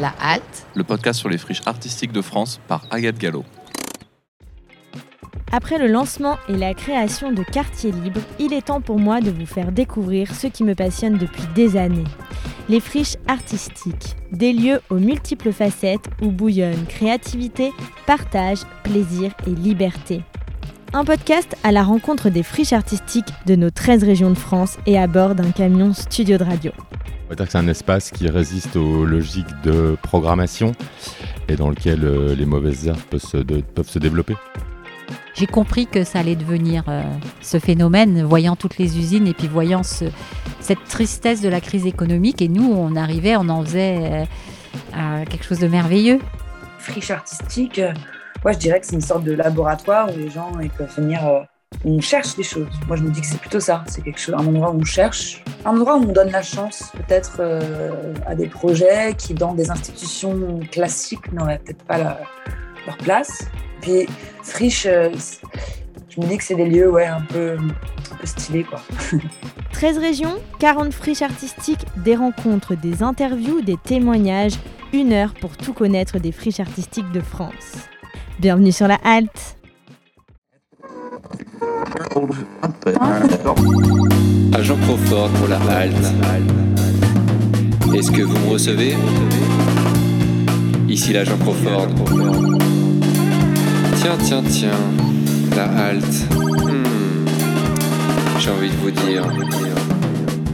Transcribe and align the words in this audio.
La 0.00 0.14
Halte, 0.18 0.66
le 0.74 0.82
podcast 0.82 1.20
sur 1.20 1.28
les 1.28 1.36
friches 1.36 1.60
artistiques 1.66 2.12
de 2.12 2.22
France 2.22 2.58
par 2.66 2.86
Agathe 2.90 3.18
Gallo. 3.18 3.44
Après 5.52 5.76
le 5.76 5.88
lancement 5.88 6.38
et 6.48 6.56
la 6.56 6.72
création 6.72 7.32
de 7.32 7.42
Quartier 7.42 7.92
Libre, 7.92 8.22
il 8.38 8.54
est 8.54 8.68
temps 8.68 8.80
pour 8.80 8.98
moi 8.98 9.20
de 9.20 9.30
vous 9.30 9.44
faire 9.44 9.72
découvrir 9.72 10.34
ce 10.34 10.46
qui 10.46 10.64
me 10.64 10.74
passionne 10.74 11.18
depuis 11.18 11.42
des 11.54 11.76
années. 11.76 12.04
Les 12.70 12.80
friches 12.80 13.18
artistiques, 13.28 14.16
des 14.32 14.54
lieux 14.54 14.80
aux 14.88 14.98
multiples 14.98 15.52
facettes 15.52 16.08
où 16.22 16.30
bouillonnent 16.30 16.86
créativité, 16.86 17.70
partage, 18.06 18.60
plaisir 18.84 19.32
et 19.46 19.50
liberté. 19.50 20.22
Un 20.94 21.04
podcast 21.04 21.56
à 21.62 21.72
la 21.72 21.82
rencontre 21.82 22.30
des 22.30 22.42
friches 22.42 22.72
artistiques 22.72 23.34
de 23.44 23.54
nos 23.54 23.70
13 23.70 24.04
régions 24.04 24.30
de 24.30 24.38
France 24.38 24.78
et 24.86 24.98
à 24.98 25.06
bord 25.06 25.34
d'un 25.34 25.50
camion 25.50 25.92
studio 25.92 26.38
de 26.38 26.44
radio. 26.44 26.72
On 27.30 27.34
va 27.34 27.36
dire 27.36 27.46
que 27.46 27.52
c'est 27.52 27.58
un 27.58 27.68
espace 27.68 28.10
qui 28.10 28.28
résiste 28.28 28.74
aux 28.74 29.04
logiques 29.04 29.46
de 29.62 29.96
programmation 30.02 30.72
et 31.48 31.54
dans 31.54 31.70
lequel 31.70 32.02
euh, 32.02 32.34
les 32.34 32.44
mauvaises 32.44 32.88
herbes 32.88 32.98
peuvent 33.08 33.20
se, 33.20 33.36
de- 33.36 33.60
peuvent 33.60 33.88
se 33.88 34.00
développer. 34.00 34.34
J'ai 35.34 35.46
compris 35.46 35.86
que 35.86 36.02
ça 36.02 36.18
allait 36.18 36.34
devenir 36.34 36.82
euh, 36.88 37.02
ce 37.40 37.60
phénomène, 37.60 38.24
voyant 38.24 38.56
toutes 38.56 38.78
les 38.78 38.98
usines 38.98 39.28
et 39.28 39.32
puis 39.34 39.46
voyant 39.46 39.84
ce- 39.84 40.06
cette 40.58 40.82
tristesse 40.88 41.40
de 41.40 41.48
la 41.48 41.60
crise 41.60 41.86
économique. 41.86 42.42
Et 42.42 42.48
nous, 42.48 42.68
on 42.68 42.96
arrivait, 42.96 43.36
on 43.36 43.48
en 43.48 43.62
faisait 43.64 44.26
euh, 44.96 45.24
quelque 45.26 45.44
chose 45.44 45.60
de 45.60 45.68
merveilleux. 45.68 46.18
friche 46.80 47.12
artistique, 47.12 47.80
moi 48.42 48.50
je 48.52 48.58
dirais 48.58 48.80
que 48.80 48.86
c'est 48.86 48.96
une 48.96 49.00
sorte 49.02 49.22
de 49.22 49.32
laboratoire 49.34 50.12
où 50.12 50.18
les 50.18 50.30
gens 50.30 50.50
ils 50.60 50.70
peuvent 50.70 50.92
venir, 50.96 51.20
on 51.84 52.00
cherche 52.00 52.36
des 52.36 52.42
choses. 52.42 52.68
Moi 52.86 52.96
je 52.96 53.02
me 53.02 53.10
dis 53.10 53.20
que 53.20 53.26
c'est 53.26 53.40
plutôt 53.40 53.60
ça, 53.60 53.84
c'est 53.88 54.02
quelque 54.02 54.20
chose, 54.20 54.34
un 54.34 54.46
endroit 54.46 54.70
où 54.70 54.80
on 54.80 54.84
cherche, 54.84 55.42
un 55.64 55.70
endroit 55.70 55.96
où 55.96 56.02
on 56.02 56.12
donne 56.12 56.30
la 56.30 56.42
chance 56.42 56.92
peut-être 56.94 57.38
euh, 57.40 58.14
à 58.26 58.34
des 58.34 58.46
projets 58.46 59.14
qui 59.16 59.34
dans 59.34 59.54
des 59.54 59.70
institutions 59.70 60.60
classiques 60.70 61.32
n'auraient 61.32 61.58
peut-être 61.58 61.84
pas 61.84 61.98
leur 61.98 62.96
place. 62.98 63.48
Puis 63.80 64.06
friche, 64.42 64.86
euh, 64.86 65.10
je 66.08 66.20
me 66.20 66.26
dis 66.26 66.36
que 66.36 66.44
c'est 66.44 66.54
des 66.54 66.68
lieux 66.68 66.90
ouais 66.90 67.06
un 67.06 67.22
peu, 67.22 67.56
un 67.56 68.16
peu 68.16 68.26
stylés 68.26 68.64
quoi. 68.64 68.82
13 69.72 69.98
régions, 69.98 70.36
40 70.58 70.92
friches 70.92 71.22
artistiques, 71.22 71.86
des 71.96 72.16
rencontres, 72.16 72.74
des 72.74 73.02
interviews, 73.02 73.62
des 73.62 73.78
témoignages, 73.78 74.58
une 74.92 75.12
heure 75.12 75.32
pour 75.40 75.56
tout 75.56 75.72
connaître 75.72 76.18
des 76.18 76.32
friches 76.32 76.60
artistiques 76.60 77.10
de 77.12 77.20
France. 77.20 77.88
Bienvenue 78.40 78.72
sur 78.72 78.88
la 78.88 78.98
halte 79.04 79.59
Agent 84.54 84.76
Crawford 84.82 85.30
pour 85.30 85.48
la 85.48 85.58
halte. 85.76 85.94
Est-ce 87.94 88.10
que 88.10 88.22
vous 88.22 88.38
me 88.38 88.52
recevez? 88.52 88.96
Ici 90.88 91.12
l'agent 91.12 91.36
Crawford. 91.38 91.88
Tiens, 93.96 94.16
tiens, 94.22 94.42
tiens. 94.48 94.70
La 95.56 95.64
halte. 95.64 96.32
Hmm. 96.32 97.26
J'ai 98.38 98.50
envie 98.50 98.70
de 98.70 98.76
vous 98.76 98.90
dire. 98.90 99.24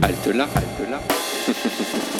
Halte 0.01 0.27
là, 0.35 0.47
halte 0.55 0.89
là. 0.89 2.16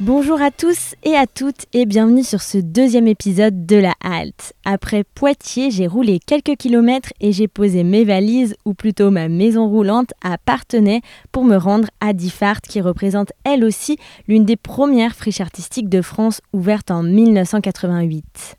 Bonjour 0.00 0.40
à 0.40 0.50
tous 0.50 0.94
et 1.04 1.14
à 1.14 1.26
toutes 1.26 1.66
et 1.74 1.84
bienvenue 1.84 2.24
sur 2.24 2.40
ce 2.40 2.56
deuxième 2.56 3.06
épisode 3.06 3.66
de 3.66 3.76
la 3.76 3.92
halte. 4.02 4.54
Après 4.64 5.04
Poitiers, 5.04 5.70
j'ai 5.70 5.86
roulé 5.86 6.20
quelques 6.20 6.56
kilomètres 6.56 7.12
et 7.20 7.32
j'ai 7.32 7.48
posé 7.48 7.84
mes 7.84 8.04
valises, 8.04 8.56
ou 8.64 8.72
plutôt 8.72 9.10
ma 9.10 9.28
maison 9.28 9.68
roulante, 9.68 10.14
à 10.24 10.38
Partenay 10.38 11.02
pour 11.32 11.44
me 11.44 11.58
rendre 11.58 11.88
à 12.00 12.14
Diffart 12.14 12.62
qui 12.62 12.80
représente 12.80 13.32
elle 13.44 13.62
aussi 13.62 13.98
l'une 14.26 14.46
des 14.46 14.56
premières 14.56 15.14
friches 15.14 15.42
artistiques 15.42 15.90
de 15.90 16.00
France 16.00 16.40
ouverte 16.54 16.90
en 16.90 17.02
1988. 17.02 18.56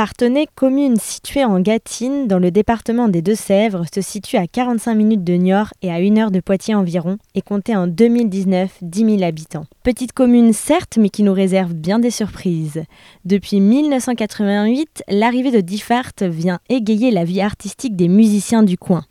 Partenay, 0.00 0.46
commune 0.54 0.96
située 0.96 1.44
en 1.44 1.60
Gâtine, 1.60 2.26
dans 2.26 2.38
le 2.38 2.50
département 2.50 3.08
des 3.08 3.20
Deux-Sèvres, 3.20 3.84
se 3.94 4.00
situe 4.00 4.38
à 4.38 4.46
45 4.46 4.94
minutes 4.94 5.24
de 5.24 5.34
Niort 5.34 5.74
et 5.82 5.90
à 5.90 5.96
1 5.96 6.16
heure 6.16 6.30
de 6.30 6.40
Poitiers 6.40 6.74
environ, 6.74 7.18
et 7.34 7.42
comptait 7.42 7.76
en 7.76 7.86
2019 7.86 8.78
10 8.80 8.98
000 9.18 9.22
habitants. 9.22 9.66
Petite 9.82 10.12
commune 10.12 10.54
certes, 10.54 10.96
mais 10.98 11.10
qui 11.10 11.22
nous 11.22 11.34
réserve 11.34 11.74
bien 11.74 11.98
des 11.98 12.10
surprises. 12.10 12.82
Depuis 13.26 13.60
1988, 13.60 15.02
l'arrivée 15.10 15.50
de 15.50 15.60
Diffart 15.60 16.12
vient 16.22 16.60
égayer 16.70 17.10
la 17.10 17.24
vie 17.24 17.42
artistique 17.42 17.94
des 17.94 18.08
musiciens 18.08 18.62
du 18.62 18.78
coin. 18.78 19.04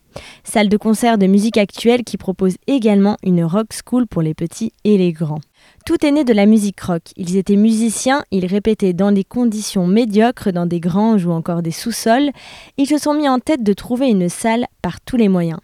Salle 0.43 0.69
de 0.69 0.77
concert 0.77 1.19
de 1.19 1.27
musique 1.27 1.57
actuelle 1.59 2.03
qui 2.03 2.17
propose 2.17 2.55
également 2.65 3.15
une 3.21 3.43
rock 3.43 3.67
school 3.73 4.07
pour 4.07 4.23
les 4.23 4.33
petits 4.33 4.73
et 4.85 4.97
les 4.97 5.13
grands. 5.13 5.41
Tout 5.89 6.05
est 6.05 6.11
né 6.11 6.23
de 6.23 6.33
la 6.33 6.45
musique 6.45 6.81
rock. 6.81 7.01
Ils 7.17 7.35
étaient 7.35 7.55
musiciens, 7.55 8.23
ils 8.29 8.45
répétaient 8.45 8.93
dans 8.93 9.11
des 9.11 9.23
conditions 9.23 9.87
médiocres, 9.87 10.51
dans 10.51 10.67
des 10.67 10.79
granges 10.79 11.25
ou 11.25 11.31
encore 11.31 11.63
des 11.63 11.71
sous-sols. 11.71 12.29
Ils 12.77 12.85
se 12.85 12.99
sont 12.99 13.15
mis 13.15 13.27
en 13.27 13.39
tête 13.39 13.63
de 13.63 13.73
trouver 13.73 14.07
une 14.07 14.29
salle 14.29 14.67
par 14.83 15.01
tous 15.01 15.17
les 15.17 15.29
moyens. 15.29 15.59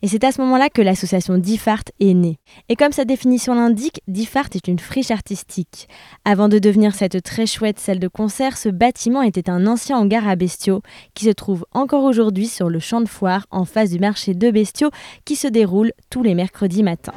Et 0.00 0.08
c'est 0.08 0.24
à 0.24 0.32
ce 0.32 0.40
moment-là 0.40 0.70
que 0.70 0.80
l'association 0.80 1.36
Diffart 1.36 1.82
est 2.00 2.14
née. 2.14 2.38
Et 2.70 2.74
comme 2.74 2.92
sa 2.92 3.04
définition 3.04 3.54
l'indique, 3.54 4.00
Diffart 4.08 4.48
est 4.54 4.66
une 4.66 4.78
friche 4.78 5.10
artistique. 5.10 5.88
Avant 6.24 6.48
de 6.48 6.58
devenir 6.58 6.94
cette 6.94 7.22
très 7.22 7.44
chouette 7.44 7.78
salle 7.78 7.98
de 7.98 8.08
concert, 8.08 8.56
ce 8.56 8.70
bâtiment 8.70 9.20
était 9.20 9.50
un 9.50 9.66
ancien 9.66 9.98
hangar 9.98 10.26
à 10.26 10.36
bestiaux 10.36 10.80
qui 11.12 11.26
se 11.26 11.32
trouve 11.32 11.66
encore 11.72 12.04
aujourd'hui 12.04 12.46
sur 12.46 12.70
le 12.70 12.78
champ 12.78 13.02
de 13.02 13.08
foire 13.10 13.44
en 13.50 13.66
face 13.66 13.90
du 13.90 13.98
marché 13.98 14.32
de 14.32 14.50
bestiaux 14.50 14.90
qui 15.26 15.36
se 15.36 15.48
déroule 15.48 15.92
tous 16.08 16.22
les 16.22 16.34
mercredis 16.34 16.82
matins. 16.82 17.12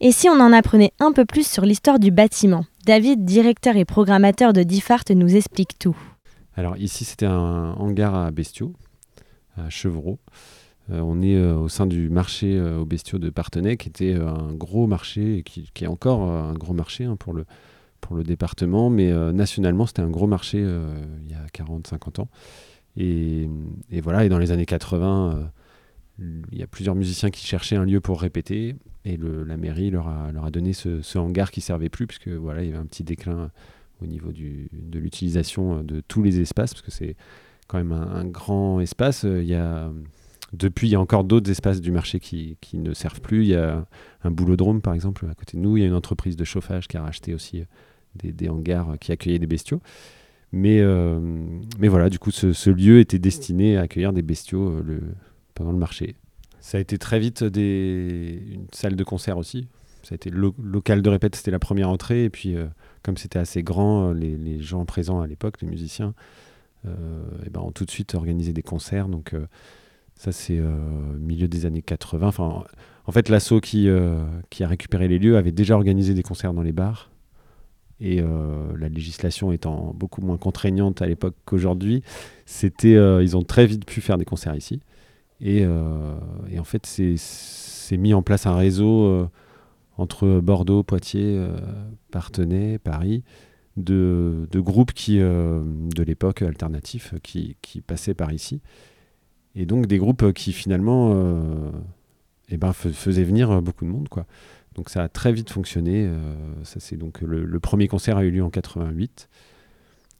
Et 0.00 0.12
si 0.12 0.28
on 0.28 0.40
en 0.40 0.52
apprenait 0.52 0.92
un 1.00 1.12
peu 1.12 1.24
plus 1.24 1.46
sur 1.46 1.64
l'histoire 1.64 1.98
du 1.98 2.10
bâtiment? 2.10 2.64
David, 2.84 3.24
directeur 3.24 3.76
et 3.76 3.84
programmateur 3.84 4.52
de 4.52 4.62
Diffart, 4.62 5.04
nous 5.10 5.36
explique 5.36 5.78
tout. 5.78 5.96
Alors 6.56 6.76
ici, 6.76 7.04
c'était 7.04 7.26
un 7.26 7.74
hangar 7.78 8.14
à 8.14 8.30
bestiaux, 8.30 8.72
à 9.56 9.68
Chevreau. 9.70 10.18
Euh, 10.92 11.00
on 11.00 11.20
est 11.22 11.34
euh, 11.34 11.56
au 11.56 11.68
sein 11.68 11.86
du 11.86 12.08
marché 12.08 12.56
euh, 12.56 12.78
aux 12.78 12.84
bestiaux 12.84 13.18
de 13.18 13.30
Partenay, 13.30 13.76
qui 13.76 13.88
était 13.88 14.14
un 14.14 14.52
gros 14.52 14.86
marché, 14.86 15.38
et 15.38 15.42
qui, 15.42 15.68
est 15.80 15.86
encore 15.86 16.22
un 16.22 16.54
gros 16.54 16.74
marché 16.74 17.04
hein, 17.04 17.16
pour, 17.16 17.32
le, 17.32 17.44
pour 18.00 18.16
le 18.16 18.22
département, 18.22 18.90
mais 18.90 19.12
nationalement, 19.32 19.86
c'était 19.86 20.02
un 20.02 20.10
gros 20.10 20.26
marché 20.26 20.58
il 20.58 21.30
y 21.30 21.34
a 21.34 21.64
40-50 21.64 22.20
ans. 22.20 22.28
Et, 22.96 23.48
voilà, 24.02 24.24
et 24.24 24.28
dans 24.28 24.38
les 24.38 24.52
années 24.52 24.66
80, 24.66 25.34
euh, 25.34 25.44
il 26.18 26.58
y 26.58 26.62
a 26.62 26.66
plusieurs 26.66 26.94
musiciens 26.94 27.30
qui 27.30 27.44
cherchaient 27.46 27.76
un 27.76 27.84
lieu 27.84 28.00
pour 28.00 28.20
répéter, 28.20 28.76
et 29.04 29.16
la 29.18 29.56
mairie 29.56 29.90
leur 29.90 30.08
a, 30.08 30.50
donné 30.50 30.72
ce, 30.72 31.18
hangar 31.18 31.50
qui 31.50 31.60
servait 31.60 31.88
plus, 31.88 32.06
puisque 32.06 32.28
voilà, 32.28 32.62
il 32.62 32.66
y 32.66 32.68
avait 32.70 32.78
un 32.78 32.86
petit 32.86 33.04
déclin 33.04 33.50
au 34.02 34.06
niveau 34.06 34.32
de 34.32 34.98
l'utilisation 34.98 35.82
de 35.82 36.00
tous 36.00 36.22
les 36.22 36.40
espaces, 36.40 36.74
parce 36.74 36.82
que 36.82 36.90
c'est 36.90 37.16
quand 37.66 37.78
même 37.78 37.92
un, 37.92 38.24
grand 38.24 38.80
espace. 38.80 39.24
Euh, 39.24 39.42
Il 39.42 39.48
y 39.48 39.54
a, 39.54 39.90
depuis, 40.52 40.88
il 40.88 40.90
y 40.92 40.94
a 40.94 41.00
encore 41.00 41.24
d'autres 41.24 41.50
espaces 41.50 41.80
du 41.80 41.90
marché 41.90 42.20
qui, 42.20 42.56
ne 42.74 42.94
servent 42.94 43.20
plus. 43.20 43.42
Il 43.42 43.48
y 43.48 43.54
a 43.54 43.86
un 44.22 44.30
boulodrome, 44.30 44.80
par 44.80 44.94
exemple, 44.94 45.26
à 45.30 45.34
côté 45.34 45.56
de 45.56 45.62
nous. 45.62 45.76
Il 45.76 45.80
y 45.80 45.84
a 45.84 45.86
une 45.86 45.94
entreprise 45.94 46.36
de 46.36 46.44
chauffage 46.44 46.88
qui 46.88 46.96
a 46.96 47.02
racheté 47.02 47.34
aussi 47.34 47.60
euh, 47.60 48.32
des, 48.32 48.48
hangars 48.48 48.90
euh, 48.90 48.96
qui 48.96 49.12
accueillaient 49.12 49.38
des 49.38 49.46
bestiaux. 49.46 49.80
Mais, 50.52 50.80
mais 51.78 51.88
voilà, 51.88 52.08
du 52.08 52.18
coup, 52.18 52.30
ce, 52.30 52.70
lieu 52.70 53.00
était 53.00 53.18
destiné 53.18 53.76
à 53.76 53.82
accueillir 53.82 54.12
des 54.12 54.22
bestiaux 54.22 54.80
pendant 55.56 55.72
le 55.72 55.78
marché. 55.78 56.14
Ça 56.60 56.78
a 56.78 56.80
été 56.80 56.98
très 56.98 57.18
vite 57.18 57.42
une 57.42 58.66
salle 58.72 58.94
de 58.94 59.04
concert 59.04 59.38
aussi. 59.38 59.66
Ça 60.06 60.12
a 60.12 60.14
été 60.14 60.30
local 60.30 61.02
de 61.02 61.10
répète, 61.10 61.34
c'était 61.34 61.50
la 61.50 61.58
première 61.58 61.88
entrée. 61.88 62.22
Et 62.22 62.30
puis, 62.30 62.54
euh, 62.54 62.66
comme 63.02 63.16
c'était 63.16 63.40
assez 63.40 63.64
grand, 63.64 64.10
euh, 64.10 64.14
les, 64.14 64.60
gens 64.60 64.84
présents 64.84 65.20
à 65.20 65.26
l'époque, 65.26 65.60
les 65.62 65.66
musiciens, 65.66 66.14
euh, 66.86 67.24
eh 67.44 67.50
ben, 67.50 67.60
ont 67.60 67.72
tout 67.72 67.84
de 67.84 67.90
suite 67.90 68.14
organisé 68.14 68.52
des 68.52 68.62
concerts. 68.62 69.08
Donc, 69.08 69.34
ça, 70.14 70.30
c'est 70.30 70.60
milieu 71.18 71.48
des 71.48 71.66
années 71.66 71.82
80. 71.82 72.28
Enfin, 72.28 72.62
en 73.06 73.12
fait, 73.12 73.28
l'assaut 73.28 73.60
qui, 73.60 73.88
a 73.88 74.68
récupéré 74.68 75.08
les 75.08 75.18
lieux 75.18 75.36
avait 75.36 75.50
déjà 75.50 75.74
organisé 75.74 76.14
des 76.14 76.22
concerts 76.22 76.54
dans 76.54 76.62
les 76.62 76.72
bars. 76.72 77.10
Et 77.98 78.20
la 78.20 78.88
législation 78.88 79.50
étant 79.50 79.92
beaucoup 79.92 80.20
moins 80.20 80.36
contraignante 80.36 81.02
à 81.02 81.06
l'époque 81.06 81.34
qu'aujourd'hui, 81.46 82.04
ils 82.62 83.36
ont 83.36 83.42
très 83.42 83.66
vite 83.66 83.84
pu 83.84 84.00
faire 84.00 84.18
des 84.18 84.24
concerts 84.24 84.54
ici. 84.54 84.80
Et, 85.40 85.64
euh, 85.64 86.18
et 86.50 86.58
en 86.58 86.64
fait, 86.64 86.86
c'est, 86.86 87.96
mis 87.96 88.14
en 88.14 88.22
place 88.22 88.46
un 88.46 88.56
réseau 88.56 89.04
euh, 89.04 89.28
entre 89.96 90.40
Bordeaux, 90.40 90.82
Poitiers, 90.82 91.36
euh, 91.38 91.56
Partenay, 92.10 92.78
Paris, 92.78 93.22
de, 93.76 94.48
groupes 94.54 94.92
qui, 94.92 95.18
de 95.18 96.02
l'époque 96.02 96.42
alternatifs 96.42 97.14
qui, 97.22 97.56
passaient 97.86 98.14
par 98.14 98.32
ici. 98.32 98.60
Et 99.54 99.66
donc 99.66 99.86
des 99.86 99.98
groupes 99.98 100.32
qui 100.32 100.52
finalement 100.52 101.14
eh 102.48 102.56
ben, 102.56 102.72
fais- 102.72 102.92
faisaient 102.92 103.24
venir 103.24 103.60
beaucoup 103.60 103.84
de 103.84 103.90
monde. 103.90 104.08
Quoi. 104.08 104.26
Donc 104.74 104.88
ça 104.88 105.02
a 105.02 105.08
très 105.08 105.32
vite 105.32 105.50
fonctionné. 105.50 106.10
ça, 106.62 106.96
donc 106.96 107.20
le, 107.20 107.60
premier 107.60 107.86
concert 107.86 108.16
a 108.16 108.24
eu 108.24 108.30
lieu 108.30 108.42
en 108.42 108.50
88. 108.50 109.28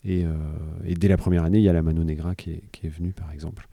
Et, 0.04 0.26
dès 0.84 1.08
la 1.08 1.16
première 1.16 1.44
année, 1.44 1.58
il 1.58 1.64
y 1.64 1.70
a 1.70 1.72
la 1.72 1.82
Mano 1.82 2.04
Negra 2.04 2.34
qui 2.34 2.50
est 2.50 2.88
venue, 2.88 3.12
par 3.12 3.32
exemple. 3.32 3.66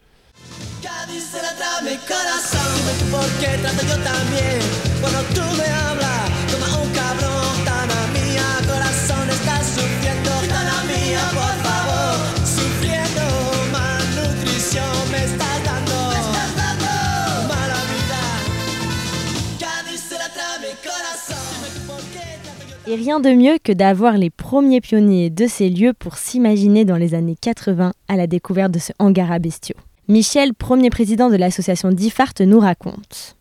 Et 22.86 22.96
rien 22.96 23.20
de 23.20 23.30
mieux 23.30 23.58
que 23.64 23.72
d'avoir 23.72 24.18
les 24.18 24.30
premiers 24.30 24.82
pionniers 24.82 25.30
de 25.30 25.48
ces 25.48 25.70
lieux 25.70 25.94
pour 25.94 26.18
s'imaginer 26.18 26.86
dans 26.86 26.98
les 26.98 27.14
années 27.14 27.38
80 27.40 27.94
à 28.08 28.16
la 28.16 28.28
découverte 28.28 28.72
de 28.72 28.80
ce 28.80 28.92
hangar 29.00 29.32
à 29.32 29.40
bestiaux. 29.40 29.78
Michel, 30.08 30.54
premier 30.54 30.90
président 30.90 31.30
de 31.30 31.38
l'association 31.38 31.90
DIFART, 31.90 32.34
nous 32.42 32.60
raconte. 32.60 33.38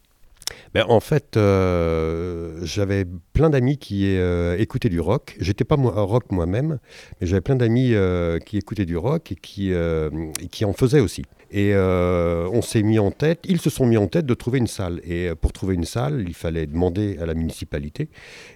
Ben, 0.75 0.85
en 0.89 1.01
fait, 1.01 1.37
euh, 1.37 2.59
j'avais 2.63 3.05
plein 3.33 3.51
d'amis 3.51 3.77
qui 3.77 4.17
euh, 4.17 4.57
écoutaient 4.59 4.89
du 4.89 5.01
rock. 5.01 5.37
J'étais 5.39 5.65
pas 5.65 5.77
moi, 5.77 5.93
rock 5.93 6.31
moi-même, 6.31 6.79
mais 7.21 7.27
j'avais 7.27 7.41
plein 7.43 7.57
d'amis 7.57 7.93
euh, 7.93 8.39
qui 8.39 8.57
écoutaient 8.57 8.87
du 8.87 8.97
rock 8.97 9.33
et 9.33 9.35
qui, 9.35 9.73
qui 10.51 10.65
en 10.65 10.73
faisaient 10.73 11.01
aussi. 11.01 11.25
Et 11.53 11.75
euh, 11.75 12.49
on 12.51 12.63
s'est 12.63 12.83
mis 12.83 12.99
en 12.99 13.11
tête, 13.11 13.41
ils 13.45 13.61
se 13.61 13.69
sont 13.69 13.85
mis 13.85 13.99
en 13.99 14.09
tête 14.09 14.25
de 14.25 14.33
trouver 14.33 14.59
une 14.59 14.67
salle. 14.67 15.03
Et 15.05 15.29
euh, 15.29 15.35
pour 15.35 15.53
trouver 15.53 15.75
une 15.75 15.85
salle, 15.85 16.25
il 16.27 16.33
fallait 16.33 16.67
demander 16.67 17.19
à 17.19 17.27
la 17.27 17.35
municipalité. 17.35 18.09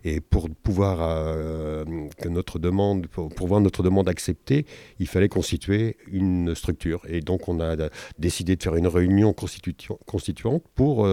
Et 0.03 0.23
pour 0.23 0.49
pouvoir 0.49 0.99
euh, 1.03 1.85
que 2.19 2.29
notre 2.31 2.59
demande, 2.59 3.07
pour, 3.09 3.47
voir 3.47 3.61
notre 3.61 3.83
demande 3.83 4.09
acceptée, 4.09 4.65
il 4.99 5.07
fallait 5.07 5.29
constituer 5.29 5.99
une 6.11 6.55
structure. 6.55 7.03
Et 7.07 7.21
donc 7.21 7.49
on 7.49 7.61
a 7.61 7.77
décidé 8.19 8.57
de 8.57 8.63
faire 8.63 8.77
une 8.77 8.87
réunion 8.87 9.35
constituante 9.35 10.63
pour 10.75 11.07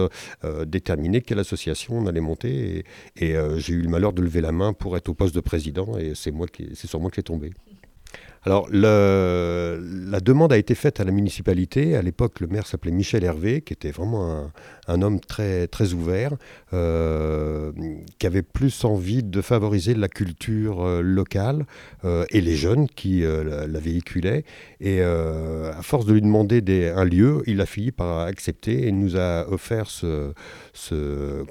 déterminer 0.66 1.20
quelle 1.20 1.38
association 1.38 1.98
on 1.98 2.06
allait 2.06 2.20
monter. 2.20 2.84
Et, 3.16 3.34
j'ai 3.56 3.74
eu 3.74 3.82
le 3.82 3.88
malheur 3.88 4.12
de 4.12 4.22
lever 4.22 4.40
la 4.40 4.52
main 4.52 4.72
pour 4.72 4.96
être 4.96 5.08
au 5.08 5.14
poste 5.14 5.34
de 5.34 5.40
président. 5.40 5.98
Et 5.98 6.14
c'est 6.14 6.32
c'est 6.74 6.86
sur 6.86 7.00
moi 7.00 7.10
que 7.10 7.16
j'ai 7.16 7.22
tombé. 7.22 7.52
Alors, 8.46 8.68
la 8.70 10.20
demande 10.20 10.52
a 10.52 10.58
été 10.58 10.74
faite 10.74 11.00
à 11.00 11.04
la 11.04 11.12
municipalité. 11.12 11.96
À 11.96 12.02
l'époque, 12.02 12.40
le 12.40 12.46
maire 12.46 12.66
s'appelait 12.66 12.92
Michel 12.92 13.24
Hervé, 13.24 13.62
qui 13.62 13.72
était 13.72 13.90
vraiment 13.90 14.50
un, 14.86 15.02
homme 15.02 15.18
très, 15.18 15.66
très 15.66 15.94
ouvert, 15.94 16.32
euh, 16.74 17.72
qui 18.18 18.26
avait 18.26 18.42
plus 18.42 18.84
envie 18.84 19.22
de 19.22 19.40
favoriser 19.40 19.94
la 19.94 20.08
culture 20.08 20.84
euh, 20.84 21.00
locale 21.00 21.64
euh, 22.04 22.26
et 22.30 22.42
les 22.42 22.54
jeunes 22.54 22.86
qui 22.86 23.22
la, 23.22 23.80
véhiculaient. 23.80 24.44
Et 24.80 25.02
à 25.02 25.80
force 25.82 26.04
de 26.04 26.12
lui 26.12 26.20
demander 26.20 26.92
un 26.94 27.04
lieu, 27.04 27.42
il 27.46 27.62
a 27.62 27.66
fini 27.66 27.92
par 27.92 28.20
accepter 28.20 28.86
et 28.86 28.92
nous 28.92 29.16
a 29.16 29.46
offert 29.50 29.86
ce, 29.86 30.32
ce, 30.74 31.46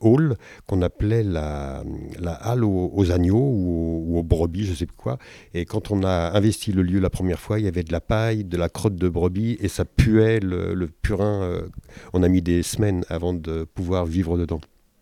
hall 0.00 0.36
qu'on 0.66 0.82
appelait 0.82 1.22
la, 1.22 1.82
la 2.18 2.32
halle 2.32 2.64
aux, 2.64 3.12
agneaux 3.12 3.38
ou 3.38 4.18
aux, 4.18 4.22
brebis, 4.22 4.66
je 4.66 4.74
sais 4.74 4.86
plus 4.86 4.96
quoi. 4.96 5.18
Et 5.54 5.64
quand 5.64 5.90
on 5.90 6.02
a 6.04 6.32
investi 6.36 6.72
le 6.72 6.82
lieu 6.82 7.00
la 7.00 7.10
première 7.10 7.40
fois, 7.40 7.58
il 7.58 7.64
y 7.64 7.68
avait 7.68 7.84
de 7.84 7.92
la 7.92 8.00
paille, 8.00 8.44
de 8.44 8.56
la 8.56 8.68
crotte 8.68 8.96
de 8.96 9.08
brebis 9.08 9.56
et 9.60 9.68
ça 9.68 9.84
puait 9.84 10.40
le, 10.40 10.88
purin. 11.02 11.42
Euh, 11.42 11.68
on 12.12 12.22
a 12.22 12.28
mis 12.28 12.42
des 12.42 12.62
semaines 12.62 13.04
avant 13.08 13.32
de 13.32 13.64
pouvoir 13.64 14.04
vivre 14.04 14.36
dedans. 14.36 14.60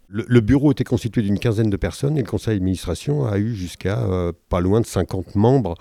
Le, 0.09 0.41
bureau 0.41 0.73
était 0.73 0.85
constitué 0.85 1.21
d'une 1.21 1.39
quinzaine 1.39 1.69
de 1.69 1.77
personnes 1.77 2.17
et 2.17 2.23
le 2.23 2.27
conseil 2.27 2.55
d'administration 2.55 3.27
a 3.27 3.39
eu 3.39 3.55
jusqu'à 3.55 4.01
euh, 4.01 4.33
pas 4.49 4.61
loin 4.61 4.81
de 4.81 4.87
50 4.87 5.35
membres. 5.35 5.75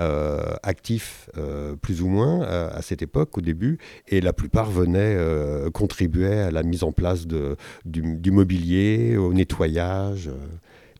Euh, 0.00 0.54
actifs 0.62 1.28
plus 1.82 2.00
ou 2.00 2.08
moins 2.08 2.40
à, 2.40 2.80
cette 2.80 3.02
époque 3.02 3.36
au 3.36 3.42
début 3.42 3.78
et 4.08 4.22
la 4.22 4.32
plupart 4.32 4.70
venaient 4.70 5.18
contribuer 5.74 6.32
à 6.32 6.50
la 6.50 6.62
mise 6.62 6.82
en 6.82 6.92
place 6.92 7.26
de, 7.26 7.56
du, 7.84 8.30
mobilier, 8.30 9.18
au 9.18 9.34
nettoyage 9.34 10.30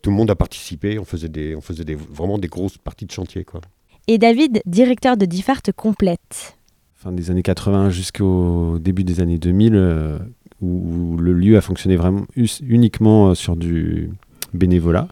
tout 0.03 0.11
le 0.11 0.17
monde 0.17 0.31
a 0.31 0.35
participé. 0.35 0.99
On 0.99 1.05
faisait, 1.05 1.29
des, 1.29 1.57
on 1.57 1.61
faisait 1.61 1.85
des, 1.85 1.95
vraiment 1.95 2.37
des 2.37 2.49
grosses 2.49 2.77
parties 2.77 3.07
de 3.07 3.13
chantier. 3.13 3.45
Quoi. 3.45 3.61
Et 4.09 4.19
David, 4.19 4.61
directeur 4.67 5.17
de 5.17 5.25
Diffart 5.25 5.63
complète. 5.77 6.57
Fin 6.95 7.13
des 7.13 7.31
années 7.31 7.43
80 7.43 7.91
jusqu'au 7.91 8.79
début 8.79 9.05
des 9.05 9.21
années 9.21 9.39
2000, 9.39 10.21
euh, 10.63 10.67
où, 10.67 11.17
le 11.19 11.33
lieu 11.33 11.57
a 11.57 11.61
fonctionné 11.61 11.97
vraiment 11.97 12.25
uniquement 12.63 13.31
euh, 13.31 13.35
sur 13.35 13.57
du 13.57 14.11
bénévolat. 14.55 15.09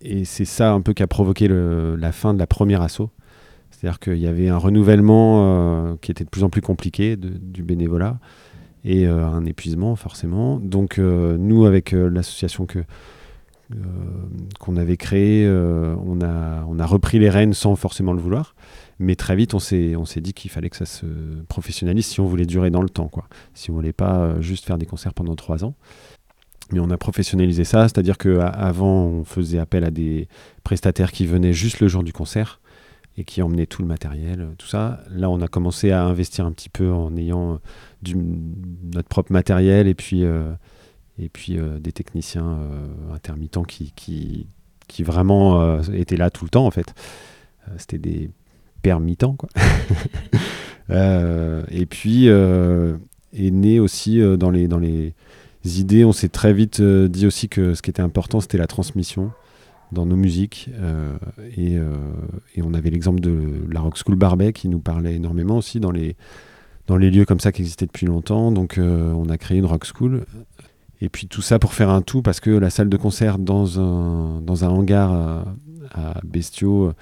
Et 0.00 0.24
c'est 0.24 0.44
ça 0.44 0.72
un 0.72 0.80
peu 0.80 0.92
qui 0.92 1.02
a 1.02 1.06
provoqué 1.06 1.48
la 1.48 2.12
fin 2.12 2.32
de 2.32 2.38
la 2.38 2.46
première 2.46 2.82
assaut. 2.82 3.10
C'est-à-dire 3.70 3.98
qu'il 3.98 4.18
y 4.18 4.28
avait 4.28 4.48
un 4.48 4.56
renouvellement 4.56 5.44
euh, 5.44 5.94
qui 6.00 6.12
était 6.12 6.24
de 6.24 6.28
plus 6.28 6.44
en 6.44 6.50
plus 6.50 6.60
compliqué 6.60 7.16
du 7.16 7.62
bénévolat 7.62 8.18
et 8.84 9.06
un 9.06 9.44
épuisement 9.44 9.96
forcément. 9.96 10.60
Donc 10.60 10.98
nous, 10.98 11.66
avec 11.66 11.90
l'association 11.90 12.64
que, 12.64 12.78
euh, 13.74 13.76
qu'on 14.58 14.76
avait 14.76 14.96
créé, 14.96 15.44
euh, 15.46 15.94
on, 16.06 16.22
a, 16.22 16.64
on 16.68 16.78
a 16.78 16.86
repris 16.86 17.18
les 17.18 17.28
rênes 17.28 17.52
sans 17.52 17.76
forcément 17.76 18.14
le 18.14 18.20
vouloir. 18.20 18.54
Mais 18.98 19.14
très 19.14 19.36
vite, 19.36 19.54
on 19.54 19.58
s'est, 19.58 19.94
dit 20.16 20.32
qu'il 20.32 20.50
fallait 20.50 20.70
que 20.70 20.76
ça 20.76 20.86
se 20.86 21.06
professionnalise 21.48 22.06
si 22.06 22.20
on 22.20 22.26
voulait 22.26 22.46
durer 22.46 22.70
dans 22.70 22.82
le 22.82 22.88
temps, 22.88 23.08
quoi. 23.08 23.28
Si 23.54 23.70
on 23.70 23.74
voulait 23.74 23.92
pas 23.92 24.18
euh, 24.18 24.42
juste 24.42 24.64
faire 24.64 24.78
des 24.78 24.86
concerts 24.86 25.14
pendant 25.14 25.36
trois 25.36 25.64
ans. 25.64 25.74
Mais 26.72 26.80
on 26.80 26.90
a 26.90 26.98
professionnalisé 26.98 27.64
ça, 27.64 27.88
c'est-à-dire 27.88 28.18
qu'avant, 28.18 29.04
on 29.04 29.24
faisait 29.24 29.58
appel 29.58 29.84
à 29.84 29.90
des 29.90 30.28
prestataires 30.64 31.12
qui 31.12 31.26
venaient 31.26 31.54
juste 31.54 31.80
le 31.80 31.88
jour 31.88 32.02
du 32.02 32.12
concert 32.12 32.60
et 33.16 33.24
qui 33.24 33.40
emmenaient 33.40 33.66
tout 33.66 33.80
le 33.80 33.88
matériel, 33.88 34.48
tout 34.58 34.66
ça. 34.66 35.00
Là, 35.10 35.30
on 35.30 35.40
a 35.40 35.48
commencé 35.48 35.92
à 35.92 36.04
investir 36.04 36.44
un 36.44 36.52
petit 36.52 36.68
peu 36.68 36.92
en 36.92 37.16
ayant 37.16 37.58
du, 38.02 38.16
notre 38.16 39.08
propre 39.08 39.32
matériel 39.32 39.88
et 39.88 39.94
puis 39.94 40.24
et 41.18 41.28
puis 41.28 41.58
euh, 41.58 41.78
des 41.78 41.92
techniciens 41.92 42.46
euh, 42.46 43.14
intermittents 43.14 43.64
qui, 43.64 43.92
qui, 43.92 44.46
qui 44.86 45.02
vraiment 45.02 45.60
euh, 45.60 45.82
étaient 45.92 46.16
là 46.16 46.30
tout 46.30 46.44
le 46.44 46.50
temps 46.50 46.66
en 46.66 46.70
fait. 46.70 46.94
C'était 47.76 47.98
des 47.98 48.30
permittents 48.82 49.34
quoi. 49.34 49.48
et 51.70 51.86
puis 51.86 52.26
est 52.28 53.50
né 53.50 53.80
aussi 53.80 54.20
dans 54.38 54.50
les 54.50 54.68
dans 54.68 54.78
les 54.78 55.14
idées, 55.64 56.04
on 56.04 56.12
s'est 56.12 56.28
très 56.28 56.52
vite 56.52 56.80
dit 56.80 57.26
aussi 57.26 57.48
que 57.48 57.74
ce 57.74 57.82
qui 57.82 57.90
était 57.90 58.02
important 58.02 58.40
c'était 58.40 58.58
la 58.58 58.66
transmission 58.66 59.32
dans 59.92 60.06
nos 60.06 60.16
musiques. 60.16 60.70
et, 61.56 61.74
et, 61.74 62.62
on 62.62 62.74
avait 62.74 62.90
l'exemple 62.90 63.20
de 63.20 63.64
la 63.70 63.80
Rock 63.80 63.96
School 63.96 64.16
Barbet 64.16 64.52
qui 64.52 64.68
nous 64.68 64.80
parlait 64.80 65.14
énormément 65.14 65.56
aussi 65.56 65.80
dans 65.80 65.90
les, 65.90 66.16
dans 66.86 66.96
les 66.96 67.10
lieux 67.10 67.24
comme 67.24 67.40
ça 67.40 67.52
qui 67.52 67.62
existaient 67.62 67.86
depuis 67.86 68.06
longtemps. 68.06 68.52
Donc 68.52 68.78
on 68.78 69.28
a 69.28 69.38
créé 69.38 69.58
une 69.58 69.66
Rock 69.66 69.84
School 69.86 70.24
et 71.00 71.08
puis 71.08 71.28
tout 71.28 71.42
ça 71.42 71.58
pour 71.58 71.74
faire 71.74 71.90
un 71.90 72.02
tout, 72.02 72.22
parce 72.22 72.40
que 72.40 72.50
la 72.50 72.70
salle 72.70 72.88
de 72.88 72.96
concert 72.96 73.38
dans 73.38 73.80
un, 73.80 74.40
dans 74.40 74.64
un 74.64 74.68
hangar 74.68 75.12
à, 75.92 76.20
Bestiaux 76.24 76.88
euh, 76.88 76.94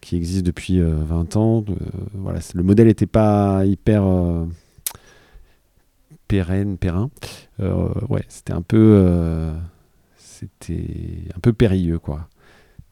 qui 0.00 0.16
existe 0.16 0.44
depuis 0.44 0.80
20 0.80 1.36
euh, 1.36 1.38
ans, 1.38 1.64
euh, 1.68 1.74
voilà, 2.14 2.40
le 2.54 2.62
modèle 2.62 2.86
n'était 2.86 3.06
pas 3.06 3.64
hyper 3.64 4.04
pérenne, 6.28 6.76
périn. 6.76 7.10
ouais, 7.58 8.24
c'était 8.28 8.52
un 8.52 8.62
peu, 8.62 9.52
c'était 10.16 11.24
un 11.34 11.40
peu 11.40 11.52
périlleux, 11.52 11.98
quoi. 11.98 12.28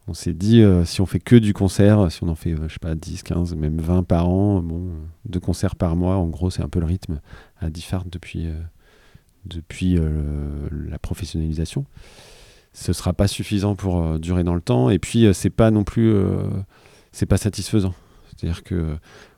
On 0.07 0.13
s'est 0.13 0.33
dit, 0.33 0.63
si 0.85 1.01
on 1.01 1.07
fait 1.07 1.19
que 1.19 1.35
du 1.35 1.53
concert, 1.53 2.11
si 2.11 2.23
on 2.23 2.27
en 2.27 2.35
fait, 2.35 2.55
je 2.55 2.73
sais 2.73 2.79
pas, 2.79 2.93
10, 2.93 3.23
15, 3.23 3.55
même 3.55 3.79
20 3.81 4.03
par 4.03 4.29
an, 4.29 4.61
bon, 4.61 4.89
deux 5.25 5.39
concerts 5.39 5.75
par 5.75 5.95
mois, 5.95 6.17
en 6.17 6.27
gros, 6.27 6.51
c'est 6.51 6.61
un 6.61 6.69
peu 6.69 6.79
le 6.79 6.85
rythme 6.85 7.21
à 7.59 7.71
Diffart 7.71 8.05
depuis, 8.05 8.47
depuis 9.45 9.97
euh, 9.97 10.67
la 10.71 10.99
professionnalisation. 10.99 11.85
Ce 12.73 12.93
sera 12.93 13.13
pas 13.13 13.27
suffisant 13.27 13.75
pour 13.75 14.01
euh, 14.01 14.17
durer 14.17 14.43
dans 14.43 14.55
le 14.55 14.61
temps. 14.61 14.89
Et 14.89 14.99
puis, 14.99 15.25
euh, 15.25 15.33
c'est 15.33 15.49
pas 15.49 15.71
non 15.71 15.83
plus 15.83 16.13
c'est 17.15 17.25
pas 17.25 17.37
satisfaisant. 17.37 17.93
C'est-à-dire 18.27 18.63
que 18.63 18.97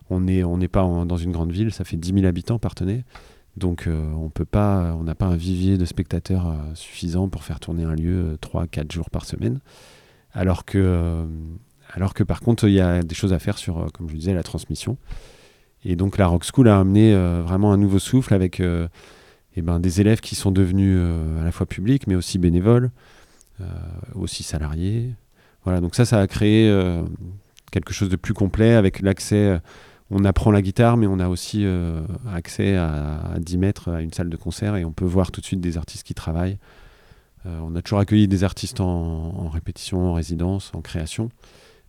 on 0.10 0.22
n'est 0.22 0.44
on 0.44 0.60
pas 0.60 0.82
dans 1.06 1.18
une 1.18 1.32
grande 1.32 1.52
ville, 1.52 1.72
ça 1.72 1.84
fait 1.84 1.98
10 1.98 2.14
000 2.14 2.26
habitants, 2.26 2.60
Partenay. 2.60 3.04
Donc 3.56 3.88
on 3.88 4.30
peut 4.30 4.46
pas, 4.46 4.96
on 4.98 5.04
n'a 5.04 5.16
pas 5.16 5.26
un 5.26 5.36
vivier 5.36 5.78
de 5.78 5.86
spectateurs 5.86 6.56
suffisant 6.76 7.28
pour 7.28 7.44
faire 7.44 7.60
tourner 7.60 7.84
un 7.84 7.96
lieu 7.96 8.38
3-4 8.42 8.92
jours 8.92 9.10
par 9.10 9.26
semaine. 9.26 9.60
Alors 10.32 10.64
que, 10.64 11.26
alors 11.94 12.14
que 12.14 12.24
par 12.24 12.40
contre, 12.40 12.68
il 12.68 12.74
y 12.74 12.80
a 12.80 13.02
des 13.04 13.16
choses 13.16 13.34
à 13.34 13.40
faire 13.40 13.58
sur, 13.58 13.92
comme 13.94 14.10
je 14.10 14.16
disais, 14.16 14.34
la 14.34 14.44
transmission. 14.44 14.98
Et 15.84 15.96
donc 15.96 16.18
la 16.18 16.28
Rock 16.28 16.46
School 16.46 16.70
a 16.70 16.80
amené 16.80 17.16
vraiment 17.42 17.74
un 17.74 17.78
nouveau 17.78 18.00
souffle 18.00 18.34
avec 18.34 18.62
eh 19.58 19.64
ben, 19.64 19.80
des 19.80 20.02
élèves 20.02 20.20
qui 20.20 20.36
sont 20.36 20.52
devenus 20.52 20.96
euh, 21.00 21.42
à 21.42 21.44
la 21.44 21.52
fois 21.52 21.66
publics, 21.66 22.06
mais 22.06 22.14
aussi 22.14 22.38
bénévoles, 22.38 22.92
euh, 23.60 23.66
aussi 24.14 24.44
salariés. 24.44 25.16
Voilà, 25.64 25.82
donc 25.82 25.96
ça, 25.96 26.06
ça 26.06 26.22
a 26.22 26.28
créé 26.28 26.70
euh, 26.70 27.02
quelque 27.72 27.94
chose 27.94 28.10
de 28.10 28.16
plus 28.16 28.34
complet 28.34 28.74
avec 28.74 29.02
l'accès. 29.02 29.60
On 30.10 30.24
apprend 30.24 30.52
la 30.52 30.62
guitare, 30.62 30.98
mais 30.98 31.08
on 31.08 31.20
a 31.20 31.28
aussi 31.28 31.66
accès 32.34 32.76
à, 32.78 33.36
10 33.40 33.58
mètres 33.58 33.92
à 33.92 34.02
une 34.02 34.14
salle 34.14 34.30
de 34.30 34.38
concert 34.38 34.76
et 34.76 34.86
on 34.86 34.92
peut 34.92 35.06
voir 35.06 35.32
tout 35.32 35.42
de 35.42 35.46
suite 35.46 35.60
des 35.60 35.78
artistes 35.78 36.06
qui 36.06 36.14
travaillent. 36.14 36.58
on 37.46 37.76
a 37.76 37.82
toujours 37.82 38.00
accueilli 38.00 38.28
des 38.28 38.44
artistes 38.46 38.80
en, 38.80 39.50
répétition, 39.50 40.12
en 40.12 40.14
résidence, 40.14 40.72
en 40.74 40.82
création, 40.82 41.30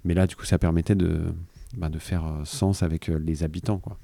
mais 0.04 0.14
là, 0.14 0.26
du 0.26 0.34
coup, 0.34 0.46
ça 0.46 0.58
permettait 0.58 0.96
de, 0.96 1.32
bah, 1.76 1.88
de 1.88 1.98
faire 2.00 2.24
sens 2.44 2.82
avec 2.82 3.06
les 3.06 3.44
habitants. 3.44 3.78
Quoi. 3.78 3.96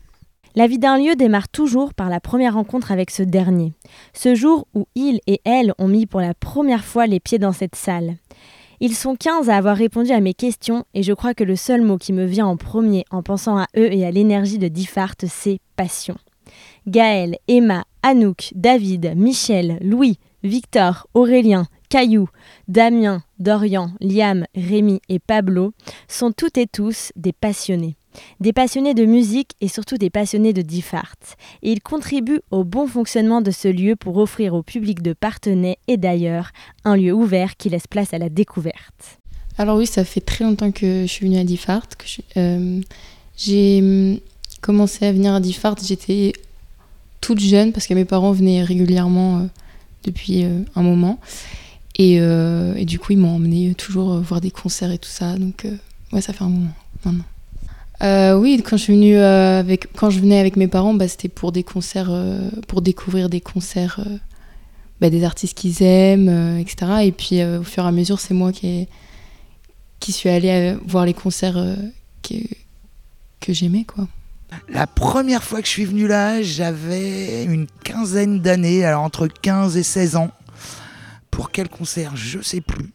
La 0.57 0.69
vie 0.69 0.79
d'un 0.79 0.99
lieu 0.99 1.17
démarre 1.17 1.49
toujours 1.49 1.95
par 1.95 2.09
la 2.09 2.21
première 2.21 2.55
rencontre 2.55 2.93
avec 2.93 3.11
ce 3.11 3.25
dernier. 3.25 3.73
Ce 4.13 4.37
jour 4.37 4.69
où 4.73 4.87
il 4.95 5.19
et 5.27 5.41
elle 5.45 5.75
ont 5.79 5.89
mis 5.89 6.07
pour 6.07 6.21
la 6.21 6.33
première 6.33 6.85
fois 6.85 7.09
les 7.09 7.19
pieds 7.19 7.41
dans 7.41 7.51
cette 7.51 7.75
salle. 7.75 8.15
Ils 8.87 8.95
sont 8.95 9.17
15 9.17 9.49
à 9.49 9.57
avoir 9.57 9.79
répondu 9.79 10.11
à 10.11 10.21
mes 10.21 10.35
questions 10.35 10.85
et 10.93 11.03
je 11.03 11.15
crois 11.15 11.33
que 11.33 11.43
le 11.43 11.57
seul 11.57 11.81
mot 11.81 11.97
qui 11.97 12.13
me 12.13 12.27
vient 12.27 12.45
en 12.45 12.59
premier 12.59 13.07
en 13.11 13.23
pensant 13.23 13.57
à 13.57 13.67
eux 13.79 13.91
et 13.91 14.05
à 14.05 14.11
l'énergie 14.11 14.59
de 14.59 14.69
Diffart, 14.69 15.15
c'est 15.27 15.59
passion. 15.75 16.19
Gaël, 16.87 17.39
Emma, 17.49 17.85
Anouk, 18.03 18.53
David, 18.55 19.15
Michel, 19.17 19.79
Louis, 19.81 20.19
Victor, 20.43 21.07
Aurélien, 21.15 21.67
Caillou, 21.89 22.29
Damien, 22.69 23.23
Dorian, 23.39 23.91
Liam, 24.03 24.45
Rémi 24.55 25.01
et 25.09 25.19
Pablo 25.19 25.73
sont 26.07 26.33
toutes 26.33 26.59
et 26.59 26.67
tous 26.67 27.11
des 27.17 27.33
passionnés. 27.33 27.97
Des 28.41 28.53
passionnés 28.53 28.95
de 28.95 29.05
musique 29.05 29.53
et 29.61 29.69
surtout 29.69 29.97
des 29.97 30.11
passionnés 30.11 30.53
de 30.53 30.63
Diffart. 30.63 31.17
Et 31.63 31.73
ils 31.73 31.83
contribuent 31.83 32.41
au 32.51 32.65
bon 32.65 32.87
fonctionnement 32.87 33.41
de 33.41 33.51
ce 33.51 33.69
lieu 33.69 33.97
pour 33.97 34.17
offrir 34.17 34.55
au 34.55 34.63
public 34.63 35.03
de 35.03 35.13
Partenay 35.13 35.79
et 35.89 35.97
d'ailleurs 35.97 36.51
un 36.85 36.97
lieu 36.97 37.13
ouvert 37.13 37.57
qui 37.57 37.69
laisse 37.69 37.87
place 37.87 38.15
à 38.15 38.19
la 38.19 38.29
découverte. 38.29 39.19
Alors 39.57 39.77
oui, 39.77 39.87
ça 39.87 40.05
fait 40.05 40.21
très 40.21 40.45
longtemps 40.45 40.73
que 40.73 41.03
je 41.03 41.07
suis 41.07 41.27
venue 41.27 41.39
à 41.39 41.45
Diffart. 41.45 41.87
Euh, 42.37 42.81
j'ai 43.37 43.81
hum, 43.81 44.19
commencé 44.61 45.07
à 45.07 45.13
venir 45.13 45.33
à 45.33 45.41
Diffart, 45.41 45.77
j'étais 45.83 46.33
toute 47.21 47.41
jeune 47.41 47.73
parce 47.73 47.87
que 47.87 47.95
mes 47.95 48.05
parents 48.05 48.33
venaient 48.33 48.63
régulièrement 48.65 49.39
euh, 49.39 49.47
depuis 50.03 50.45
euh, 50.45 50.61
un 50.75 50.83
moment. 50.83 51.21
Et, 51.97 52.15
et, 52.15 52.85
du 52.87 52.99
coup, 52.99 53.13
ils 53.13 53.19
m'ont 53.19 53.37
emmené 53.37 53.73
toujours 53.77 54.19
voir 54.19 54.41
des 54.41 54.51
concerts 54.51 54.91
et 54.91 54.99
tout 54.99 55.09
ça. 55.09 55.37
Donc, 55.39 55.65
ouais, 56.13 56.21
ça 56.21 56.33
fait 56.33 56.43
un 56.43 56.49
moment 56.49 56.73
maintenant. 57.05 57.23
Euh, 58.03 58.37
oui, 58.37 58.61
euh, 58.61 59.77
quand 59.97 60.11
je 60.11 60.21
venais 60.21 60.41
avec 60.41 60.57
mes 60.57 60.69
parents, 60.69 60.95
bah, 60.95 61.09
c'était 61.09 61.29
pour 61.29 61.53
des 61.53 61.63
concerts, 61.63 62.11
euh, 62.11 62.51
pour 62.67 62.83
découvrir 62.83 63.29
des 63.29 63.41
concerts, 63.41 64.01
bah, 65.01 65.11
des 65.11 65.25
artistes 65.25 65.57
qu'ils 65.57 65.83
aiment, 65.83 66.59
etc. 66.59 66.93
Et 67.05 67.13
puis 67.13 67.43
au 67.45 67.63
fur 67.63 67.85
et 67.85 67.89
à 67.89 67.93
mesure, 67.93 68.21
c'est 68.21 68.35
moi 68.35 68.53
qui, 68.53 68.89
suis 70.01 70.29
allée 70.29 70.77
voir 70.87 71.07
les 71.07 71.15
concerts 71.15 71.63
que, 72.23 73.53
j'aimais. 73.53 73.87
La 74.69 74.87
première 74.87 75.43
fois 75.43 75.61
que 75.61 75.67
je 75.67 75.73
suis 75.73 75.85
venue 75.85 76.07
là, 76.07 76.43
j'avais 76.43 77.45
une 77.45 77.67
quinzaine 77.85 78.41
d'années, 78.41 78.85
alors 78.85 79.03
entre 79.03 79.27
15 79.27 79.77
et 79.77 79.83
16 79.83 80.17
ans. 80.17 80.31
Pour 81.31 81.51
quel 81.51 81.69
concert, 81.69 82.17
je 82.17 82.41
sais 82.41 82.61
plus. 82.61 82.93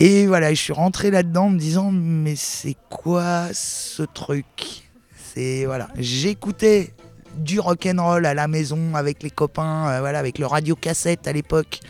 Et 0.00 0.28
voilà, 0.28 0.54
je 0.54 0.60
suis 0.60 0.72
rentré 0.72 1.10
là-dedans 1.10 1.46
en 1.46 1.50
me 1.50 1.58
disant 1.58 1.90
mais 1.90 2.36
c'est 2.36 2.76
quoi 2.88 3.48
ce 3.52 4.04
truc? 4.04 4.88
C'est 5.34 5.64
voilà, 5.66 5.88
j'écoutais 5.98 6.94
du 7.36 7.58
rock 7.58 7.84
and 7.86 8.00
roll 8.00 8.24
à 8.24 8.32
la 8.32 8.46
maison 8.46 8.94
avec 8.94 9.24
les 9.24 9.30
copains, 9.30 9.88
euh, 9.88 10.04
avec 10.04 10.38
le 10.38 10.46
radio 10.46 10.76
cassette 10.76 11.26
à 11.26 11.32
l'époque 11.32 11.80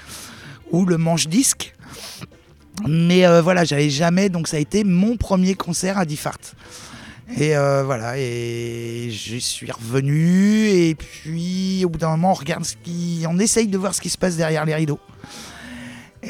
ou 0.73 0.87
le 0.87 0.97
manche 0.97 1.29
disque. 1.29 1.75
Mais 2.87 3.27
euh, 3.27 3.43
voilà, 3.43 3.65
j'avais 3.65 3.91
jamais, 3.91 4.31
donc 4.31 4.49
ça 4.49 4.57
a 4.57 4.61
été 4.61 4.85
mon 4.85 5.19
premier 5.19 5.55
concert 5.55 5.99
à 5.99 6.07
Diffart. 6.07 6.39
Et 7.37 7.55
euh, 7.59 7.83
voilà, 7.85 8.17
et 8.17 9.11
je 9.11 9.37
suis 9.37 9.71
revenu, 9.71 10.69
et 10.69 10.95
puis 10.95 11.85
au 11.85 11.91
bout 11.91 11.99
d'un 11.99 12.11
moment, 12.11 12.31
on 12.31 12.35
regarde 12.35 12.65
ce 12.65 12.75
qui. 12.83 13.27
On 13.29 13.39
essaye 13.39 13.69
de 13.69 13.77
voir 13.77 13.95
ce 13.95 14.01
qui 14.01 14.09
se 14.09 14.17
passe 14.17 14.37
derrière 14.37 14.65
les 14.65 14.75
rideaux. 14.75 15.01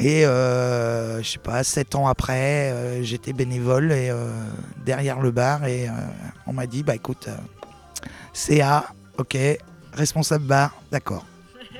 Et 0.01 0.25
euh, 0.25 1.21
je 1.21 1.31
sais 1.31 1.39
pas, 1.39 1.61
sept 1.65 1.93
ans 1.93 2.07
après, 2.07 2.71
euh, 2.71 3.03
j'étais 3.03 3.33
bénévole 3.33 3.91
et, 3.91 4.09
euh, 4.09 4.31
derrière 4.85 5.19
le 5.19 5.31
bar 5.31 5.65
et 5.65 5.87
on 6.47 6.53
m'a 6.53 6.67
dit 6.67 6.83
bah 6.83 6.95
écoute, 6.95 7.27
CA, 8.31 8.93
ok, 9.17 9.37
responsable 9.91 10.45
bar, 10.45 10.81
d'accord. 10.91 11.25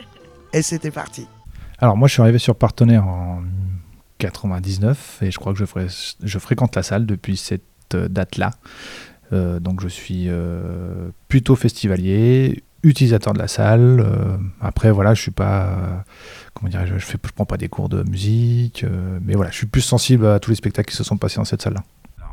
Et 0.54 0.62
c'était 0.62 0.92
parti. 0.92 1.28
Alors 1.78 1.96
moi 1.96 2.10
je 2.10 2.14
suis 2.14 2.22
arrivé 2.22 2.40
sur 2.40 2.56
Partenaire 2.56 3.08
en 3.08 3.42
99 4.18 5.20
et 5.22 5.32
je 5.32 5.40
crois 5.40 5.54
que 5.54 5.60
je, 5.60 5.66
je 6.22 6.40
fréquente 6.40 6.76
la 6.76 6.84
salle 6.84 7.06
depuis 7.06 7.38
cette 7.38 7.64
date-là. 7.96 8.52
donc 9.32 9.80
je 9.82 9.88
suis 9.88 10.28
plutôt 11.30 11.56
festivalier, 11.56 12.64
utilisateur 12.84 13.34
de 13.34 13.40
la 13.40 13.48
salle. 13.48 14.06
après 14.62 14.92
voilà, 14.92 15.14
je 15.14 15.22
suis 15.22 15.32
pas 15.32 16.04
comment 16.60 16.70
dire, 16.70 16.86
je, 16.86 16.98
je, 16.98 17.18
prends 17.18 17.46
pas 17.46 17.58
des 17.58 17.70
cours 17.70 17.90
de 17.90 18.04
musique, 18.04 18.84
euh, 18.84 19.20
mais 19.22 19.34
voilà, 19.34 19.52
je 19.52 19.58
suis 19.58 19.68
plus 19.68 19.82
sensible 19.82 20.26
à 20.26 20.40
tous 20.40 20.52
les 20.52 20.56
spectacles 20.56 20.90
qui 20.90 20.96
se 20.96 21.04
sont 21.04 21.18
passés 21.18 21.38
dans 21.38 21.46
cette 21.46 21.62
salle-là. 21.62 21.84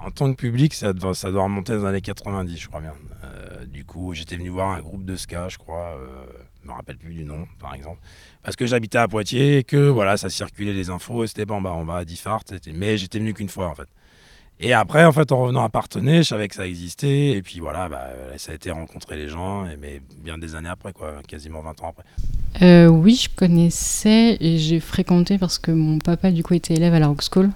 En 0.05 0.11
tant 0.11 0.33
que 0.33 0.37
public, 0.37 0.75
ça 0.75 0.93
doit, 0.93 1.15
ça 1.15 1.31
doit 1.31 1.45
remonter 1.45 1.73
dans 1.73 1.83
les 1.83 1.89
années 1.89 2.01
90, 2.01 2.57
je 2.57 2.69
crois 2.69 2.81
bien. 2.81 2.95
Euh, 3.25 3.65
du 3.67 3.85
coup, 3.85 4.15
j'étais 4.15 4.37
venu 4.37 4.49
voir 4.51 4.71
un 4.71 4.81
groupe 4.81 5.05
de 5.05 5.17
ska, 5.17 5.49
je 5.49 5.59
crois, 5.59 5.97
euh, 5.99 6.25
je 6.63 6.69
me 6.69 6.73
rappelle 6.73 6.97
plus 6.97 7.15
du 7.15 7.25
nom, 7.25 7.47
par 7.61 7.75
exemple, 7.75 7.99
parce 8.43 8.57
que 8.57 8.67
j'habitais 8.67 8.99
à 8.99 9.09
Poitiers 9.09 9.59
et 9.59 9.65
que 9.65 9.89
voilà, 9.89 10.17
ça 10.17 10.31
circulait 10.31 10.73
les 10.73 10.91
infos, 10.91 11.27
c'était 11.27 11.47
bon, 11.47 11.61
bah 11.61 11.73
on 11.75 11.85
va 11.85 11.97
à 11.97 12.05
Diffart, 12.05 12.45
mais 12.75 12.97
j'étais 12.99 13.19
venu 13.19 13.35
qu'une 13.35 13.49
fois 13.49 13.69
en 13.69 13.75
fait. 13.75 13.89
Et 14.59 14.73
après, 14.73 15.05
en 15.05 15.13
fait, 15.13 15.33
en 15.33 15.43
revenant 15.43 15.65
à 15.65 15.69
Partenay, 15.69 16.19
je 16.19 16.29
savais 16.29 16.49
que 16.49 16.55
ça 16.55 16.67
existait. 16.67 17.33
Et 17.33 17.43
puis 17.43 17.61
voilà, 17.61 17.89
bah, 17.89 18.09
ça 18.39 18.53
a 18.53 18.55
été 18.55 18.71
rencontrer 18.71 19.17
les 19.17 19.29
gens, 19.29 19.67
mais 19.81 20.01
bien 20.25 20.39
des 20.39 20.55
années 20.55 20.69
après, 20.69 20.93
quoi, 20.93 21.17
quasiment 21.29 21.61
20 21.61 21.83
ans 21.83 21.89
après. 21.91 22.05
Euh, 22.63 22.87
oui, 22.87 23.21
je 23.23 23.29
connaissais 23.35 24.39
et 24.41 24.57
j'ai 24.57 24.81
fréquenté 24.81 25.37
parce 25.37 25.59
que 25.59 25.71
mon 25.71 25.99
papa, 25.99 26.31
du 26.31 26.43
coup, 26.43 26.55
était 26.55 26.75
élève 26.75 26.95
à 26.95 26.99
la 26.99 27.09
Rock 27.09 27.23
School. 27.31 27.51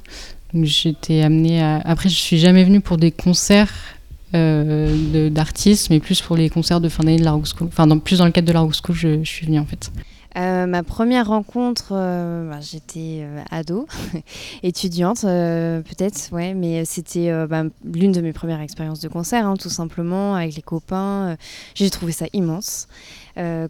J'étais 0.52 1.22
amenée 1.22 1.62
à. 1.62 1.76
Après, 1.84 2.08
je 2.08 2.16
suis 2.16 2.38
jamais 2.38 2.64
venue 2.64 2.80
pour 2.80 2.98
des 2.98 3.12
concerts 3.12 3.72
euh, 4.34 5.30
d'artistes, 5.30 5.88
mais 5.88 6.00
plus 6.00 6.20
pour 6.20 6.36
les 6.36 6.50
concerts 6.50 6.80
de 6.80 6.88
fin 6.88 7.02
d'année 7.02 7.18
de 7.18 7.24
la 7.24 7.32
Rock 7.32 7.46
School. 7.46 7.68
Enfin, 7.68 7.98
plus 7.98 8.18
dans 8.18 8.26
le 8.26 8.32
cadre 8.32 8.48
de 8.48 8.52
la 8.52 8.60
Rock 8.60 8.74
School, 8.74 8.94
je, 8.94 9.24
je 9.24 9.28
suis 9.28 9.46
venue 9.46 9.58
en 9.58 9.64
fait. 9.64 9.90
Euh, 10.36 10.66
ma 10.66 10.82
première 10.84 11.26
rencontre, 11.26 11.88
euh, 11.92 12.48
bah, 12.48 12.60
j'étais 12.60 13.22
euh, 13.22 13.42
ado, 13.50 13.88
étudiante 14.62 15.22
peut-être, 15.22 16.32
ouais, 16.32 16.54
mais 16.54 16.84
c'était 16.84 17.32
bah, 17.48 17.64
l'une 17.84 18.12
de 18.12 18.20
mes 18.20 18.32
premières 18.32 18.60
expériences 18.60 19.00
de 19.00 19.08
concert, 19.08 19.46
hein, 19.46 19.56
tout 19.56 19.70
simplement, 19.70 20.36
avec 20.36 20.54
les 20.54 20.62
copains. 20.62 21.36
j'ai 21.74 21.90
trouvé 21.90 22.12
ça 22.12 22.26
immense 22.32 22.88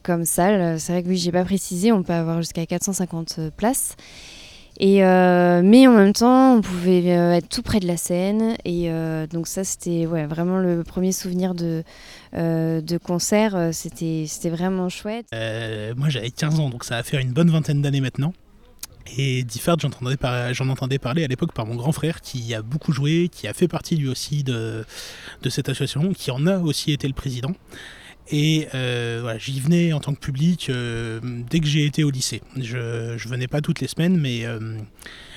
comme 0.03 0.25
salle. 0.25 0.81
C'est 0.81 0.93
vrai 0.93 1.03
que 1.03 1.09
oui, 1.09 1.17
j'ai 1.17 1.33
pas 1.33 1.45
précisé, 1.45 1.93
on 1.93 2.03
peut 2.03 2.13
avoir 2.13 2.39
jusqu'à 2.39 2.67
450 2.67 3.41
places. 3.57 3.97
Et 4.79 5.01
mais 5.01 5.87
en 5.87 5.93
même 5.93 6.13
temps, 6.13 6.57
on 6.57 6.61
pouvait 6.61 7.05
être 7.07 7.49
tout 7.49 7.63
près 7.63 7.81
de 7.81 7.87
la 7.87 7.97
scène. 7.97 8.57
Et 8.65 8.91
donc 9.31 9.47
ça, 9.47 9.65
c'était 9.65 10.07
vraiment 10.07 10.59
le 10.59 10.83
premier 10.83 11.13
souvenir 11.13 11.55
de, 11.55 11.85
de 12.33 12.99
concert. 12.99 13.71
C'était 13.73 14.51
vraiment 14.51 14.89
chouette. 14.89 15.27
moi, 15.97 16.09
j'avais 16.09 16.31
15 16.31 16.61
ans, 16.61 16.71
donc 16.71 16.85
ça 16.85 16.97
va 16.97 17.03
faire 17.03 17.21
une 17.21 17.33
bonne 17.33 17.51
vingtaine 17.51 17.83
d'années 17.83 18.01
maintenant. 18.01 18.33
Et 19.17 19.43
Diffard, 19.43 19.77
j'en 19.81 19.89
entendais, 19.89 20.17
entendais, 20.61 20.99
parler 20.99 21.25
à 21.25 21.27
l'époque 21.27 21.53
par 21.53 21.67
mon 21.67 21.75
grand 21.75 21.93
frère 21.93 22.21
qui 22.21 22.55
a 22.55 22.63
beaucoup 22.63 22.93
joué, 22.93 23.29
qui 23.31 23.49
a 23.49 23.55
fait 23.55 23.69
partie 23.69 23.97
lui 23.97 24.09
aussi 24.09 24.45
de, 24.45 24.85
de 25.43 25.51
cette 25.51 25.69
association, 25.69 26.13
qui 26.13 26.31
en 26.31 26.47
a 26.47 26.59
aussi 26.59 26.93
été 26.93 27.09
le 27.09 27.15
président. 27.15 27.53
Et 28.33 28.69
euh, 28.75 29.39
j'y 29.39 29.61
venais 29.61 29.93
en 29.93 30.01
tant 30.01 30.15
que 30.15 30.21
public 30.21 30.69
euh, 30.71 31.21
dès 31.23 31.61
que 31.61 31.67
j'ai 31.67 31.85
été 31.85 32.05
au 32.05 32.11
lycée. 32.11 32.43
Je, 32.57 33.17
je 33.17 33.29
venais 33.29 33.49
pas 33.49 33.61
toutes 33.61 33.81
les 33.81 33.89
semaines, 33.89 34.17
mais 34.17 34.45
euh, 34.45 34.79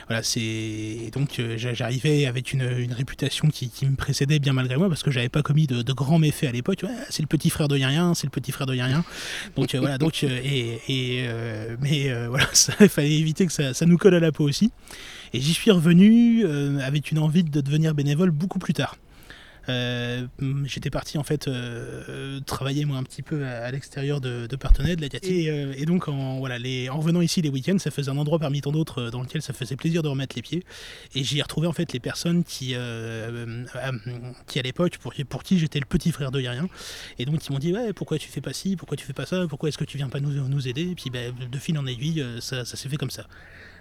voilà, 0.08 0.22
c'est 0.22 1.10
donc 1.12 1.42
j'arrivais 1.56 2.28
avec 2.28 2.54
une, 2.54 2.94
réputation 2.94 3.48
qui, 3.50 3.72
me 3.84 3.96
précédait 3.96 4.38
bien 4.38 4.54
malgré 4.54 4.78
moi 4.78 4.90
parce 4.90 5.02
que 5.02 5.10
j'avais 5.10 5.30
pas 5.30 5.42
commis 5.42 5.66
de, 5.66 5.94
grands 5.94 6.20
méfaits 6.20 6.44
à 6.44 6.52
l'époque. 6.52 6.86
c'est 7.10 7.24
le 7.24 7.28
petit 7.28 7.50
frère 7.50 7.68
de 7.68 7.78
Yérien, 7.78 8.14
c'est 8.14 8.28
le 8.28 8.32
petit 8.32 8.52
frère 8.52 8.68
de 8.68 8.76
Yérien. 8.76 9.04
Donc 9.56 9.74
voilà, 9.76 9.98
donc 9.98 10.24
et, 10.24 11.28
mais 11.82 12.28
voilà, 12.28 12.46
il 12.82 12.90
fallait 12.90 13.14
éviter 13.14 13.48
que 13.48 13.74
ça, 13.74 13.86
nous 13.86 13.98
colle 13.98 14.16
à 14.16 14.20
la 14.20 14.32
peau 14.32 14.44
aussi. 14.44 14.72
Et 15.34 15.40
j'y 15.40 15.54
suis 15.54 15.72
revenu 15.72 16.46
avec 16.82 17.12
une 17.12 17.20
envie 17.20 17.44
de 17.44 17.62
devenir 17.62 17.96
bénévole 17.96 18.30
beaucoup 18.30 18.60
plus 18.60 18.74
tard. 18.74 18.98
Euh, 19.70 20.28
j'étais 20.66 20.90
parti 20.90 21.18
en 21.18 21.24
fait 21.24 21.48
euh, 21.48 22.40
travailler 22.42 22.84
moi 22.84 22.98
un 22.98 23.04
petit 23.04 23.22
peu 23.22 23.46
à, 23.46 23.72
l'extérieur 23.72 24.20
de, 24.20 24.46
de 24.46 24.56
Partenay, 24.56 24.96
de 24.96 25.02
la 25.02 25.08
et, 25.24 25.50
euh, 25.50 25.74
et, 25.78 25.86
donc 25.86 26.10
en, 26.10 26.40
voilà, 26.40 26.60
les, 26.60 26.90
en 26.90 26.98
revenant 26.98 27.22
ici 27.22 27.42
les 27.42 27.50
week-ends, 27.50 27.78
ça 27.80 27.92
faisait 27.92 28.12
un 28.12 28.18
endroit 28.18 28.40
parmi 28.40 28.62
tant 28.62 28.72
d'autres 28.72 29.10
dans 29.10 29.22
lequel 29.22 29.42
ça 29.42 29.54
faisait 29.54 29.76
plaisir 29.76 30.04
de 30.04 30.10
remettre 30.10 30.36
les 30.36 30.42
pieds. 30.42 30.64
Et 31.16 31.24
j'y 31.24 31.40
ai 31.40 31.42
retrouvé 31.42 31.68
en 31.68 31.74
fait 31.74 31.94
les 31.94 32.00
personnes 32.00 32.44
qui, 32.44 32.76
qui 34.48 34.60
à 34.60 34.62
l'époque, 34.62 34.98
pour, 34.98 35.14
pour 35.30 35.44
qui 35.44 35.60
j'étais 35.60 35.80
le 35.80 35.86
petit 35.86 36.12
frère 36.12 36.32
de 36.32 36.42
Yérien. 36.42 36.68
Et 37.20 37.26
donc 37.26 37.46
ils 37.48 37.52
m'ont 37.52 37.60
dit 37.60 37.74
ouais, 37.74 37.94
pourquoi 37.94 38.18
tu 38.18 38.30
fais 38.30 38.42
pas 38.42 38.54
ci, 38.54 38.76
pourquoi 38.76 38.98
tu 38.98 39.06
fais 39.06 39.14
pas 39.14 39.26
ça, 39.26 39.46
pourquoi 39.48 39.70
est-ce 39.70 39.78
que 39.78 39.86
tu 39.86 39.98
viens 39.98 40.10
pas 40.10 40.20
nous, 40.20 40.48
nous 40.48 40.68
aider 40.68 40.90
Et 40.92 40.96
puis 40.96 41.10
ben, 41.10 41.34
de 41.34 41.58
fil 41.58 41.78
en 41.78 41.86
aiguille, 41.86 42.26
ça, 42.40 42.66
ça 42.66 42.76
s'est 42.76 42.90
fait 42.90 42.98
comme 42.98 43.12
ça. 43.12 43.26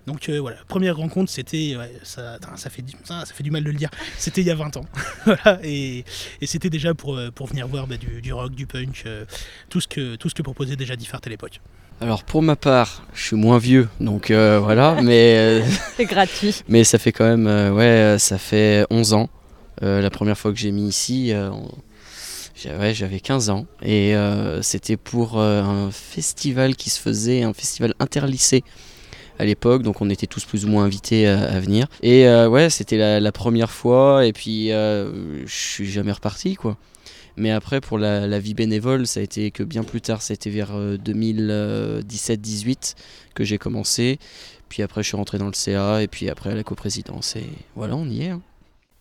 Donc 0.06 0.28
euh, 0.28 0.40
voilà, 0.40 0.56
première 0.66 0.96
rencontre, 0.96 1.30
c'était. 1.30 1.76
ça, 2.02 2.38
ça, 2.56 2.70
fait, 2.70 2.82
ça, 3.04 3.24
fait 3.24 3.42
du 3.42 3.50
mal 3.50 3.62
de 3.62 3.70
le 3.70 3.76
dire. 3.76 3.90
C'était 4.18 4.40
il 4.40 4.46
y 4.46 4.50
a 4.50 4.54
20 4.54 4.76
ans. 4.76 4.84
et, 5.62 6.04
c'était 6.42 6.70
déjà 6.70 6.94
pour, 6.94 7.16
euh, 7.16 7.30
pour 7.30 7.46
venir 7.46 7.68
voir 7.68 7.86
bah, 7.86 7.96
du, 7.96 8.32
rock, 8.32 8.52
du 8.52 8.66
punk, 8.66 9.04
euh, 9.06 9.24
tout, 9.68 9.80
ce 9.80 9.86
que, 9.88 10.16
tout 10.16 10.28
ce 10.28 10.34
que 10.34 10.42
proposait 10.42 10.76
déjà 10.76 10.96
Diffart 10.96 11.20
à 11.24 11.28
l'époque. 11.28 11.60
Alors 12.00 12.24
pour 12.24 12.42
ma 12.42 12.56
part, 12.56 13.06
je 13.14 13.22
suis 13.22 13.36
moins 13.36 13.58
vieux, 13.58 13.88
donc 14.00 14.32
euh, 14.32 14.58
voilà, 14.58 15.00
mais 15.02 15.36
euh, 15.38 15.62
C'est 15.96 16.06
gratuit. 16.06 16.62
mais 16.68 16.82
ça 16.82 16.98
fait 16.98 17.12
quand 17.12 17.24
même, 17.24 17.46
euh, 17.46 17.70
ouais, 17.70 18.18
ça 18.18 18.38
fait 18.38 18.84
11 18.90 19.12
ans. 19.12 19.30
Euh, 19.82 20.00
la 20.00 20.10
première 20.10 20.36
fois 20.36 20.52
que 20.52 20.58
j'ai 20.58 20.72
mis 20.72 20.88
ici, 20.88 21.32
euh, 21.32 21.50
on- 21.50 21.70
j'a- 22.56 22.76
ouais, 22.76 22.92
j'avais 22.92 23.20
15 23.20 23.50
ans 23.50 23.66
et 23.82 24.16
euh, 24.16 24.62
c'était 24.62 24.96
pour 24.96 25.38
euh, 25.38 25.62
un 25.62 25.90
festival 25.92 26.74
qui 26.74 26.90
se 26.90 27.00
faisait, 27.00 27.44
un 27.44 27.52
festival 27.52 27.94
interlycée 28.00 28.64
à 29.38 29.44
l'époque, 29.44 29.82
donc 29.82 30.00
on 30.00 30.10
était 30.10 30.26
tous 30.26 30.44
plus 30.44 30.64
ou 30.64 30.68
moins 30.68 30.84
invités 30.84 31.26
à, 31.26 31.58
venir. 31.60 31.86
Et 32.02 32.26
euh, 32.26 32.48
ouais, 32.48 32.70
c'était 32.70 33.20
la, 33.20 33.32
première 33.32 33.70
fois 33.70 34.26
et 34.26 34.32
puis 34.32 34.72
euh, 34.72 35.46
je 35.46 35.54
suis 35.54 35.90
jamais 35.90 36.12
reparti 36.12 36.54
quoi. 36.54 36.76
Mais 37.36 37.50
après, 37.50 37.80
pour 37.80 37.98
la, 37.98 38.38
vie 38.38 38.54
bénévole, 38.54 39.06
ça 39.06 39.20
a 39.20 39.22
été 39.22 39.50
que 39.50 39.62
bien 39.62 39.84
plus 39.84 40.02
tard, 40.02 40.20
c'était 40.20 40.50
vers 40.50 40.72
euh, 40.72 40.98
2017-18 40.98 42.94
que 43.34 43.42
j'ai 43.42 43.56
commencé. 43.56 44.18
Puis 44.68 44.82
après, 44.82 45.02
je 45.02 45.08
suis 45.08 45.16
rentré 45.16 45.38
dans 45.38 45.46
le 45.46 45.54
CA 45.54 46.02
et 46.02 46.08
puis 46.08 46.28
après 46.28 46.50
à 46.50 46.54
la 46.54 46.62
coprésidence. 46.62 47.36
Et 47.36 47.46
voilà, 47.74 47.96
on 47.96 48.06
y 48.06 48.24
est. 48.24 48.28
hein. 48.28 48.42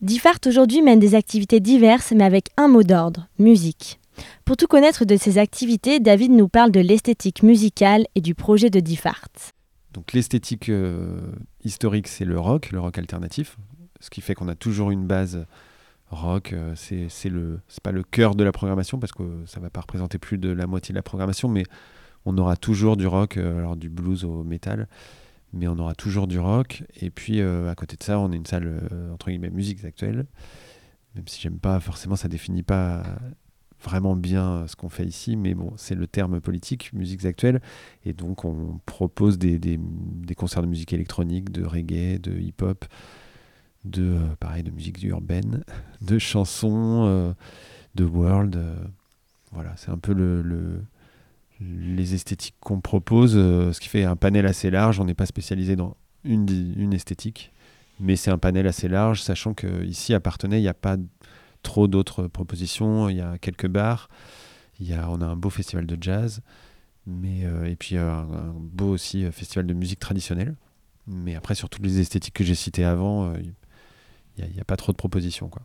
Diffart 0.01 0.39
aujourd'hui 0.47 0.81
mène 0.81 0.99
des 0.99 1.13
activités 1.13 1.59
diverses 1.59 2.11
mais 2.15 2.23
avec 2.23 2.47
un 2.57 2.67
mot 2.67 2.83
d'ordre, 2.83 3.27
musique. 3.37 3.99
Pour 4.45 4.57
tout 4.57 4.67
connaître 4.67 5.05
de 5.05 5.15
ces 5.15 5.37
activités, 5.37 5.99
David 5.99 6.31
nous 6.31 6.47
parle 6.47 6.71
de 6.71 6.79
l'esthétique 6.79 7.43
musicale 7.43 8.05
et 8.15 8.21
du 8.21 8.35
projet 8.35 8.69
de 8.69 8.79
Diffart. 8.79 9.29
Donc 9.93 10.13
l'esthétique 10.13 10.69
euh, 10.69 11.19
historique, 11.63 12.07
c'est 12.07 12.25
le 12.25 12.39
rock, 12.39 12.71
le 12.71 12.79
rock 12.79 12.97
alternatif, 12.97 13.57
ce 13.99 14.09
qui 14.09 14.21
fait 14.21 14.35
qu'on 14.35 14.47
a 14.47 14.55
toujours 14.55 14.91
une 14.91 15.05
base 15.05 15.45
rock. 16.11 16.53
euh, 16.53 16.73
c'est 16.75 17.81
pas 17.83 17.91
le 17.91 18.03
cœur 18.03 18.35
de 18.35 18.43
la 18.43 18.51
programmation 18.51 18.99
parce 18.99 19.11
que 19.11 19.23
ça 19.45 19.59
va 19.59 19.69
pas 19.69 19.81
représenter 19.81 20.17
plus 20.17 20.37
de 20.37 20.49
la 20.49 20.67
moitié 20.67 20.93
de 20.93 20.97
la 20.97 21.03
programmation, 21.03 21.47
mais 21.47 21.63
on 22.25 22.37
aura 22.37 22.55
toujours 22.55 22.97
du 22.97 23.07
rock, 23.07 23.37
euh, 23.37 23.57
alors 23.57 23.75
du 23.75 23.89
blues 23.89 24.23
au 24.23 24.43
métal, 24.43 24.87
mais 25.53 25.67
on 25.67 25.77
aura 25.79 25.95
toujours 25.95 26.27
du 26.27 26.39
rock. 26.39 26.83
Et 26.99 27.09
puis 27.09 27.41
euh, 27.41 27.69
à 27.69 27.75
côté 27.75 27.97
de 27.97 28.03
ça, 28.03 28.19
on 28.19 28.31
a 28.31 28.35
une 28.35 28.45
salle 28.45 28.89
entre 29.13 29.29
guillemets 29.29 29.49
musiques 29.49 29.83
actuelles, 29.83 30.25
même 31.15 31.27
si 31.27 31.41
j'aime 31.41 31.59
pas 31.59 31.79
forcément, 31.79 32.15
ça 32.15 32.27
définit 32.27 32.63
pas 32.63 33.03
vraiment 33.83 34.15
bien 34.15 34.51
euh, 34.51 34.67
ce 34.67 34.75
qu'on 34.75 34.89
fait 34.89 35.05
ici, 35.05 35.35
mais 35.35 35.53
bon, 35.53 35.73
c'est 35.77 35.95
le 35.95 36.07
terme 36.07 36.39
politique, 36.41 36.91
musiques 36.93 37.25
actuelles, 37.25 37.61
et 38.05 38.13
donc 38.13 38.45
on 38.45 38.79
propose 38.85 39.37
des, 39.37 39.57
des- 39.59 39.79
concerts 40.35 40.61
de 40.61 40.67
musique 40.67 40.93
électronique, 40.93 41.51
de 41.51 41.63
reggae, 41.65 42.19
de 42.19 42.31
hip-hop, 42.39 42.85
de 43.85 44.03
euh, 44.03 44.35
pareil, 44.39 44.63
de 44.63 44.71
musique 44.71 45.01
urbaine, 45.03 45.63
de 46.01 46.17
chansons, 46.19 47.05
euh, 47.07 47.33
de 47.95 48.03
world, 48.05 48.59
voilà, 49.51 49.73
c'est 49.75 49.91
un 49.91 49.97
peu 49.97 50.13
le, 50.13 50.41
le- 50.41 50.81
les 51.59 52.13
esthétiques 52.15 52.55
qu'on 52.59 52.79
propose, 52.81 53.33
ce 53.33 53.79
qui 53.79 53.87
fait 53.89 54.03
un 54.03 54.15
panel 54.15 54.47
assez 54.47 54.71
large. 54.71 54.99
On 54.99 55.05
n'est 55.05 55.13
pas 55.13 55.27
spécialisé 55.27 55.75
dans 55.75 55.95
une, 56.23 56.47
une 56.75 56.93
esthétique, 56.93 57.51
mais 57.99 58.15
c'est 58.15 58.31
un 58.31 58.39
panel 58.39 58.65
assez 58.65 58.87
large, 58.87 59.21
sachant 59.21 59.53
qu'ici 59.53 60.13
à 60.15 60.19
Partenay, 60.19 60.57
il 60.57 60.63
n'y 60.63 60.67
a 60.67 60.73
pas 60.73 60.97
trop 61.61 61.87
d'autres 61.87 62.27
propositions. 62.27 63.09
Il 63.09 63.17
y 63.17 63.21
a 63.21 63.37
quelques 63.37 63.67
bars, 63.67 64.09
il 64.79 64.87
y 64.87 64.93
a, 64.93 65.09
on 65.09 65.21
a 65.21 65.25
un 65.25 65.35
beau 65.35 65.49
festival 65.49 65.85
de 65.85 65.97
jazz, 65.99 66.41
mais, 67.05 67.45
euh, 67.45 67.65
et 67.65 67.75
puis 67.75 67.97
euh, 67.97 68.09
un, 68.11 68.53
beau 68.55 68.89
aussi 68.89 69.25
euh, 69.25 69.31
festival 69.31 69.65
de 69.67 69.73
musique 69.73 69.99
traditionnelle. 69.99 70.55
Mais 71.07 71.35
après, 71.35 71.55
sur 71.55 71.69
toutes 71.69 71.83
les 71.83 71.99
esthétiques 71.99 72.33
que 72.33 72.43
j'ai 72.43 72.55
citées 72.55 72.85
avant, 72.85 73.33
il 73.33 73.53
n'y 74.37 74.59
a, 74.59 74.61
a 74.61 74.65
pas 74.65 74.77
trop 74.77 74.91
de 74.91 74.97
propositions. 74.97 75.49
Quoi. 75.49 75.63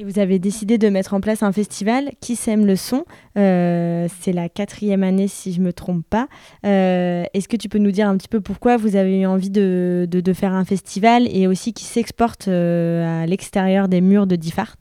Et 0.00 0.04
vous 0.04 0.18
avez 0.18 0.38
décidé 0.38 0.78
de 0.78 0.88
mettre 0.88 1.12
en 1.12 1.20
place 1.20 1.42
un 1.42 1.52
festival 1.52 2.12
qui 2.22 2.34
sème 2.34 2.64
le 2.64 2.74
son. 2.74 3.04
Euh, 3.36 4.08
c'est 4.22 4.32
la 4.32 4.48
quatrième 4.48 5.02
année 5.02 5.28
si 5.28 5.52
je 5.52 5.60
me 5.60 5.74
trompe 5.74 6.06
pas. 6.08 6.26
Euh, 6.64 7.24
Est-ce 7.34 7.48
que 7.48 7.56
tu 7.58 7.68
peux 7.68 7.76
nous 7.76 7.90
dire 7.90 8.08
un 8.08 8.16
petit 8.16 8.26
peu 8.28 8.40
pourquoi 8.40 8.78
vous 8.78 8.96
avez 8.96 9.20
eu 9.20 9.26
envie 9.26 9.50
de, 9.50 10.08
de- 10.10 10.32
faire 10.32 10.54
un 10.54 10.64
festival 10.64 11.28
et 11.30 11.46
aussi 11.46 11.74
qui 11.74 11.84
s'exporte 11.84 12.48
euh, 12.48 13.24
à 13.24 13.26
l'extérieur 13.26 13.88
des 13.88 14.00
murs 14.00 14.26
de 14.26 14.36
Diffart? 14.36 14.78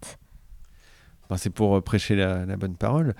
Enfin, 1.26 1.36
c'est 1.36 1.50
pour 1.50 1.84
prêcher 1.84 2.16
la, 2.16 2.46
la 2.46 2.56
bonne 2.56 2.76
parole 2.76 3.14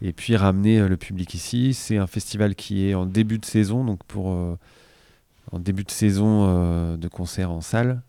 et 0.00 0.14
puis 0.14 0.36
ramener 0.36 0.88
le 0.88 0.96
public 0.96 1.34
ici. 1.34 1.74
C'est 1.74 1.98
un 1.98 2.06
festival 2.06 2.54
qui 2.54 2.88
est 2.88 2.94
en 2.94 3.04
début 3.04 3.38
de 3.38 3.44
saison, 3.44 3.84
donc 3.84 4.02
pour 4.04 4.28
en 4.28 5.58
début 5.58 5.84
de 5.84 5.90
saison 5.90 6.96
de 6.96 7.08
concert 7.08 7.50
en 7.50 7.60
salle. 7.60 8.00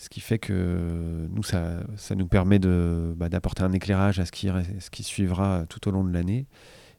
Ce 0.00 0.08
qui 0.08 0.20
fait 0.20 0.38
que 0.38 1.28
nous, 1.30 1.42
ça, 1.42 1.80
ça 1.96 2.14
nous 2.14 2.26
permet 2.26 2.58
bah, 2.58 3.28
d'apporter 3.28 3.64
un 3.64 3.72
éclairage 3.72 4.18
à 4.18 4.24
ce 4.24 4.32
qui, 4.32 4.48
ce 4.78 4.88
qui 4.88 5.02
suivra 5.02 5.66
tout 5.68 5.86
au 5.88 5.90
long 5.90 6.02
de 6.02 6.10
l'année. 6.10 6.46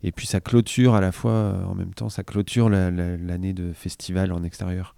Et 0.03 0.11
puis 0.11 0.27
ça 0.27 0.39
clôture 0.39 0.93
à 0.93 1.01
la 1.01 1.11
fois, 1.11 1.31
euh, 1.31 1.63
en 1.63 1.73
même 1.73 1.95
temps, 1.95 2.09
ça 2.09 2.23
clôture 2.23 2.69
la- 2.69 2.91
la- 2.91 3.17
l'année 3.17 3.53
de 3.53 3.73
festival 3.73 4.31
en 4.31 4.43
extérieur. 4.43 4.95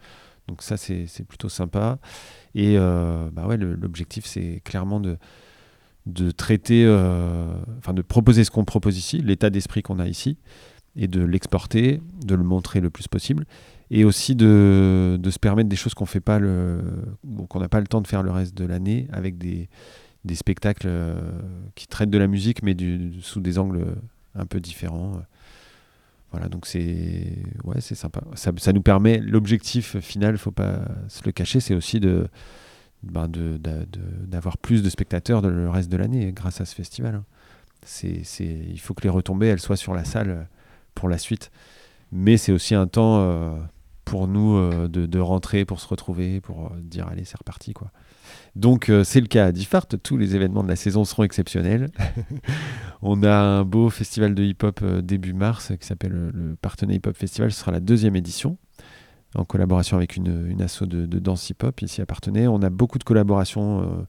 Donc 0.49 0.63
ça, 0.63 0.75
c'est, 0.75 1.07
plutôt 1.25 1.47
sympa. 1.47 1.97
Et 2.55 2.77
euh, 2.77 3.29
bah 3.31 3.47
ouais, 3.47 3.55
l'objectif, 3.55 4.25
c'est 4.25 4.59
clairement 4.65 4.99
de, 4.99 5.17
de 6.05 6.29
traiter, 6.31 6.83
euh, 6.85 7.53
de 7.87 8.01
proposer 8.01 8.43
ce 8.43 8.51
qu'on 8.51 8.65
propose 8.65 8.97
ici, 8.97 9.19
l'état 9.19 9.49
d'esprit 9.49 9.81
qu'on 9.81 9.99
a 9.99 10.07
ici, 10.09 10.37
et 10.97 11.07
de 11.07 11.23
l'exporter, 11.23 12.01
de 12.25 12.35
le 12.35 12.43
montrer 12.43 12.81
le 12.81 12.89
plus 12.89 13.07
possible, 13.07 13.45
et 13.91 14.05
aussi 14.05 14.35
de, 14.35 15.17
de 15.21 15.29
se 15.29 15.39
permettre 15.39 15.69
des 15.69 15.75
choses 15.75 15.93
qu'on 15.93 16.05
fait 16.05 16.19
pas 16.21 16.39
le, 16.39 16.81
qu'on 17.49 17.59
n'a 17.59 17.69
pas 17.69 17.79
le 17.79 17.87
temps 17.87 18.01
de 18.01 18.07
faire 18.07 18.23
le 18.23 18.31
reste 18.31 18.55
de 18.55 18.65
l'année, 18.65 19.07
avec 19.11 19.37
des, 19.37 19.69
des 20.25 20.35
spectacles 20.35 20.87
euh, 20.87 21.15
qui 21.75 21.87
traitent 21.87 22.09
de 22.09 22.17
la 22.17 22.27
musique, 22.27 22.63
mais 22.63 22.73
du- 22.73 23.21
sous 23.21 23.39
des 23.39 23.59
angles 23.59 23.85
un 24.35 24.45
peu 24.45 24.59
différents. 24.59 25.21
Voilà, 26.31 26.49
donc 26.49 26.65
c'est 26.65 27.37
ouais, 27.63 27.79
c'est 27.79 27.93
sympa. 27.93 28.21
Ça, 28.33 28.51
ça 28.57 28.73
nous 28.73 28.81
permet 28.81 29.19
l'objectif 29.19 29.99
final, 29.99 30.37
faut 30.39 30.49
pas 30.51 30.79
se 31.07 31.21
le 31.25 31.31
cacher, 31.31 31.59
c'est 31.59 31.75
aussi 31.75 31.99
de 31.99 32.27
ben 33.03 33.29
d'avoir 34.27 34.57
plus 34.57 34.81
de 34.81 34.89
spectateurs 34.89 35.41
le 35.41 35.69
reste 35.69 35.91
de 35.91 35.97
l'année 35.97 36.31
grâce 36.31 36.61
à 36.61 36.65
ce 36.65 36.73
festival. 36.73 37.15
hein. 37.15 37.25
C'est, 37.85 38.23
il 38.39 38.79
faut 38.79 38.93
que 38.93 39.03
les 39.03 39.09
retombées 39.09 39.47
elles 39.47 39.59
soient 39.59 39.75
sur 39.75 39.93
la 39.93 40.05
salle 40.05 40.47
pour 40.95 41.09
la 41.09 41.17
suite. 41.17 41.51
Mais 42.13 42.37
c'est 42.37 42.51
aussi 42.51 42.75
un 42.75 42.87
temps 42.87 43.19
euh, 43.19 43.55
pour 44.05 44.27
nous 44.27 44.55
euh, 44.55 44.87
de, 44.87 45.05
de 45.05 45.19
rentrer, 45.19 45.65
pour 45.65 45.79
se 45.79 45.87
retrouver, 45.87 46.41
pour 46.41 46.67
euh, 46.67 46.69
dire 46.81 47.07
allez 47.07 47.25
c'est 47.25 47.37
reparti 47.37 47.73
quoi. 47.73 47.91
Donc 48.55 48.89
euh, 48.89 49.03
c'est 49.03 49.21
le 49.21 49.27
cas 49.27 49.47
à 49.47 49.51
Diffart, 49.51 49.87
tous 50.03 50.17
les 50.17 50.35
événements 50.35 50.63
de 50.63 50.67
la 50.67 50.75
saison 50.75 51.05
seront 51.05 51.23
exceptionnels. 51.23 51.89
On 53.01 53.23
a 53.23 53.35
un 53.35 53.63
beau 53.63 53.89
festival 53.89 54.35
de 54.35 54.43
hip-hop 54.43 54.79
euh, 54.83 55.01
début 55.01 55.33
mars 55.33 55.73
qui 55.79 55.87
s'appelle 55.87 56.11
le 56.11 56.55
Partenay 56.61 56.95
Hip 56.95 57.07
Hop 57.07 57.17
Festival, 57.17 57.51
ce 57.51 57.59
sera 57.59 57.71
la 57.71 57.79
deuxième 57.79 58.15
édition 58.15 58.57
en 59.35 59.45
collaboration 59.45 59.97
avec 59.97 60.15
une, 60.15 60.47
une 60.47 60.61
asso 60.61 60.83
de, 60.83 61.07
de 61.07 61.19
danse 61.19 61.49
hip-hop 61.49 61.81
ici 61.81 62.01
à 62.01 62.05
Partenay. 62.05 62.47
On 62.47 62.61
a 62.61 62.69
beaucoup 62.69 62.99
de 62.99 63.03
collaborations 63.03 64.05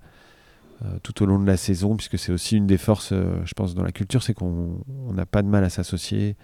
euh, 0.85 0.99
tout 1.03 1.23
au 1.23 1.27
long 1.27 1.39
de 1.39 1.47
la 1.47 1.57
saison, 1.57 1.97
puisque 1.97 2.19
c'est 2.19 2.31
aussi 2.31 2.59
une 2.59 2.67
des 2.67 2.77
forces, 2.77 3.15
je 3.15 3.55
pense, 3.55 3.75
dans 3.75 3.85
la 3.85 3.93
culture, 3.93 4.23
c'est 4.23 4.35
qu'on 4.35 4.85
on 4.87 5.15
n'a 5.15 5.25
pas 5.25 5.41
de 5.41 5.49
mal 5.49 5.65
à 5.65 5.71
s'associer 5.71 6.37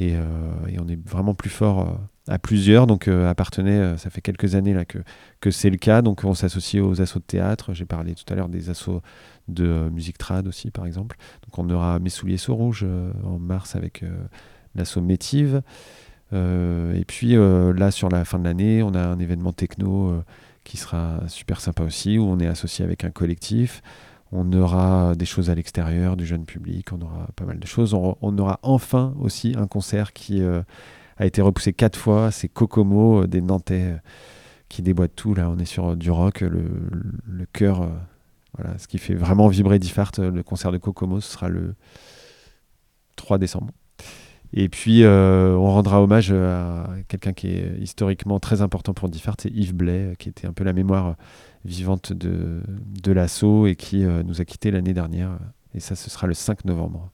et, 0.00 0.14
euh, 0.14 0.22
et 0.66 0.80
on 0.80 0.88
est 0.88 0.98
vraiment 1.06 1.34
plus 1.34 1.50
fort 1.50 1.80
euh, 1.80 1.92
à 2.26 2.38
plusieurs. 2.38 2.86
Donc 2.86 3.06
à 3.06 3.34
Partenay, 3.34 3.72
euh, 3.72 3.96
ça 3.98 4.08
fait 4.08 4.22
quelques 4.22 4.54
années 4.54 4.72
là, 4.72 4.86
que, 4.86 4.98
que 5.40 5.50
c'est 5.50 5.68
le 5.68 5.76
cas. 5.76 6.00
Donc 6.00 6.24
on 6.24 6.32
s'associe 6.32 6.82
aux 6.82 7.02
assos 7.02 7.18
de 7.18 7.24
théâtre. 7.24 7.74
J'ai 7.74 7.84
parlé 7.84 8.14
tout 8.14 8.24
à 8.32 8.34
l'heure 8.34 8.48
des 8.48 8.70
assos 8.70 9.02
de 9.48 9.90
musique 9.90 10.16
trad 10.16 10.46
aussi, 10.46 10.70
par 10.70 10.86
exemple. 10.86 11.16
Donc 11.44 11.58
on 11.58 11.68
aura 11.68 11.98
Mes 11.98 12.08
souliers 12.08 12.38
sont 12.38 12.56
rouges 12.56 12.86
en 13.24 13.38
mars 13.38 13.76
avec 13.76 14.04
l'asso 14.74 14.98
Métive. 14.98 15.62
Et 16.32 17.04
puis 17.06 17.34
là, 17.34 17.90
sur 17.90 18.08
la 18.08 18.24
fin 18.24 18.38
de 18.38 18.44
l'année, 18.44 18.82
on 18.84 18.94
a 18.94 19.04
un 19.04 19.18
événement 19.18 19.52
techno 19.52 20.22
qui 20.62 20.76
sera 20.76 21.20
super 21.26 21.60
sympa 21.60 21.82
aussi, 21.82 22.16
où 22.18 22.22
on 22.22 22.38
est 22.38 22.46
associé 22.46 22.84
avec 22.84 23.02
un 23.02 23.10
collectif. 23.10 23.82
On 24.32 24.52
aura 24.52 25.14
des 25.16 25.24
choses 25.24 25.50
à 25.50 25.54
l'extérieur, 25.54 26.16
du 26.16 26.24
jeune 26.24 26.44
public, 26.44 26.92
on 26.92 27.00
aura 27.00 27.28
pas 27.34 27.44
mal 27.44 27.58
de 27.58 27.66
choses. 27.66 27.94
On, 27.94 28.38
aura 28.38 28.60
enfin 28.62 29.12
aussi 29.18 29.54
un 29.58 29.66
concert 29.66 30.12
qui 30.12 30.40
euh, 30.40 30.62
a 31.16 31.26
été 31.26 31.42
repoussé 31.42 31.72
quatre 31.72 31.98
fois. 31.98 32.30
C'est 32.30 32.48
Kokomo 32.48 33.22
euh, 33.22 33.26
des 33.26 33.40
Nantais 33.40 33.82
euh, 33.82 33.96
qui 34.68 34.82
déboîtent 34.82 35.16
tout. 35.16 35.34
Là, 35.34 35.50
on 35.50 35.58
est 35.58 35.64
sur 35.64 35.96
du 35.96 36.12
rock, 36.12 36.42
le, 36.42 36.70
le 37.26 37.46
cœur. 37.52 37.90
voilà, 38.56 38.78
ce 38.78 38.86
qui 38.86 38.98
fait 38.98 39.14
vraiment 39.14 39.48
vibrer 39.48 39.80
Diffart. 39.80 40.12
Le 40.18 40.44
concert 40.44 40.70
de 40.70 40.78
Kokomo, 40.78 41.20
ce 41.20 41.32
sera 41.32 41.48
le 41.48 41.74
3 43.16 43.38
décembre. 43.38 43.72
Et 44.52 44.68
puis, 44.68 45.04
on 45.04 45.72
rendra 45.72 46.00
hommage 46.00 46.30
à 46.30 46.88
quelqu'un 47.08 47.32
qui 47.32 47.48
est 47.48 47.78
historiquement 47.80 48.38
très 48.38 48.62
important 48.62 48.94
pour 48.94 49.08
Diffart, 49.08 49.36
c'est 49.40 49.50
Yves 49.50 49.74
Blais, 49.74 50.14
qui 50.20 50.28
était 50.28 50.46
un 50.46 50.52
peu 50.52 50.62
la 50.62 50.72
mémoire 50.72 51.16
vivante 51.64 52.12
de, 52.12 52.60
de 53.02 53.12
l'assaut 53.12 53.66
et 53.66 53.76
qui 53.76 54.04
euh, 54.04 54.22
nous 54.22 54.40
a 54.40 54.44
quittés 54.44 54.70
l'année 54.70 54.94
dernière. 54.94 55.30
Et 55.74 55.80
ça, 55.80 55.94
ce 55.94 56.10
sera 56.10 56.26
le 56.26 56.34
5 56.34 56.64
novembre. 56.64 57.10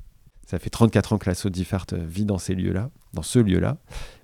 Ça 0.46 0.58
fait 0.60 0.70
34 0.70 1.12
ans 1.14 1.18
que 1.18 1.28
l'assaut 1.28 1.50
Diffart 1.50 1.86
vit 1.92 2.24
dans 2.24 2.38
ces 2.38 2.54
lieux-là, 2.54 2.90
dans 3.14 3.22
ce 3.22 3.40
lieu-là. 3.40 3.78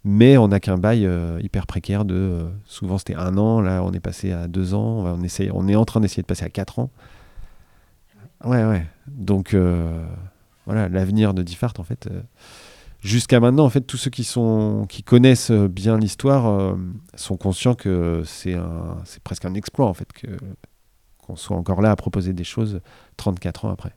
Mais 0.05 0.37
on 0.37 0.49
n'a 0.49 0.61
qu'un 0.61 0.79
bail 0.79 1.05
euh, 1.05 1.41
hyper 1.43 1.67
précaire 1.67 2.05
de. 2.05 2.15
euh, 2.15 2.49
souvent, 2.65 2.97
c'était 2.99 3.17
un 3.17 3.37
an. 3.39 3.61
Là, 3.61 3.83
on 3.83 3.93
est 3.93 3.99
passé 4.01 4.31
à 4.31 4.47
deux 4.47 4.73
ans. 4.75 4.99
On, 5.01 5.03
va- 5.03 5.17
on, 5.53 5.69
est 5.69 5.75
en 5.75 5.85
train 5.85 6.01
d'essayer 6.01 6.23
de 6.23 6.27
passer 6.29 6.45
à 6.45 6.49
quatre 6.49 6.79
ans. 6.79 6.91
Ouais, 8.45 8.65
ouais. 8.65 8.87
Donc, 9.09 9.55
euh, 9.55 10.05
voilà, 10.67 10.89
l'avenir 10.89 11.35
de 11.35 11.43
Diffart, 11.43 11.75
en 11.79 11.85
fait. 11.85 12.09
Euh, 13.05 13.09
jusqu'à 13.09 13.41
maintenant, 13.41 13.65
en 13.65 13.71
fait, 13.71 13.83
tous 13.83 13.97
ceux 13.97 14.11
qui, 14.11 14.25
sont, 14.25 14.87
qui 14.89 15.03
connaissent 15.03 15.51
bien 15.51 15.99
l'histoire 15.99 16.77
sont 17.15 17.37
conscients 17.37 17.75
que 17.75 18.23
c'est 18.25 18.57
presque 19.25 19.45
un 19.45 19.55
exploit, 19.55 19.87
en 19.87 19.95
fait, 19.95 20.09
qu'on 21.19 21.37
soit 21.37 21.57
encore 21.57 21.83
là 21.83 21.91
à 21.91 21.97
proposer 21.97 22.33
des 22.33 22.45
choses 22.45 22.81
34 23.17 23.65
ans 23.67 23.71
après. 23.71 23.93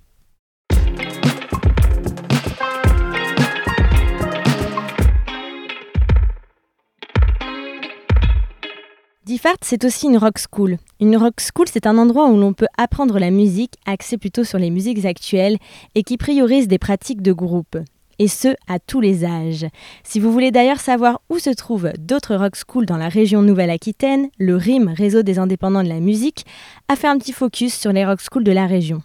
Diffart, 9.25 9.57
c'est 9.63 9.83
aussi 9.85 10.05
une 10.05 10.17
rock 10.17 10.37
school. 10.37 10.77
Une 10.99 11.17
rock 11.17 11.41
school, 11.41 11.65
c'est 11.67 11.87
un 11.87 11.97
endroit 11.97 12.29
où 12.29 12.37
l'on 12.37 12.53
peut 12.53 12.67
apprendre 12.77 13.17
la 13.17 13.31
musique, 13.31 13.73
axée 13.87 14.19
plutôt 14.19 14.43
sur 14.43 14.59
les 14.59 14.69
musiques 14.69 15.03
actuelles, 15.03 15.57
et 15.95 16.03
qui 16.03 16.17
priorise 16.17 16.67
des 16.67 16.77
pratiques 16.77 17.23
de 17.23 17.33
groupe. 17.33 17.75
Et 18.19 18.27
ce, 18.27 18.55
à 18.67 18.79
tous 18.79 19.01
les 19.01 19.25
âges. 19.25 19.65
Si 20.03 20.19
vous 20.19 20.31
voulez 20.31 20.51
d'ailleurs 20.51 20.79
savoir 20.79 21.21
où 21.29 21.39
se 21.39 21.49
trouvent 21.49 21.91
d'autres 21.99 22.35
rock 22.35 22.55
schools 22.55 22.85
dans 22.85 22.97
la 22.97 23.09
région 23.09 23.41
Nouvelle-Aquitaine, 23.41 24.29
le 24.37 24.55
RIM, 24.55 24.89
Réseau 24.89 25.21
des 25.23 25.39
indépendants 25.39 25.83
de 25.83 25.89
la 25.89 25.99
musique, 25.99 26.45
a 26.87 26.95
fait 26.95 27.07
un 27.07 27.17
petit 27.17 27.33
focus 27.33 27.73
sur 27.73 27.91
les 27.91 28.05
rock 28.05 28.21
schools 28.21 28.43
de 28.43 28.51
la 28.51 28.67
région. 28.67 29.01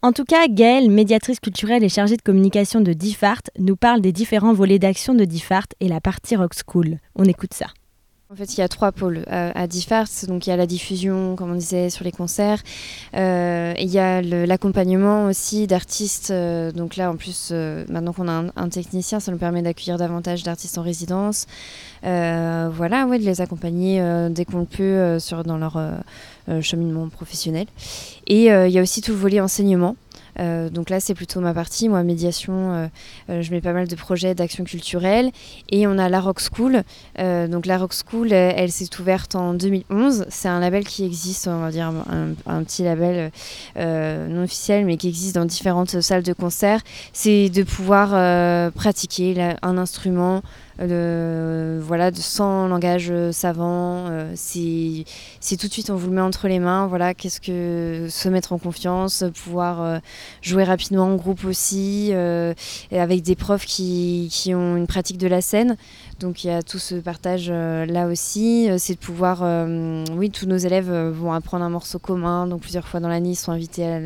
En 0.00 0.12
tout 0.12 0.24
cas, 0.24 0.46
Gaëlle, 0.48 0.90
médiatrice 0.90 1.40
culturelle 1.40 1.82
et 1.82 1.88
chargée 1.88 2.16
de 2.16 2.22
communication 2.22 2.80
de 2.80 2.92
Diffart, 2.92 3.42
nous 3.58 3.74
parle 3.74 4.00
des 4.00 4.12
différents 4.12 4.52
volets 4.52 4.78
d'action 4.78 5.12
de 5.14 5.24
Diffart 5.24 5.66
et 5.80 5.88
la 5.88 6.00
partie 6.00 6.36
rock 6.36 6.52
school. 6.54 6.98
On 7.16 7.24
écoute 7.24 7.52
ça. 7.52 7.66
En 8.30 8.36
fait, 8.36 8.58
il 8.58 8.60
y 8.60 8.62
a 8.62 8.68
trois 8.68 8.92
pôles 8.92 9.24
euh, 9.32 9.52
à, 9.54 9.62
à 9.62 9.66
Donc, 10.26 10.46
il 10.46 10.50
y 10.50 10.52
a 10.52 10.56
la 10.58 10.66
diffusion, 10.66 11.34
comme 11.34 11.52
on 11.52 11.54
disait, 11.54 11.88
sur 11.88 12.04
les 12.04 12.12
concerts. 12.12 12.62
Euh, 13.16 13.72
il 13.78 13.88
y 13.88 13.98
a 13.98 14.20
l'accompagnement 14.20 15.24
aussi 15.24 15.66
d'artistes. 15.66 16.30
Euh, 16.30 16.70
donc 16.70 16.96
là, 16.96 17.10
en 17.10 17.16
plus, 17.16 17.52
maintenant 17.88 18.12
qu'on 18.12 18.28
a 18.28 18.44
un, 18.54 18.68
technicien, 18.68 19.18
ça 19.18 19.32
nous 19.32 19.38
permet 19.38 19.62
d'accueillir 19.62 19.96
davantage 19.96 20.42
d'artistes 20.42 20.76
en 20.76 20.82
résidence. 20.82 21.46
voilà, 22.02 23.06
ouais, 23.06 23.18
de 23.18 23.24
les 23.24 23.40
accompagner 23.40 24.02
dès 24.28 24.44
qu'on 24.44 24.58
le 24.58 24.66
peut 24.66 25.18
sur, 25.18 25.42
dans 25.42 25.56
leur 25.56 25.80
cheminement 26.60 27.08
professionnel. 27.08 27.66
Et 28.26 28.48
il 28.48 28.70
y 28.70 28.78
a 28.78 28.82
aussi 28.82 29.00
tout 29.00 29.12
le 29.12 29.16
volet 29.18 29.40
enseignement. 29.40 29.96
Euh, 30.40 30.70
donc 30.70 30.90
là, 30.90 31.00
c'est 31.00 31.14
plutôt 31.14 31.40
ma 31.40 31.54
partie. 31.54 31.88
Moi, 31.88 32.02
médiation, 32.02 32.72
euh, 32.72 32.86
euh, 33.30 33.42
je 33.42 33.50
mets 33.50 33.60
pas 33.60 33.72
mal 33.72 33.88
de 33.88 33.96
projets 33.96 34.34
d'action 34.34 34.64
culturelle. 34.64 35.30
Et 35.70 35.86
on 35.86 35.98
a 35.98 36.08
la 36.08 36.20
Rock 36.20 36.40
School. 36.40 36.82
donc 37.16 37.66
la 37.66 37.78
Rock 37.78 37.92
School, 37.92 38.32
elle, 38.32 38.70
s'est 38.70 38.88
ouverte 39.00 39.34
en 39.34 39.54
2011. 39.54 40.26
C'est 40.28 40.48
un 40.48 40.60
label 40.60 40.84
qui 40.84 41.04
existe, 41.04 41.48
on 41.48 41.60
va 41.60 41.70
dire 41.70 41.92
un, 42.46 42.62
petit 42.62 42.84
label 42.84 43.30
non 43.76 44.44
officiel, 44.44 44.84
mais 44.84 44.96
qui 44.96 45.08
existe 45.08 45.34
dans 45.34 45.44
différentes 45.44 46.00
salles 46.00 46.22
de 46.22 46.32
concert. 46.32 46.80
C'est 47.12 47.48
de 47.48 47.62
pouvoir 47.62 48.72
pratiquer 48.72 49.54
un 49.62 49.78
instrument 49.78 50.42
de, 50.86 51.80
voilà, 51.82 52.10
sans 52.14 52.68
langage 52.68 53.12
savant. 53.32 54.06
Euh, 54.10 54.32
c'est 54.34 55.56
tout 55.56 55.66
de 55.66 55.72
suite, 55.72 55.90
on 55.90 55.96
vous 55.96 56.08
le 56.08 56.14
met 56.14 56.20
entre 56.20 56.46
les 56.46 56.58
mains. 56.58 56.86
Voilà, 56.86 57.14
qu'est-ce 57.14 57.40
que 57.40 58.06
se 58.08 58.28
mettre 58.28 58.52
en 58.52 58.58
confiance, 58.58 59.24
pouvoir 59.34 59.82
euh, 59.82 59.98
jouer 60.42 60.64
rapidement 60.64 61.04
en 61.04 61.16
groupe 61.16 61.44
aussi, 61.44 62.10
euh, 62.12 62.54
et 62.90 63.00
avec 63.00 63.22
des 63.22 63.34
profs 63.34 63.66
qui, 63.66 64.28
qui, 64.30 64.54
ont 64.54 64.76
une 64.76 64.86
pratique 64.86 65.18
de 65.18 65.26
la 65.26 65.40
scène. 65.40 65.76
Donc 66.20 66.44
il 66.44 66.48
y 66.48 66.50
a 66.50 66.62
tout 66.62 66.78
ce 66.78 66.96
partage 66.96 67.48
là 67.50 68.06
aussi. 68.06 68.68
C'est 68.78 68.94
de 68.94 68.98
pouvoir, 68.98 69.44
oui, 70.16 70.30
tous 70.30 70.46
nos 70.46 70.56
élèves 70.56 70.90
vont 70.90 71.32
apprendre 71.32 71.64
un 71.64 71.70
morceau 71.70 72.00
commun. 72.00 72.46
Donc 72.48 72.62
plusieurs 72.62 72.88
fois 72.88 72.98
dans 72.98 73.08
l'année, 73.08 73.30
ils 73.30 73.36
sont 73.36 73.52
invités 73.52 73.86
à, 73.86 74.00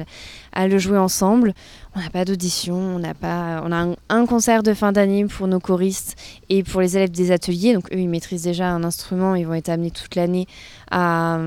à 0.53 0.69
le 0.69 0.79
jouer 0.79 0.99
ensemble. 0.99 1.55
On 1.95 2.01
n'a 2.01 2.09
pas 2.09 2.25
d'audition, 2.25 2.75
on, 2.75 3.03
a 3.05 3.95
un, 4.09 4.27
concert 4.27 4.63
de 4.63 4.73
fin 4.73 4.93
d'année 4.93 5.27
pour 5.27 5.47
nos 5.47 5.61
choristes 5.61 6.17
et 6.49 6.63
pour 6.63 6.81
les 6.81 6.97
élèves 6.97 7.11
des 7.11 7.33
ateliers. 7.33 7.75
Donc 7.75 7.93
eux, 7.93 7.99
ils 7.99 8.09
maîtrisent 8.09 8.45
déjà 8.45 8.71
un 8.71 8.83
instrument, 8.83 9.35
ils 9.35 9.47
vont 9.47 9.53
être 9.53 9.69
amenés 9.69 9.91
toute 9.91 10.15
l'année 10.15 10.47
à, 10.91 11.39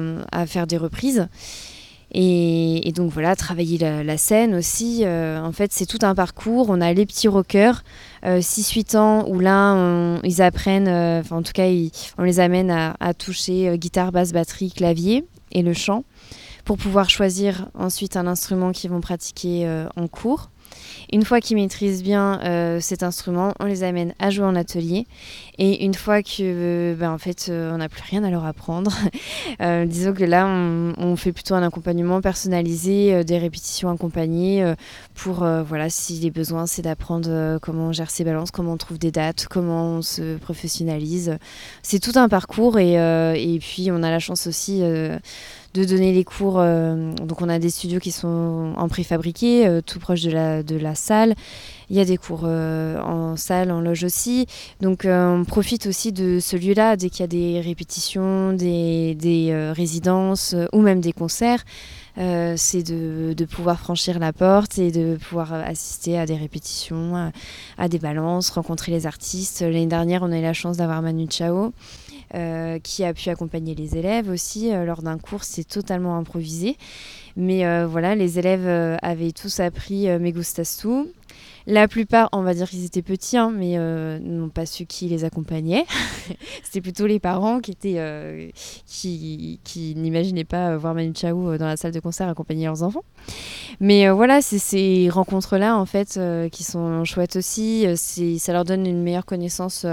faire 0.45 0.67
des 0.67 0.77
reprises. 0.77 1.27
Et, 2.11 2.91
donc 2.95 3.11
voilà, 3.11 3.35
travailler 3.35 3.79
la, 3.79 4.17
scène 4.17 4.53
aussi. 4.53 5.01
Euh, 5.03 5.41
en 5.41 5.51
fait, 5.51 5.73
c'est 5.73 5.87
tout 5.87 5.99
un 6.03 6.13
parcours. 6.13 6.67
On 6.69 6.79
a 6.79 6.93
les 6.93 7.07
petits 7.07 7.27
rockers, 7.27 7.83
6-8 8.23 8.95
euh, 8.95 8.99
ans, 8.99 9.25
où 9.27 9.39
là, 9.39 10.19
ils 10.23 10.43
apprennent, 10.43 10.87
euh, 10.87 11.21
enfin 11.21 11.37
en 11.37 11.41
tout 11.41 11.53
cas, 11.53 11.67
on 12.19 12.23
les 12.23 12.39
amène 12.39 12.69
à 12.69 13.13
toucher 13.15 13.75
guitare, 13.79 14.11
basse, 14.11 14.31
batterie, 14.31 14.71
clavier 14.71 15.25
et 15.51 15.63
le 15.63 15.73
chant 15.73 16.03
pour 16.65 16.77
pouvoir 16.77 17.09
choisir 17.09 17.67
ensuite 17.75 18.17
un 18.17 18.27
instrument 18.27 18.71
qu'ils 18.71 18.89
vont 18.89 18.99
pratiquer 19.01 19.67
euh, 19.67 19.87
en 19.95 20.07
cours. 20.07 20.49
Une 21.13 21.23
fois 21.23 21.39
qu'ils 21.39 21.55
maîtrisent 21.57 22.01
bien 22.01 22.41
euh, 22.41 22.79
cet 22.81 23.03
instrument, 23.03 23.53
on 23.59 23.65
les 23.65 23.83
amène 23.83 24.15
à 24.17 24.31
jouer 24.31 24.45
en 24.45 24.55
atelier. 24.55 25.05
Et 25.59 25.85
une 25.85 25.93
fois 25.93 26.23
que, 26.23 26.41
euh, 26.41 26.95
ben, 26.95 27.11
en 27.11 27.19
fait, 27.19 27.51
on 27.51 27.77
n'a 27.77 27.87
plus 27.87 28.01
rien 28.09 28.23
à 28.23 28.31
leur 28.31 28.45
apprendre, 28.45 28.91
disons 29.85 30.13
que 30.13 30.23
là, 30.23 30.47
on, 30.47 31.15
fait 31.15 31.31
plutôt 31.31 31.53
un 31.53 31.63
accompagnement 31.63 32.19
personnalisé, 32.19 33.23
des 33.23 33.37
répétitions 33.37 33.89
accompagnées 33.89 34.73
pour, 35.13 35.45
voilà, 35.65 35.89
si 35.89 36.13
les 36.13 36.31
besoins, 36.31 36.65
c'est 36.65 36.81
d'apprendre 36.81 37.59
comment 37.61 37.85
on 37.85 37.91
gère 37.93 38.09
ses 38.09 38.23
balances, 38.23 38.51
comment 38.51 38.73
on 38.73 38.77
trouve 38.77 38.97
des 38.97 39.11
dates, 39.11 39.45
comment 39.47 39.97
on 39.97 40.01
se 40.01 40.37
professionnalise. 40.37 41.37
C'est 41.83 41.99
tout 41.99 42.13
un 42.15 42.27
parcours 42.27 42.79
et, 42.79 42.93
et 42.95 43.59
puis 43.59 43.91
on 43.91 44.03
a 44.03 44.09
la 44.09 44.19
chance 44.19 44.47
aussi 44.47 44.81
de 45.75 45.83
donner 45.83 46.13
les 46.13 46.23
cours. 46.23 46.55
Euh, 46.57 47.11
donc 47.13 47.41
on 47.41 47.49
a 47.49 47.59
des 47.59 47.69
studios 47.69 47.99
qui 47.99 48.11
sont 48.11 48.73
en 48.77 48.87
préfabriqué, 48.87 49.67
euh, 49.67 49.81
tout 49.81 49.99
proche 49.99 50.21
de 50.21 50.31
la, 50.31 50.63
de 50.63 50.77
la 50.77 50.95
salle. 50.95 51.35
Il 51.89 51.97
y 51.97 51.99
a 51.99 52.05
des 52.05 52.17
cours 52.17 52.43
euh, 52.45 52.99
en 53.01 53.35
salle, 53.35 53.71
en 53.71 53.81
loge 53.81 54.05
aussi. 54.05 54.47
Donc 54.81 55.05
on 55.05 55.43
profite 55.45 55.85
aussi 55.85 56.11
de 56.11 56.39
ce 56.39 56.55
lieu-là 56.55 56.95
dès 56.95 57.09
qu'il 57.09 57.19
y 57.19 57.23
a 57.23 57.27
des 57.27 57.59
répétitions, 57.59 58.53
des, 58.53 59.15
des 59.15 59.71
résidences 59.75 60.55
ou 60.73 60.81
même 60.81 61.01
des 61.01 61.13
concerts. 61.13 61.63
c'est 62.15 62.81
de, 62.81 63.33
de, 63.33 63.45
pouvoir 63.45 63.79
franchir 63.79 64.17
la 64.17 64.33
porte 64.33 64.79
et 64.79 64.89
de 64.91 65.17
pouvoir 65.17 65.53
assister 65.53 66.17
à 66.17 66.25
des 66.25 66.37
répétitions, 66.37 67.31
à, 67.77 67.87
des 67.87 67.99
balances, 67.99 68.49
rencontrer 68.49 68.91
les 68.91 69.05
artistes. 69.05 69.61
L'année 69.61 69.85
dernière, 69.85 70.23
on 70.23 70.31
a 70.31 70.39
eu 70.39 70.41
la 70.41 70.53
chance 70.53 70.77
d'avoir 70.77 71.03
Manu 71.03 71.27
Chao. 71.29 71.71
Euh, 72.33 72.79
qui 72.79 73.03
a 73.03 73.13
pu 73.13 73.29
accompagner 73.29 73.75
les 73.75 73.97
élèves 73.97 74.29
aussi 74.29 74.73
euh, 74.73 74.83
lors 74.83 75.03
d'un 75.03 75.19
cours. 75.19 75.43
C'est 75.43 75.63
totalement 75.63 76.17
improvisé. 76.17 76.75
Mais 77.35 77.65
euh, 77.65 77.85
voilà, 77.85 78.15
les 78.15 78.39
élèves 78.39 78.97
avaient 79.01 79.31
tous 79.31 79.59
appris 79.59 80.07
Me 80.07 80.31
gustas 80.31 80.81
la 81.67 81.87
plupart, 81.87 82.29
on 82.31 82.43
va 82.43 82.53
dire 82.53 82.69
qu'ils 82.69 82.85
étaient 82.85 83.01
petits, 83.01 83.37
hein, 83.37 83.51
mais 83.51 83.73
euh, 83.77 84.19
non 84.21 84.49
pas 84.49 84.67
ceux 84.67 84.85
qui 84.85 85.07
les 85.07 85.23
accompagnaient. 85.23 85.85
C'était 86.63 86.81
plutôt 86.81 87.07
les 87.07 87.19
parents 87.19 87.59
qui 87.59 87.71
étaient 87.71 87.95
euh, 87.97 88.49
qui, 88.85 89.59
n'imaginaient 89.95 90.43
pas 90.43 90.69
euh, 90.69 90.77
voir 90.77 90.93
Manu 90.93 91.13
Chao 91.15 91.57
dans 91.57 91.65
la 91.65 91.75
salle 91.75 91.91
de 91.91 91.99
concert 91.99 92.29
accompagner 92.29 92.65
leurs 92.65 92.83
enfants. 92.83 93.03
Mais 93.79 94.07
voilà, 94.09 94.43
c'est 94.43 94.59
ces 94.59 95.09
rencontres-là 95.09 95.75
en 95.75 95.85
fait 95.87 96.19
qui 96.51 96.63
sont 96.63 97.03
chouettes 97.03 97.35
aussi. 97.35 97.87
ça 98.37 98.53
leur 98.53 98.63
donne 98.63 98.85
une 98.85 99.01
meilleure 99.01 99.25
connaissance 99.25 99.85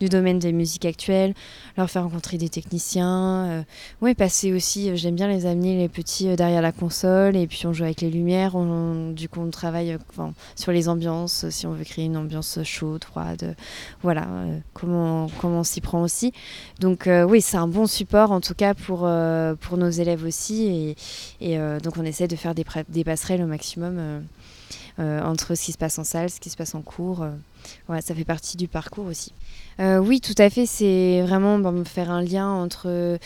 du 0.00 0.08
domaine 0.08 0.38
des 0.38 0.52
musiques 0.52 0.86
actuelles, 0.86 1.34
leur 1.76 1.90
faire 1.90 2.04
rencontrer 2.04 2.38
des 2.38 2.48
techniciens. 2.48 3.64
ouais, 4.00 4.14
passer 4.14 4.52
aussi. 4.54 4.96
J'aime 4.96 5.14
bien 5.14 5.28
les 5.28 5.44
amener 5.44 5.76
les 5.76 5.88
petits 5.88 6.34
derrière 6.36 6.62
la 6.62 6.72
console 6.72 7.36
et 7.36 7.46
puis 7.46 7.66
on 7.66 7.74
joue 7.74 7.84
avec 7.84 8.00
les 8.00 8.10
lumières. 8.10 8.56
du 9.12 9.28
coup, 9.28 9.40
on 9.40 9.50
travaille 9.50 9.98
sur 10.56 10.72
les 10.72 10.88
ambiances 10.88 11.17
si 11.26 11.66
on 11.66 11.72
veut 11.72 11.84
créer 11.84 12.04
une 12.04 12.16
ambiance 12.16 12.58
chaude, 12.64 13.04
froide, 13.04 13.56
voilà, 14.02 14.26
euh, 14.28 14.58
comment, 14.72 15.28
comment 15.40 15.60
on 15.60 15.64
s'y 15.64 15.80
prend 15.80 16.02
aussi. 16.02 16.32
Donc 16.80 17.06
euh, 17.06 17.24
oui, 17.24 17.40
c'est 17.40 17.56
un 17.56 17.68
bon 17.68 17.86
support 17.86 18.30
en 18.30 18.40
tout 18.40 18.54
cas 18.54 18.74
pour, 18.74 19.00
euh, 19.04 19.54
pour 19.54 19.76
nos 19.76 19.90
élèves 19.90 20.24
aussi, 20.24 20.94
et, 21.40 21.58
donc 21.82 21.96
on 21.96 22.04
essaie 22.04 22.28
de 22.28 22.36
faire 22.36 22.54
des 22.54 23.04
passerelles 23.04 23.42
au 23.42 23.46
maximum 23.46 24.22
entre 24.98 25.54
ce 25.54 25.64
qui 25.64 25.72
se 25.72 25.78
passe 25.78 25.98
en 25.98 26.04
salle, 26.04 26.30
ce 26.30 26.40
qui 26.40 26.50
se 26.50 26.56
passe 26.56 26.74
en 26.74 26.82
cours. 26.82 27.24
Voilà, 27.86 28.02
ça 28.02 28.14
fait 28.14 28.24
partie 28.24 28.56
du 28.56 28.68
parcours 28.68 29.06
aussi. 29.06 29.32
oui, 29.78 30.20
tout 30.20 30.34
à 30.38 30.50
fait. 30.50 30.66
C'est 30.66 31.22
vraiment 31.22 31.58
ben, 31.58 31.84
faire 31.84 32.10
un 32.10 32.22
lien 32.22 32.48
entre 32.48 33.18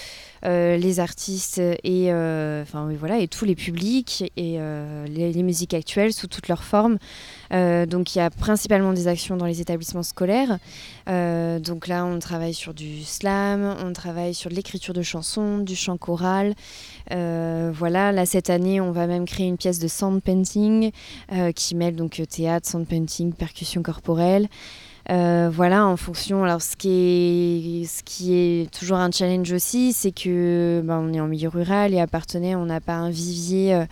les 0.44 1.00
artistes 1.00 1.58
et, 1.58 2.12
oui, 2.12 2.96
voilà, 2.98 3.18
et 3.18 3.28
tous 3.28 3.44
les 3.44 3.54
publics 3.54 4.30
et 4.36 4.58
les, 5.08 5.32
les, 5.32 5.42
musiques 5.42 5.74
actuelles 5.74 6.12
sous 6.12 6.26
toutes 6.26 6.48
leurs 6.48 6.64
formes. 6.64 6.98
Euh, 7.52 7.86
donc 7.86 8.14
il 8.14 8.18
y 8.18 8.20
a 8.20 8.30
principalement 8.30 8.92
des 8.92 9.08
actions 9.08 9.36
dans 9.36 9.46
les 9.46 9.60
établissements 9.60 10.02
scolaires. 10.02 10.58
Euh, 11.08 11.58
donc 11.58 11.86
là, 11.86 12.04
on 12.04 12.18
travaille 12.18 12.54
sur 12.54 12.74
du 12.74 13.02
slam, 13.02 13.76
on 13.84 13.92
travaille 13.92 14.34
sur 14.34 14.50
l'écriture 14.50 14.94
de 14.94 15.02
chansons, 15.02 15.58
du 15.58 15.76
chant 15.76 15.96
choral. 15.96 16.54
Euh, 17.12 17.72
voilà, 17.74 18.12
là 18.12 18.24
cette 18.26 18.50
année, 18.50 18.80
on 18.80 18.92
va 18.92 19.06
même 19.06 19.26
créer 19.26 19.46
une 19.46 19.56
pièce 19.56 19.78
de 19.78 19.88
sound 19.88 20.22
painting 20.22 20.90
qui 21.54 21.74
mêle 21.74 21.96
donc 21.96 22.20
théâtre, 22.28 22.68
sound 22.68 22.86
painting, 22.86 23.32
percussion 23.32 23.82
corporelle. 23.82 24.31
Euh, 25.10 25.50
voilà, 25.52 25.86
en 25.86 25.96
fonction. 25.96 26.44
Alors, 26.44 26.62
ce 26.62 26.76
qui 26.76 27.82
est, 28.32 28.72
toujours 28.72 28.98
un 28.98 29.10
challenge 29.10 29.50
aussi, 29.52 29.92
c'est 29.92 30.12
que 30.12 30.80
ben, 30.84 30.98
on 30.98 31.12
est 31.12 31.20
en 31.20 31.26
milieu 31.26 31.48
rural 31.48 31.92
et 31.92 32.00
à 32.00 32.06
Partenay, 32.06 32.54
on 32.54 32.66
n'a 32.66 32.80
pas 32.80 32.94
un 32.94 33.10
vivier 33.10 33.74
euh, 33.74 33.84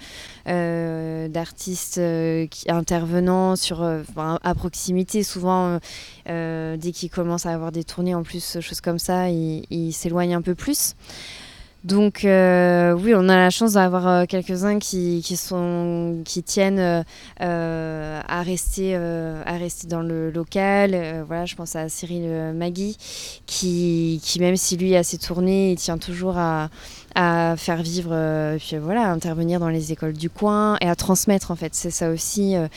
euh, 0.48 1.28
d'artistes 1.28 2.00
qui 2.50 2.70
intervenant 2.70 3.56
sur, 3.56 3.82
à 3.82 4.54
proximité. 4.54 5.22
Souvent, 5.22 5.78
dès 6.26 6.92
qu'ils 6.92 7.10
commencent 7.10 7.46
à 7.46 7.52
avoir 7.52 7.72
des 7.72 7.84
tournées, 7.84 8.14
en 8.14 8.22
plus, 8.22 8.58
choses 8.60 8.80
comme 8.80 8.98
ça, 8.98 9.28
ils 9.30 9.64
il 9.70 9.92
s'éloignent 9.92 10.36
un 10.36 10.42
peu 10.42 10.54
plus. 10.54 10.94
Donc 11.82 12.26
euh, 12.26 12.92
oui, 12.92 13.14
on 13.16 13.28
a 13.30 13.36
la 13.36 13.48
chance 13.48 13.72
d'avoir 13.72 14.06
euh, 14.06 14.24
quelques-uns 14.26 14.78
qui, 14.78 15.22
qui, 15.24 15.38
qui 16.24 16.42
tiennent 16.42 17.04
euh, 17.40 18.20
à, 18.28 18.42
rester, 18.42 18.94
à 18.94 19.56
rester 19.56 19.86
dans 19.86 20.02
le 20.02 20.30
local. 20.30 21.24
voilà, 21.26 21.46
je 21.46 21.54
pense 21.54 21.76
à 21.76 21.88
Cyril 21.88 22.52
Magui, 22.54 22.98
qui, 23.46 24.20
qui, 24.22 24.40
même 24.40 24.56
si 24.56 24.76
lui 24.76 24.94
a 24.94 25.02
ses 25.02 25.16
tournées, 25.16 25.72
il 25.72 25.76
tient 25.76 25.96
toujours 25.96 26.36
à, 26.36 26.68
à 27.14 27.54
faire 27.56 27.82
vivre, 27.82 28.10
euh, 28.12 28.56
puis 28.58 28.76
voilà, 28.76 29.02
à 29.02 29.10
intervenir 29.10 29.58
dans 29.58 29.68
les 29.68 29.92
écoles 29.92 30.12
du 30.12 30.30
coin 30.30 30.76
et 30.80 30.88
à 30.88 30.94
transmettre 30.94 31.50
en 31.50 31.56
fait. 31.56 31.74
C'est 31.74 31.90
ça 31.90 32.10
aussi, 32.10 32.56
euh, 32.56 32.68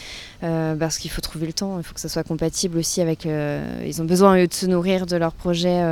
euh, 0.44 0.76
parce 0.76 0.98
qu'il 0.98 1.12
faut 1.12 1.22
trouver 1.22 1.46
le 1.46 1.54
temps, 1.54 1.78
il 1.78 1.84
faut 1.84 1.94
que 1.94 2.00
ça 2.00 2.10
soit 2.10 2.24
compatible 2.24 2.78
aussi 2.78 3.02
avec. 3.02 3.26
ils 3.26 4.02
ont 4.02 4.06
besoin 4.06 4.38
eux 4.38 4.48
de 4.48 4.54
se 4.54 4.66
nourrir 4.66 5.06
de 5.06 5.16
leurs 5.18 5.34
projets 5.34 5.92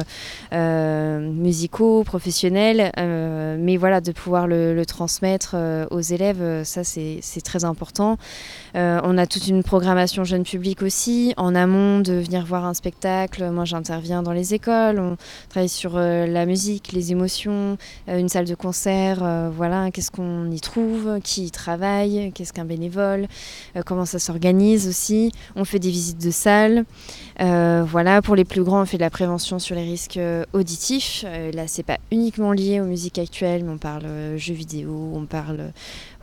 musicaux, 0.51 2.03
professionnels, 2.03 2.91
mais 2.97 3.77
voilà, 3.77 4.01
de 4.01 4.11
pouvoir 4.11 4.47
le, 4.47 4.73
le 4.73 4.85
transmettre 4.85 5.55
aux 5.91 6.01
élèves, 6.01 6.63
ça 6.63 6.83
c'est 6.83 7.41
très 7.43 7.63
important. 7.63 8.17
On 8.75 9.17
a 9.17 9.25
toute 9.25 9.47
une 9.47 9.63
programmation 9.63 10.23
jeune 10.23 10.43
public 10.43 10.81
aussi, 10.81 11.33
en 11.37 11.55
amont 11.55 11.99
de 11.99 12.13
venir 12.13 12.45
voir 12.45 12.65
un 12.65 12.73
spectacle. 12.73 13.49
Moi 13.51 13.65
j'interviens 13.65 14.23
dans 14.23 14.31
les 14.31 14.53
écoles, 14.53 14.99
on 14.99 15.17
travaille 15.49 15.69
sur 15.69 15.97
la 15.97 16.45
musique, 16.45 16.91
les 16.91 17.11
émotions, 17.11 17.77
une 18.07 18.29
salle 18.29 18.45
de 18.45 18.55
concert, 18.55 19.21
euh, 19.21 19.49
voilà, 19.53 19.91
qu'est-ce 19.91 20.11
qu'on 20.11 20.49
y 20.51 20.59
trouve, 20.59 21.19
qui 21.23 21.45
y 21.45 21.51
travaille, 21.51 22.31
qu'est-ce 22.33 22.53
qu'un 22.53 22.65
bénévole, 22.65 23.27
euh, 23.75 23.81
comment 23.85 24.05
ça 24.05 24.19
s'organise 24.19 24.87
aussi. 24.87 25.31
On 25.55 25.65
fait 25.65 25.79
des 25.79 25.89
visites 25.89 26.21
de 26.21 26.31
salles. 26.31 26.85
Euh, 27.41 27.83
voilà, 27.85 28.21
pour 28.21 28.35
les 28.35 28.45
plus 28.45 28.63
grands, 28.63 28.81
on 28.81 28.85
fait 28.85 28.97
de 28.97 29.01
la 29.01 29.09
prévention 29.09 29.59
sur 29.59 29.75
les 29.75 29.83
risques 29.83 30.19
auditifs. 30.53 31.25
là, 31.53 31.63
c'est 31.67 31.83
pas 31.83 31.97
uniquement 32.11 32.51
lié 32.51 32.79
aux 32.79 32.85
musiques 32.85 33.19
actuelles, 33.19 33.63
mais 33.63 33.71
on 33.71 33.77
parle 33.77 34.05
jeux 34.37 34.53
vidéo, 34.53 35.11
on 35.15 35.25
parle 35.25 35.71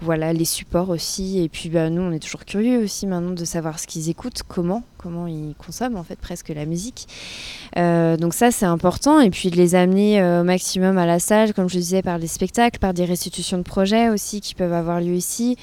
voilà, 0.01 0.33
les 0.33 0.45
supports 0.45 0.91
aussi. 0.91 1.41
Et 1.43 1.49
puis 1.49 1.69
bah, 1.69 1.91
nous, 1.91 2.03
on 2.03 2.13
est 2.13 2.21
toujours 2.21 2.38
curieux 2.45 2.83
aussi 2.83 3.07
maintenant 3.07 3.33
de 3.33 3.45
savoir 3.45 3.79
ce 3.79 3.87
qu'ils 3.87 4.09
écoutent, 4.09 4.43
comment, 4.47 4.83
comment 4.97 5.27
ils 5.27 5.55
consomment 5.57 5.97
en 5.97 6.05
fait 6.05 6.19
presque 6.19 6.49
la 6.49 6.67
musique. 6.67 7.07
Euh, 7.77 8.17
donc 8.17 8.35
ça, 8.35 8.51
c'est 8.51 8.67
important. 8.67 9.21
Et 9.21 9.31
puis 9.31 9.51
de 9.51 9.57
les 9.57 9.75
amener 9.75 10.21
euh, 10.21 10.41
au 10.41 10.45
maximum 10.45 10.99
à 10.99 11.07
la 11.07 11.19
salle, 11.19 11.55
comme 11.55 11.69
je 11.69 11.79
disais, 11.79 12.03
par 12.03 12.19
des 12.19 12.27
spectacles, 12.27 12.79
par 12.79 12.95
des 12.95 13.05
restitutions 13.05 13.59
de 13.59 13.63
projets 13.63 14.09
aussi 14.09 14.41
qui 14.41 14.55
peuvent 14.55 14.73
avoir 14.73 15.01
lieu 15.01 15.15
ici. 15.15 15.57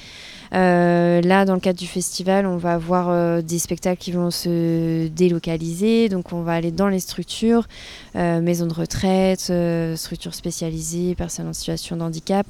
Euh, 0.54 1.22
là, 1.22 1.46
dans 1.46 1.56
le 1.56 1.60
cadre 1.60 1.80
du 1.80 1.88
festival, 1.88 2.46
on 2.46 2.58
va 2.58 2.74
avoir 2.74 3.44
des 3.44 3.60
spectacles 3.60 4.00
qui 4.00 4.12
vont 4.12 4.32
se 4.32 5.08
délocaliser. 5.08 6.10
Donc, 6.10 6.34
on 6.34 6.42
va 6.42 6.54
aller 6.54 6.72
dans 6.72 6.88
les 6.88 7.00
structures, 7.00 7.68
maisons 8.14 8.68
de 8.68 8.74
retraite, 8.74 9.52
structures 9.98 10.36
spécialisées, 10.36 11.16
personnes 11.16 11.48
en 11.48 11.54
situation 11.54 11.98
de 11.98 12.02
handicap. 12.02 12.46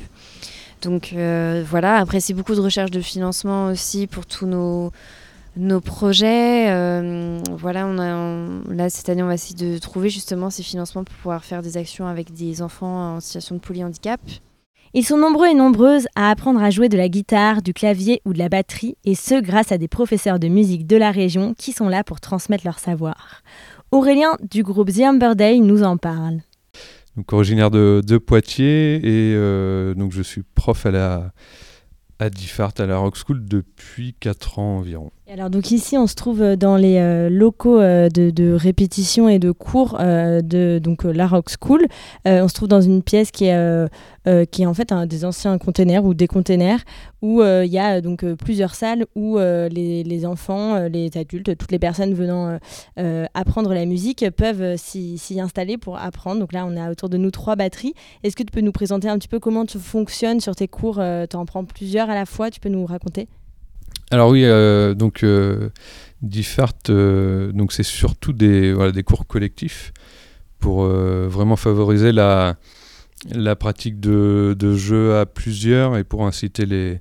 Donc 0.81 1.13
euh, 1.13 1.63
voilà, 1.67 1.97
après 1.97 2.19
c'est 2.19 2.33
beaucoup 2.33 2.55
de 2.55 2.61
recherche 2.61 2.91
de 2.91 3.01
financement 3.01 3.67
aussi 3.67 4.07
pour 4.07 4.25
tous 4.25 4.45
nos, 4.45 4.91
nos 5.57 5.81
projets. 5.81 6.69
Euh, 6.69 7.39
voilà, 7.51 7.87
on 7.87 7.97
a, 7.97 8.73
là 8.73 8.89
cette 8.89 9.09
année 9.09 9.23
on 9.23 9.27
va 9.27 9.35
essayer 9.35 9.55
de 9.55 9.77
trouver 9.79 10.09
justement 10.09 10.49
ces 10.49 10.63
financements 10.63 11.03
pour 11.03 11.15
pouvoir 11.15 11.43
faire 11.43 11.61
des 11.61 11.77
actions 11.77 12.07
avec 12.07 12.33
des 12.33 12.61
enfants 12.61 13.15
en 13.15 13.19
situation 13.19 13.55
de 13.55 13.61
polyhandicap. 13.61 14.19
Ils 14.97 15.03
sont 15.03 15.17
nombreux 15.17 15.47
et 15.47 15.53
nombreuses 15.53 16.07
à 16.15 16.29
apprendre 16.29 16.63
à 16.63 16.69
jouer 16.69 16.87
de 16.87 16.95
la 16.95 17.09
guitare, 17.09 17.61
du 17.61 17.73
clavier 17.73 18.21
ou 18.23 18.31
de 18.31 18.39
la 18.39 18.47
batterie, 18.47 18.95
et 19.03 19.13
ce 19.13 19.41
grâce 19.41 19.73
à 19.73 19.77
des 19.77 19.89
professeurs 19.89 20.39
de 20.39 20.47
musique 20.47 20.87
de 20.87 20.95
la 20.95 21.11
région 21.11 21.53
qui 21.53 21.73
sont 21.73 21.89
là 21.89 22.05
pour 22.05 22.21
transmettre 22.21 22.65
leur 22.65 22.79
savoir. 22.79 23.41
Aurélien 23.91 24.37
du 24.49 24.63
groupe 24.63 24.91
The 24.91 25.35
Day 25.35 25.59
nous 25.59 25.83
en 25.83 25.97
parle 25.97 26.39
donc 27.15 27.31
originaire 27.33 27.71
de, 27.71 28.17
Poitiers 28.17 28.95
et 28.97 29.33
euh, 29.35 29.93
donc 29.93 30.11
je 30.11 30.21
suis 30.21 30.43
prof 30.43 30.85
à 30.85 30.91
la 30.91 31.33
à 32.19 32.29
Diffart 32.29 32.73
à 32.77 32.85
la 32.85 32.97
Rock 32.97 33.15
School 33.17 33.43
depuis 33.45 34.15
4 34.19 34.59
ans 34.59 34.77
environ. 34.77 35.11
Alors 35.27 35.49
donc 35.49 35.71
ici 35.71 35.97
on 35.97 36.05
se 36.05 36.13
trouve 36.13 36.41
euh, 36.41 36.55
dans 36.55 36.77
les 36.77 36.97
euh, 36.97 37.29
locaux 37.29 37.79
de, 37.79 38.53
répétition 38.53 39.27
et 39.27 39.39
de 39.39 39.51
cours 39.51 39.97
de 39.97 40.79
donc 40.79 41.03
la 41.03 41.27
Rock 41.27 41.49
School. 41.59 41.85
on 42.25 42.47
se 42.47 42.53
trouve 42.53 42.67
dans 42.67 42.81
une 42.81 43.01
pièce 43.01 43.31
qui 43.31 43.45
est 43.45 43.87
euh, 44.27 44.43
qui 44.45 44.63
est 44.63 44.65
en 44.65 44.73
fait 44.73 44.91
un 44.91 45.05
des 45.05 45.23
anciens 45.23 45.59
containers 45.59 46.03
ou 46.03 46.15
des 46.15 46.25
containers 46.25 46.79
où 47.21 47.41
euh, 47.41 47.63
il 47.63 47.71
y 47.71 47.77
a 47.77 48.01
donc 48.01 48.23
euh, 48.23 48.35
plusieurs 48.35 48.73
salles 48.73 49.05
où 49.13 49.37
les, 49.37 50.03
les, 50.03 50.25
enfants, 50.25 50.87
les 50.87 51.15
adultes, 51.15 51.55
toutes 51.57 51.71
les 51.71 51.79
personnes 51.79 52.13
venant 52.13 52.57
apprendre 53.33 53.73
la 53.73 53.85
musique 53.85 54.25
peuvent 54.31 54.77
s'y 54.77 55.39
installer 55.39 55.77
pour 55.77 55.97
apprendre. 55.97 56.39
Donc 56.39 56.53
là, 56.53 56.65
on 56.65 56.75
a 56.77 56.91
autour 56.91 57.09
de 57.09 57.17
nous 57.17 57.31
trois 57.31 57.55
batteries. 57.55 57.93
Est-ce 58.23 58.35
que 58.35 58.43
tu 58.43 58.51
peux 58.51 58.61
nous 58.61 58.71
présenter 58.71 59.09
un 59.09 59.17
petit 59.17 59.27
peu 59.27 59.39
comment 59.39 59.65
tu 59.65 59.79
fonctionnes 59.79 60.39
sur 60.39 60.55
tes 60.55 60.67
cours 60.67 61.01
Tu 61.29 61.35
en 61.35 61.45
prends 61.45 61.65
plusieurs 61.65 62.09
à 62.09 62.15
la 62.15 62.25
fois? 62.25 62.49
Tu 62.49 62.59
peux 62.59 62.69
nous 62.69 62.85
raconter? 62.85 63.27
Alors 64.11 64.29
oui, 64.29 64.45
donc 64.95 65.25
Diffart, 66.21 66.73
donc 66.87 67.73
c'est 67.73 67.83
surtout 67.83 68.33
des, 68.33 68.73
voilà, 68.73 68.91
des 68.91 69.03
cours 69.03 69.27
collectifs 69.27 69.93
pour 70.59 70.85
vraiment 70.85 71.55
favoriser 71.55 72.11
la, 72.11 72.57
la 73.31 73.55
pratique 73.55 73.99
de, 73.99 74.55
de 74.57 74.75
jeux 74.75 75.17
à 75.17 75.25
plusieurs 75.25 75.97
et 75.97 76.03
pour 76.03 76.25
inciter 76.25 76.65
les, 76.65 76.99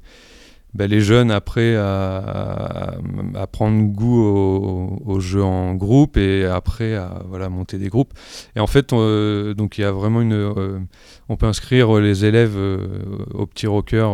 bah, 0.74 0.88
les 0.88 1.00
jeunes 1.00 1.30
après 1.30 1.76
à, 1.76 2.96
à, 3.34 3.46
prendre 3.46 3.92
goût 3.92 4.22
aux 4.24 5.02
au 5.06 5.20
jeux 5.20 5.42
en 5.42 5.74
groupe 5.74 6.16
et 6.16 6.44
après 6.44 6.94
à 6.94 7.22
voilà, 7.28 7.48
monter 7.48 7.78
des 7.78 7.88
groupes. 7.88 8.12
Et 8.56 8.60
en 8.60 8.66
fait, 8.66 8.92
euh, 8.92 9.54
donc 9.54 9.78
il 9.78 9.82
y 9.82 9.84
a 9.84 9.92
vraiment 9.92 10.20
une. 10.20 10.32
Euh, 10.32 10.80
on 11.28 11.36
peut 11.36 11.46
inscrire 11.46 12.00
les 12.00 12.24
élèves 12.24 12.56
euh, 12.56 12.98
au 13.34 13.46
petit 13.46 13.66
rocker 13.66 14.08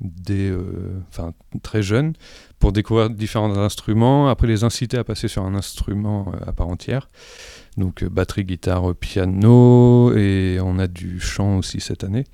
des, 0.00 0.54
enfin, 1.08 1.32
très 1.62 1.82
jeunes 1.82 2.12
pour 2.58 2.72
découvrir 2.72 3.10
différents 3.10 3.56
instruments, 3.56 4.28
après 4.28 4.46
les 4.46 4.64
inciter 4.64 4.98
à 4.98 5.04
passer 5.04 5.28
sur 5.28 5.44
un 5.44 5.54
instrument 5.54 6.32
à 6.46 6.52
part 6.52 6.68
entière 6.68 7.08
donc 7.76 8.02
euh, 8.02 8.08
batterie, 8.08 8.44
guitare, 8.44 8.94
piano, 8.94 10.12
et 10.16 10.58
on 10.62 10.78
a 10.78 10.86
du 10.86 11.20
chant 11.20 11.58
aussi 11.58 11.80
cette 11.80 12.04
année. 12.04 12.24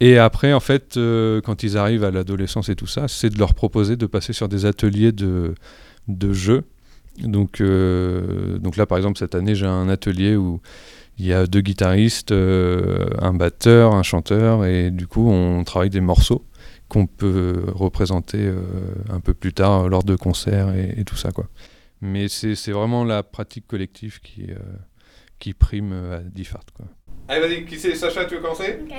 Et 0.00 0.18
après, 0.18 0.52
en 0.52 0.60
fait, 0.60 0.96
euh, 0.96 1.40
quand 1.40 1.62
ils 1.62 1.76
arrivent 1.76 2.04
à 2.04 2.10
l'adolescence 2.10 2.68
et 2.68 2.76
tout 2.76 2.86
ça, 2.86 3.08
c'est 3.08 3.30
de 3.30 3.38
leur 3.38 3.54
proposer 3.54 3.96
de 3.96 4.06
passer 4.06 4.32
sur 4.32 4.48
des 4.48 4.64
ateliers 4.64 5.12
de, 5.12 5.54
de 6.06 6.32
jeu. 6.32 6.64
Donc, 7.18 7.60
euh, 7.60 8.58
donc 8.58 8.76
là, 8.76 8.86
par 8.86 8.96
exemple, 8.96 9.18
cette 9.18 9.34
année, 9.34 9.56
j'ai 9.56 9.66
un 9.66 9.88
atelier 9.88 10.36
où 10.36 10.60
il 11.18 11.26
y 11.26 11.32
a 11.32 11.48
deux 11.48 11.62
guitaristes, 11.62 12.30
un 12.30 13.32
batteur, 13.34 13.92
un 13.92 14.04
chanteur, 14.04 14.64
et 14.64 14.92
du 14.92 15.08
coup, 15.08 15.28
on 15.28 15.64
travaille 15.64 15.90
des 15.90 16.00
morceaux 16.00 16.44
qu'on 16.88 17.06
peut 17.06 17.64
représenter 17.68 18.50
un 19.10 19.20
peu 19.20 19.34
plus 19.34 19.52
tard 19.52 19.88
lors 19.88 20.04
de 20.04 20.16
concerts 20.16 20.74
et, 20.74 20.94
et 20.98 21.04
tout 21.04 21.16
ça, 21.16 21.30
quoi. 21.32 21.48
Mais 22.00 22.28
c'est 22.28 22.70
vraiment 22.70 23.04
la 23.04 23.22
pratique 23.22 23.66
collective 23.66 24.20
qui, 24.20 24.52
euh, 24.52 24.56
qui 25.40 25.52
prime 25.52 25.92
à 25.92 26.18
Diffart. 26.20 26.64
Quoi. 26.72 26.86
Allez, 27.26 27.40
vas-y, 27.40 27.64
qui 27.66 27.76
c'est? 27.76 27.94
Sacha, 27.96 28.24
tu 28.24 28.36
veux 28.36 28.40
commencer? 28.40 28.78
Ok. 28.82 28.94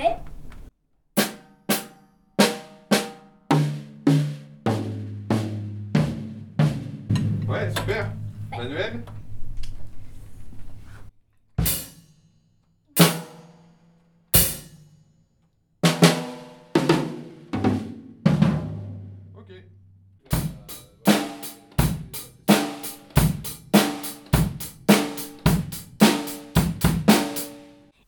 Ouais, 7.48 7.70
super. 7.74 8.12
Manuel? 8.50 9.02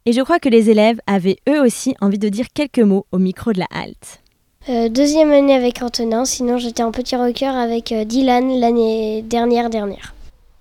Et 0.05 0.13
je 0.13 0.21
crois 0.21 0.41
que 0.41 0.49
les 0.49 0.69
élèves 0.69 1.01
avaient 1.07 1.37
eux 1.49 1.61
aussi 1.61 1.95
envie 2.01 2.19
de 2.19 2.29
dire 2.29 2.47
quelques 2.53 2.81
mots 2.81 3.07
au 3.13 3.19
micro 3.19 3.53
de 3.53 3.61
la 3.61 3.69
halte. 3.71 4.21
Euh, 4.69 4.89
deuxième 4.89 5.31
année 5.31 5.55
avec 5.55 5.81
Antonin, 5.81 6.25
sinon 6.25 6.59
j'étais 6.59 6.83
en 6.83 6.91
petit 6.91 7.15
rocker 7.15 7.47
avec 7.47 7.93
euh, 7.93 8.05
Dylan 8.05 8.59
l'année 8.59 9.23
dernière 9.23 9.71
dernière. 9.71 10.15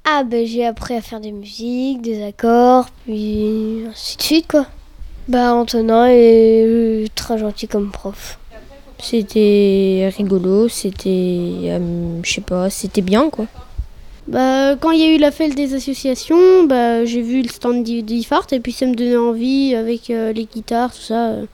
Ah 0.05 0.23
ben 0.23 0.45
j'ai 0.45 0.65
appris 0.65 0.95
à 0.95 1.01
faire 1.01 1.19
des 1.19 1.31
musiques, 1.31 2.01
des 2.01 2.23
accords, 2.23 2.87
puis 3.05 3.83
ainsi 3.89 4.17
de 4.17 4.21
suite 4.21 4.47
quoi. 4.47 4.67
Bah 5.27 5.53
Antonin 5.55 6.05
est 6.07 6.63
euh, 6.65 7.07
très 7.15 7.39
gentil 7.39 7.67
comme 7.67 7.89
prof. 7.89 8.37
C'était 8.99 10.11
rigolo, 10.15 10.67
c'était, 10.67 11.79
je 12.23 12.31
sais 12.31 12.41
pas, 12.41 12.69
c'était 12.69 13.01
bien 13.01 13.31
quoi. 13.31 13.47
Bah, 14.31 14.75
Quand 14.79 14.91
il 14.91 14.99
y 14.99 15.03
a 15.03 15.13
eu 15.15 15.17
la 15.17 15.31
fête 15.31 15.55
des 15.55 15.73
associations, 15.73 16.63
bah, 16.63 17.05
j'ai 17.05 17.21
vu 17.21 17.41
le 17.41 17.49
stand 17.49 17.83
d'IFART 17.83 18.47
et 18.51 18.59
puis 18.59 18.71
ça 18.71 18.85
me 18.85 18.95
donnait 18.95 19.17
envie 19.17 19.75
avec 19.75 20.09
euh, 20.09 20.31
les 20.33 20.45
guitares, 20.45 20.93
tout 20.93 21.01
ça. 21.01 21.27
euh, 21.29 21.45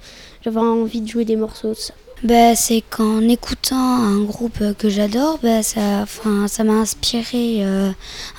J'avais 0.44 0.60
envie 0.60 1.02
de 1.02 1.08
jouer 1.08 1.26
des 1.26 1.36
morceaux, 1.36 1.74
tout 1.74 1.82
ça. 1.82 1.94
Bah, 2.24 2.56
c'est 2.56 2.84
qu'en 2.90 3.22
écoutant 3.22 3.76
un 3.76 4.22
groupe 4.24 4.64
que 4.78 4.90
j'adore, 4.90 5.40
bah, 5.44 5.62
ça, 5.62 6.02
enfin, 6.02 6.48
ça 6.48 6.64
m'a 6.64 6.74
inspiré 6.74 7.58
euh, 7.60 7.92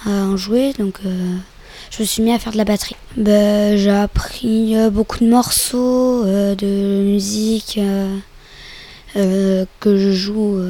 à 0.06 0.10
en 0.10 0.36
jouer, 0.36 0.72
donc 0.78 0.98
je 1.90 2.02
me 2.02 2.06
suis 2.06 2.22
mis 2.22 2.32
à 2.32 2.38
faire 2.38 2.52
de 2.52 2.58
la 2.58 2.64
batterie. 2.64 2.96
Bah, 3.16 3.76
j'ai 3.76 3.90
appris 3.90 4.74
beaucoup 4.90 5.18
de 5.20 5.28
morceaux 5.28 6.24
de 6.24 7.02
musique 7.04 7.78
que 9.14 9.96
je 9.96 10.10
joue, 10.10 10.60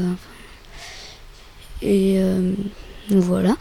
et 1.81 2.20
voilà. 3.11 3.57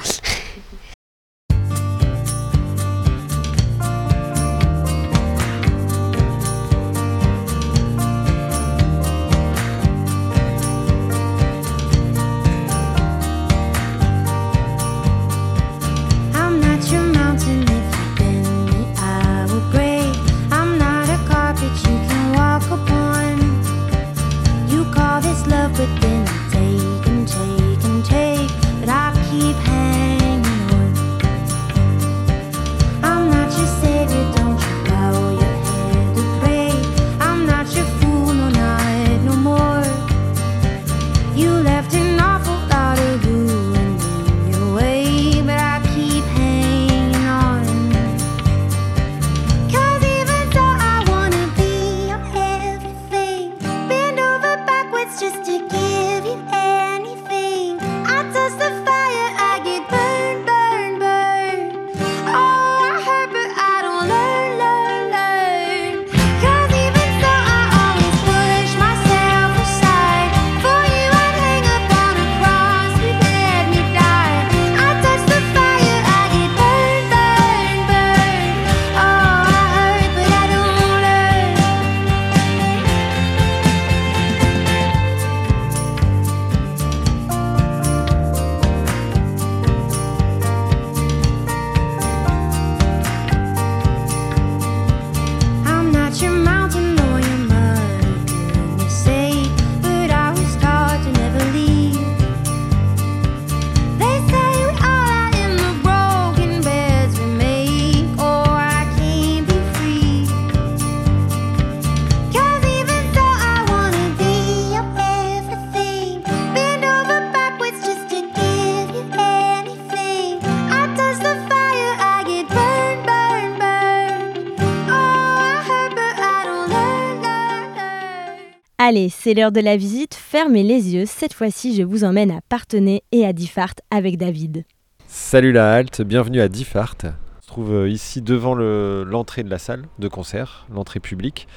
Allez, 128.90 129.10
c'est 129.10 129.34
l'heure 129.34 129.52
de 129.52 129.60
la 129.60 129.76
visite, 129.76 130.16
fermez 130.16 130.64
les 130.64 130.96
yeux, 130.96 131.04
cette 131.06 131.34
fois-ci 131.34 131.76
je 131.76 131.84
vous 131.84 132.06
emmène 132.06 132.32
à 132.32 132.40
Partenay 132.48 133.04
et 133.12 133.26
à 133.26 133.34
Diffart 133.34 133.74
avec 133.92 134.16
David. 134.16 134.64
Salut 135.10 135.52
la 135.52 135.74
halte, 135.74 136.02
bienvenue 136.02 136.40
à 136.40 136.48
Diffart. 136.48 136.96
On 137.04 137.42
se 137.42 137.48
trouve 137.48 137.74
euh, 137.74 137.90
ici 137.90 138.22
devant 138.22 138.56
le- 138.56 139.04
l'entrée 139.04 139.44
de 139.44 139.50
la 139.50 139.58
salle 139.58 139.84
de 140.00 140.08
concert, 140.08 140.68
l'entrée 140.74 141.02
publique, 141.02 141.50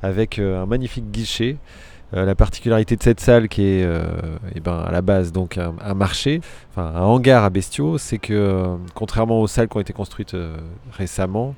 avec 0.00 0.38
euh, 0.38 0.62
un 0.62 0.64
magnifique 0.64 1.10
guichet. 1.10 1.58
Euh, 2.14 2.24
la 2.24 2.34
particularité 2.34 2.96
de 2.96 3.02
cette 3.02 3.20
salle 3.20 3.48
qui 3.50 3.64
est 3.64 3.86
eh 4.54 4.60
ben, 4.60 4.78
à 4.78 4.90
la 4.90 5.02
base 5.02 5.30
donc 5.30 5.58
un, 5.58 5.92
marché, 5.92 6.40
enfin 6.70 6.90
un 6.96 7.02
hangar 7.02 7.44
à 7.44 7.50
bestiaux, 7.50 7.98
c'est 7.98 8.16
que 8.16 8.78
contrairement 8.94 9.42
aux 9.42 9.46
salles 9.46 9.68
qui 9.68 9.76
ont 9.76 9.80
été 9.80 9.92
construites 9.92 10.34
récemment, 10.92 11.54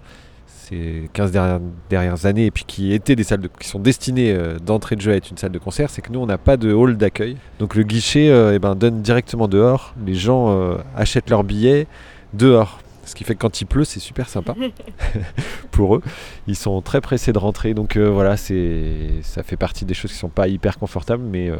ces 0.70 1.10
15 1.12 1.32
dernières, 1.32 1.60
dernières 1.90 2.26
années, 2.26 2.46
et 2.46 2.50
puis 2.50 2.64
qui 2.64 2.92
étaient 2.92 3.16
des 3.16 3.24
salles 3.24 3.40
de- 3.40 3.50
qui 3.60 3.68
sont 3.68 3.78
destinées 3.80 4.32
euh, 4.32 4.58
d'entrée 4.58 4.96
de 4.96 5.00
jeu 5.00 5.12
à 5.12 5.16
être 5.16 5.30
une 5.30 5.36
salle 5.36 5.52
de 5.52 5.58
concert, 5.58 5.90
c'est 5.90 6.00
que 6.00 6.10
nous 6.12 6.20
on 6.20 6.26
n'a 6.26 6.38
pas 6.38 6.56
de 6.56 6.72
hall 6.72 6.96
d'accueil. 6.96 7.36
Donc 7.58 7.74
le 7.74 7.82
guichet 7.82 8.30
euh, 8.30 8.54
eh 8.54 8.58
ben, 8.58 8.74
donne 8.74 9.02
directement 9.02 9.48
dehors. 9.48 9.94
Les 10.06 10.14
gens 10.14 10.50
euh, 10.50 10.76
achètent 10.96 11.28
leurs 11.28 11.44
billets 11.44 11.86
dehors. 12.32 12.78
Ce 13.04 13.14
qui 13.16 13.24
fait 13.24 13.34
que 13.34 13.40
quand 13.40 13.60
il 13.60 13.64
pleut, 13.66 13.84
c'est 13.84 13.98
super 13.98 14.28
sympa 14.28 14.54
pour 15.72 15.96
eux. 15.96 16.02
Ils 16.46 16.56
sont 16.56 16.80
très 16.80 17.00
pressés 17.00 17.32
de 17.32 17.38
rentrer. 17.38 17.74
Donc 17.74 17.96
voilà, 17.96 18.36
c'est 18.36 19.08
ça 19.22 19.42
fait 19.42 19.56
partie 19.56 19.84
des 19.84 19.94
choses 19.94 20.12
qui 20.12 20.18
sont 20.18 20.28
pas 20.28 20.46
hyper 20.48 20.78
confortables, 20.78 21.22
mais 21.24 21.50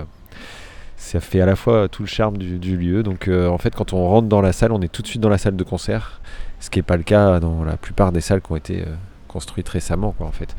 ça 1.00 1.18
fait 1.18 1.40
à 1.40 1.46
la 1.46 1.56
fois 1.56 1.88
tout 1.88 2.02
le 2.02 2.08
charme 2.08 2.36
du, 2.36 2.76
lieu. 2.76 3.02
Donc 3.02 3.26
euh, 3.26 3.48
en 3.48 3.56
fait, 3.56 3.74
quand 3.74 3.94
on 3.94 4.06
rentre 4.06 4.28
dans 4.28 4.42
la 4.42 4.52
salle, 4.52 4.70
on 4.70 4.82
est 4.82 4.92
tout 4.92 5.00
de 5.00 5.06
suite 5.06 5.22
dans 5.22 5.30
la 5.30 5.38
salle 5.38 5.56
de 5.56 5.64
concert, 5.64 6.20
ce 6.60 6.68
qui 6.68 6.78
n'est 6.78 6.84
pas 6.84 6.98
le 6.98 7.02
cas 7.02 7.40
dans 7.40 7.64
la 7.64 7.78
plupart 7.78 8.12
des 8.12 8.20
salles 8.20 8.42
qui 8.42 8.52
ont 8.52 8.56
été 8.56 8.82
euh, 8.82 8.94
construites 9.26 9.68
récemment. 9.68 10.14
En 10.20 10.30
fait, 10.30 10.54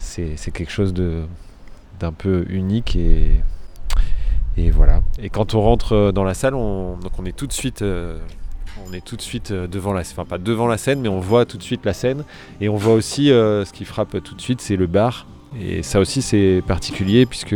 c'est 0.00 0.50
quelque 0.52 0.72
chose 0.72 0.92
d'un 0.92 2.12
peu 2.12 2.44
unique 2.48 2.96
et 2.96 4.70
voilà. 4.72 5.00
Et 5.22 5.30
quand 5.30 5.54
on 5.54 5.60
rentre 5.60 5.92
euh, 5.92 6.12
dans 6.12 6.24
la 6.24 6.34
salle, 6.34 6.54
on, 6.54 6.96
donc 6.96 7.12
on 7.18 7.24
est 7.24 7.36
tout 7.36 7.46
de 7.46 7.52
suite, 7.52 7.82
on 7.82 8.92
est 8.92 9.04
tout 9.04 9.16
de 9.16 9.22
suite 9.22 9.52
devant 9.52 9.92
la, 9.92 10.00
enfin 10.00 10.24
pas 10.24 10.38
devant 10.38 10.66
la 10.66 10.76
scène, 10.76 11.00
mais 11.00 11.08
on 11.08 11.20
voit 11.20 11.46
tout 11.46 11.56
de 11.56 11.62
suite 11.62 11.84
la 11.84 11.92
scène. 11.92 12.24
Et 12.60 12.68
on 12.68 12.76
voit 12.76 12.94
aussi 12.94 13.28
ce 13.28 13.72
qui 13.72 13.84
frappe 13.84 14.20
tout 14.24 14.34
de 14.34 14.40
suite, 14.40 14.60
c'est 14.60 14.76
le 14.76 14.88
bar. 14.88 15.28
Et 15.60 15.82
ça 15.82 16.00
aussi 16.00 16.22
c'est 16.22 16.62
particulier 16.66 17.26
puisque 17.26 17.54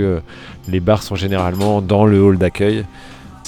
les 0.68 0.80
bars 0.80 1.02
sont 1.02 1.16
généralement 1.16 1.82
dans 1.82 2.06
le 2.06 2.20
hall 2.20 2.38
d'accueil. 2.38 2.84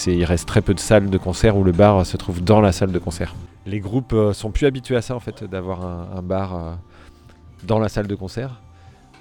Il 0.06 0.24
reste 0.24 0.48
très 0.48 0.62
peu 0.62 0.74
de 0.74 0.80
salles 0.80 1.10
de 1.10 1.18
concert 1.18 1.56
où 1.56 1.64
le 1.64 1.72
bar 1.72 2.06
se 2.06 2.16
trouve 2.16 2.42
dans 2.42 2.60
la 2.60 2.72
salle 2.72 2.92
de 2.92 2.98
concert. 2.98 3.34
Les 3.66 3.80
groupes 3.80 4.12
euh, 4.12 4.32
sont 4.32 4.50
plus 4.50 4.66
habitués 4.66 4.96
à 4.96 5.02
ça 5.02 5.14
en 5.14 5.20
fait, 5.20 5.44
d'avoir 5.44 5.84
un, 5.84 6.22
bar 6.22 6.54
euh, 6.54 6.72
dans 7.64 7.78
la 7.78 7.88
salle 7.88 8.06
de 8.06 8.14
concert. 8.14 8.60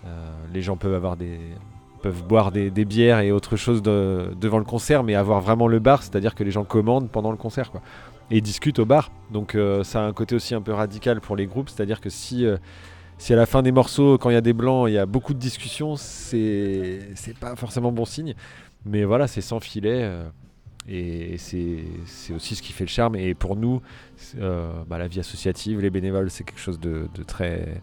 Euh, 0.05 0.29
les 0.53 0.61
gens 0.61 0.77
peuvent 0.77 2.23
boire 2.27 2.51
des, 2.51 2.85
bières 2.85 3.19
et 3.19 3.31
autre 3.31 3.57
chose 3.57 3.81
de- 3.81 4.33
devant 4.39 4.59
le 4.59 4.63
concert, 4.63 5.03
mais 5.03 5.15
avoir 5.15 5.41
vraiment 5.41 5.67
le 5.67 5.79
bar, 5.79 6.01
c'est-à-dire 6.01 6.35
que 6.35 6.43
les 6.43 6.51
gens 6.51 6.63
commandent 6.63 7.09
pendant 7.09 7.31
le 7.31 7.37
concert, 7.37 7.71
et 8.31 8.39
discutent 8.39 8.79
au 8.79 8.85
bar. 8.85 9.11
Donc 9.31 9.57
ça 9.83 10.01
a 10.01 10.07
un 10.07 10.13
côté 10.13 10.35
aussi 10.35 10.55
un 10.55 10.61
peu 10.61 10.71
radical 10.71 11.19
pour 11.19 11.35
les 11.35 11.47
groupes, 11.47 11.67
c'est-à-dire 11.67 11.99
que 11.99 12.09
si 12.09 12.45
si 13.19 13.33
à 13.33 13.35
la 13.35 13.45
fin 13.45 13.61
des 13.61 13.71
morceaux, 13.71 14.17
quand 14.17 14.31
il 14.31 14.33
y 14.33 14.37
a 14.37 14.41
des 14.41 14.53
blancs, 14.53 14.89
il 14.89 14.93
y 14.93 14.97
a 14.97 15.05
beaucoup 15.05 15.33
de 15.35 15.39
discussions, 15.39 15.95
c'est 15.97 16.99
pas 17.39 17.55
forcément 17.55 17.91
bon 17.91 18.05
signe. 18.05 18.33
Mais 18.85 19.03
voilà, 19.03 19.27
c'est 19.27 19.41
sans 19.41 19.59
filet. 19.59 19.99
euh, 20.03 20.23
et 20.87 21.37
c'est 21.37 21.83
aussi 22.33 22.55
ce 22.55 22.61
qui 22.61 22.71
fait 22.71 22.85
le 22.85 22.89
charme. 22.89 23.15
Et 23.17 23.35
pour 23.35 23.55
nous, 23.55 23.81
euh, 24.39 24.71
bah, 24.87 24.97
la 24.97 25.07
vie 25.07 25.19
associative, 25.19 25.81
les 25.81 25.89
bénévoles, 25.89 26.31
c'est 26.31 26.45
quelque 26.45 26.61
chose 26.61 26.79
de, 26.79 27.07
de 27.13 27.23
très, 27.23 27.81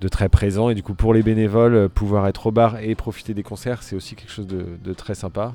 de 0.00 0.08
très 0.08 0.28
présent. 0.28 0.70
Et 0.70 0.74
du 0.76 0.82
coup, 0.84 0.94
pour 0.94 1.12
les 1.12 1.22
bénévoles, 1.22 1.88
pouvoir 1.88 2.28
être 2.28 2.46
au 2.46 2.52
bar 2.52 2.78
et 2.78 2.94
profiter 2.94 3.34
des 3.34 3.42
concerts, 3.42 3.82
c'est 3.82 3.96
aussi 3.96 4.14
quelque 4.14 4.30
chose 4.32 4.46
de, 4.46 4.64
de 4.82 4.92
très 4.94 5.14
sympa. 5.14 5.54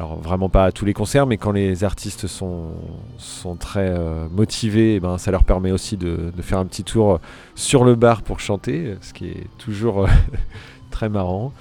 Alors 0.00 0.16
vraiment 0.18 0.48
pas 0.48 0.64
à 0.64 0.72
tous 0.72 0.86
les 0.86 0.94
concerts, 0.94 1.26
mais 1.26 1.36
quand 1.36 1.52
les 1.52 1.84
artistes 1.84 2.26
sont, 2.26 2.68
sont 3.18 3.54
très 3.56 3.90
euh, 3.90 4.28
motivés, 4.30 4.94
eh 4.94 5.00
ben, 5.00 5.18
ça 5.18 5.30
leur 5.30 5.44
permet 5.44 5.72
aussi 5.72 5.98
de, 5.98 6.32
de 6.34 6.40
faire 6.40 6.56
un 6.58 6.64
petit 6.64 6.84
tour 6.84 7.20
sur 7.54 7.84
le 7.84 7.96
bar 7.96 8.22
pour 8.22 8.40
chanter, 8.40 8.94
ce 9.02 9.12
qui 9.12 9.26
est 9.26 9.46
toujours 9.58 10.04
euh, 10.04 10.08
très 10.90 11.10
marrant. 11.10 11.52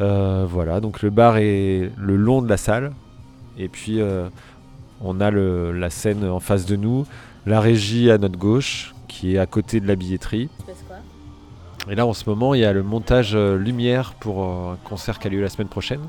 Euh, 0.00 0.44
voilà, 0.46 0.80
donc 0.80 1.00
le 1.00 1.08
bar 1.08 1.38
est 1.38 1.90
le 1.96 2.16
long 2.16 2.42
de 2.42 2.50
la 2.50 2.58
salle, 2.58 2.92
et 3.56 3.68
puis 3.68 3.98
euh, 4.02 4.28
On 5.02 5.18
a 5.22 5.30
le- 5.30 5.72
la 5.72 5.88
scène 5.88 6.22
en 6.28 6.38
face 6.40 6.66
de 6.66 6.76
nous, 6.76 7.06
la 7.46 7.60
régie 7.60 8.10
à 8.10 8.18
notre 8.18 8.38
gauche, 8.38 8.94
qui 9.08 9.36
est 9.36 9.38
à 9.38 9.46
côté 9.46 9.80
de 9.80 9.88
la 9.88 9.96
billetterie. 9.96 10.50
Et 11.90 11.94
là, 11.94 12.04
en 12.06 12.12
ce 12.12 12.28
moment, 12.28 12.52
il 12.52 12.60
y 12.60 12.64
a 12.66 12.74
le 12.74 12.82
montage 12.82 13.34
lumière 13.34 14.12
pour 14.20 14.44
un 14.44 14.76
concert 14.84 15.18
qui 15.18 15.28
a 15.28 15.30
lieu 15.30 15.40
la 15.40 15.48
semaine 15.48 15.68
prochaine, 15.68 16.00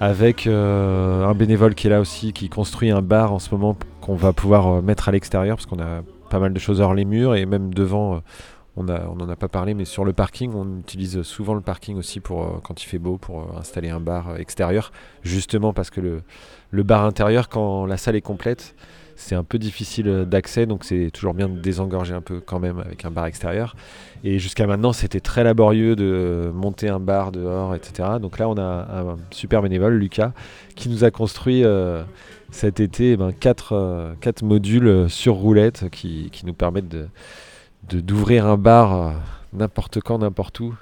avec 0.00 0.46
euh, 0.46 1.24
un 1.24 1.34
bénévole 1.34 1.74
qui 1.74 1.86
est 1.86 1.90
là 1.90 2.00
aussi, 2.00 2.32
qui 2.32 2.48
construit 2.48 2.90
un 2.90 3.02
bar 3.02 3.32
en 3.32 3.38
ce 3.38 3.50
moment 3.54 3.76
qu'on 4.00 4.14
va 4.14 4.32
pouvoir 4.32 4.68
euh, 4.68 4.82
mettre 4.82 5.08
à 5.08 5.12
l'extérieur, 5.12 5.56
parce 5.56 5.66
qu'on 5.66 5.80
a 5.80 6.02
pas 6.30 6.38
mal 6.38 6.52
de 6.52 6.58
choses 6.58 6.80
hors 6.80 6.94
les 6.94 7.04
murs, 7.04 7.34
et 7.34 7.46
même 7.46 7.72
devant, 7.72 8.16
euh, 8.16 8.18
on 8.76 8.84
n'en 8.84 9.28
a 9.28 9.36
pas 9.36 9.48
parlé, 9.48 9.72
mais 9.72 9.86
sur 9.86 10.04
le 10.04 10.12
parking, 10.12 10.52
on 10.54 10.80
utilise 10.80 11.22
souvent 11.22 11.54
le 11.54 11.62
parking 11.62 11.96
aussi 11.96 12.20
pour, 12.20 12.60
quand 12.62 12.82
il 12.82 12.86
fait 12.86 12.98
beau, 12.98 13.16
pour 13.16 13.56
installer 13.56 13.88
un 13.88 14.00
bar 14.00 14.36
extérieur, 14.36 14.92
justement 15.22 15.72
parce 15.72 15.88
que 15.88 16.20
le 16.70 16.82
bar 16.82 17.04
intérieur, 17.04 17.48
quand 17.48 17.86
la 17.86 17.96
salle 17.96 18.16
est 18.16 18.22
complète, 18.22 18.74
c'est 19.16 19.34
un 19.34 19.44
peu 19.44 19.58
difficile 19.58 20.08
euh, 20.08 20.24
d'accès, 20.24 20.66
donc 20.66 20.84
c'est 20.84 21.10
toujours 21.10 21.34
bien 21.34 21.48
de 21.48 21.58
désengorger 21.58 22.14
un 22.14 22.20
peu 22.20 22.40
quand 22.40 22.60
même 22.60 22.78
avec 22.78 23.04
un 23.04 23.10
bar 23.10 23.26
extérieur. 23.26 23.74
Et 24.24 24.38
jusqu'à 24.38 24.66
maintenant, 24.66 24.92
c'était 24.92 25.20
très 25.20 25.42
laborieux 25.42 25.96
de 25.96 26.50
monter 26.54 26.88
un 26.88 27.00
bar 27.00 27.32
dehors, 27.32 27.74
etc. 27.74 28.10
Donc 28.20 28.38
là, 28.38 28.48
on 28.48 28.56
a 28.58 28.62
un 28.62 29.16
super 29.30 29.62
bénévole, 29.62 29.94
Lucas, 29.94 30.32
qui 30.74 30.88
nous 30.88 31.04
a 31.04 31.10
construit 31.10 31.64
euh, 31.64 32.02
cet 32.50 32.78
été 32.78 33.12
eh 33.12 33.16
ben, 33.16 33.32
quatre, 33.32 33.72
euh, 33.72 34.12
quatre 34.20 34.42
modules 34.42 35.08
sur 35.08 35.34
roulette 35.34 35.88
qui, 35.90 36.30
nous 36.44 36.54
permettent 36.54 36.94
d'ouvrir 37.90 38.46
un 38.46 38.56
bar 38.56 39.14
n'importe 39.52 40.00
quand, 40.00 40.18
n'importe 40.18 40.60
où, 40.60 40.74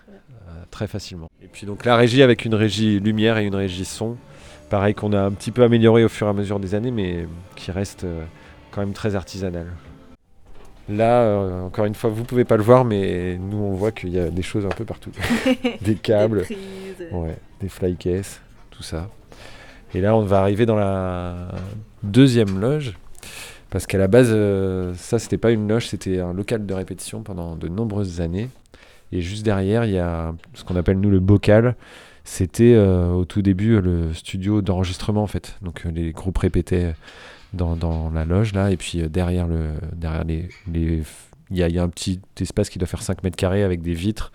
très 0.71 0.89
facilement. 0.89 1.31
Et 1.43 1.47
puis 1.47 1.67
donc 1.67 1.85
la 1.85 1.97
régie 1.97 2.23
avec 2.23 2.45
une 2.45 2.55
régie 2.55 2.99
lumière 2.99 3.39
et 3.39 3.45
une 3.45 3.55
régie 3.55 3.85
son, 3.85 4.17
pareil 4.75 4.93
qu'on 4.93 5.13
a 5.13 5.21
un 5.21 5.31
petit 5.31 5.53
peu 5.53 5.63
amélioré 5.63 6.03
au 6.03 6.09
fur 6.09 6.27
et 6.27 6.31
à 6.31 6.33
mesure 6.33 6.59
des 6.59 6.75
années, 6.75 6.91
mais 6.91 7.29
qui 7.55 7.71
reste 7.71 8.03
euh, 8.03 8.25
quand 8.73 8.81
même 8.81 8.93
très 8.93 9.15
artisanal. 9.15 9.69
Là, 10.89 11.21
euh, 11.21 11.63
encore 11.63 11.85
une 11.85 11.95
fois, 11.95 12.11
vous 12.11 12.25
pouvez 12.25 12.45
pas 12.45 12.57
le 12.57 12.65
voir, 12.65 12.85
mais 12.85 13.39
nous 13.39 13.59
on 13.59 13.75
voit 13.75 13.93
qu'il 13.93 14.09
y 14.09 14.19
a 14.19 14.31
des 14.31 14.43
choses 14.43 14.67
un 14.67 14.71
peu 14.71 14.85
partout. 14.85 15.13
des 15.81 15.95
câbles, 15.95 16.41
Des 16.41 16.57
prises. 16.57 17.07
ouais, 17.13 17.37
des 17.61 17.69
fly 17.69 17.95
cases, 17.95 18.41
tout 18.73 18.83
ça. 18.83 19.09
Et 19.95 20.01
là, 20.01 20.17
on 20.17 20.23
va 20.23 20.41
arriver 20.41 20.67
dans 20.67 20.75
la 20.75 21.53
deuxième 22.03 22.59
loge. 22.59 22.97
Parce 23.71 23.87
qu'à 23.87 23.99
la 23.99 24.09
base, 24.09 24.31
euh, 24.33 24.93
ça, 24.95 25.21
c'était 25.21 25.39
pas 25.39 25.53
une 25.53 25.69
loge, 25.69 25.87
c'était 25.87 26.19
un 26.19 26.33
local 26.33 26.67
de 26.67 26.75
répétition 26.75 27.23
pendant 27.23 27.55
de 27.55 27.69
nombreuses 27.69 28.21
années. 28.21 28.49
Et 29.13 29.21
juste 29.21 29.45
derrière, 29.45 29.85
il 29.85 29.93
y 29.93 29.99
a 30.01 30.35
ce 30.53 30.65
qu'on 30.65 30.75
appelle 30.75 30.99
nous 30.99 31.11
le 31.11 31.21
bocal. 31.21 31.77
C'était 32.25 32.75
euh, 32.75 33.11
au 33.11 33.25
tout 33.25 33.43
début 33.43 33.81
le 33.81 34.15
studio 34.15 34.63
d'enregistrement 34.63 35.23
en 35.23 35.27
fait. 35.27 35.57
Donc 35.63 35.85
euh, 35.85 35.91
les 35.91 36.13
groupes 36.13 36.39
répétaient 36.39 36.95
dans, 37.55 38.11
la 38.13 38.25
loge 38.25 38.53
là. 38.53 38.71
Et 38.71 38.77
puis 38.77 39.01
euh, 39.01 39.09
derrière, 39.09 39.47
le, 39.47 39.71
les. 40.27 40.49
il 41.51 41.57
y, 41.57 41.79
a, 41.79 41.83
un 41.83 41.89
petit 41.89 42.21
espace 42.41 42.69
qui 42.69 42.79
doit 42.79 42.89
faire 42.89 43.03
5 43.03 43.23
mètres 43.23 43.37
carrés 43.37 43.63
avec 43.63 43.83
des 43.83 43.95
vitres 43.95 44.33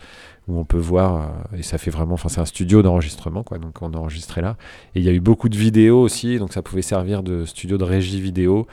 où 0.47 0.59
on 0.59 0.65
peut 0.65 0.77
voir. 0.77 1.21
euh, 1.53 1.57
et 1.57 1.63
ça 1.63 1.77
fait 1.77 1.91
vraiment. 1.91 2.13
Enfin, 2.13 2.29
c'est 2.29 2.41
un 2.41 2.45
studio 2.45 2.81
d'enregistrement 2.81 3.43
quoi. 3.43 3.57
Donc 3.57 3.81
on 3.81 3.93
enregistrait 3.93 4.41
là. 4.41 4.57
Et 4.95 4.99
il 4.99 5.05
y 5.05 5.09
a 5.09 5.13
eu 5.13 5.19
beaucoup 5.19 5.49
de 5.49 5.57
vidéos 5.57 6.01
aussi. 6.01 6.39
Donc 6.39 6.53
ça 6.53 6.61
pouvait 6.61 6.81
servir 6.81 7.23
de 7.23 7.45
studio 7.45 7.77
de 7.77 7.83
régie 7.83 8.21
vidéo 8.21 8.67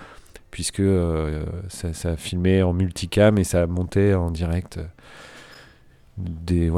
puisque 0.51 0.81
euh, 0.81 1.45
ça, 1.69 1.93
ça 1.93 2.17
filmait 2.17 2.62
en 2.62 2.73
multicam 2.73 3.37
et 3.39 3.45
ça 3.45 3.67
montait 3.67 4.14
en 4.14 4.31
direct. 4.31 4.81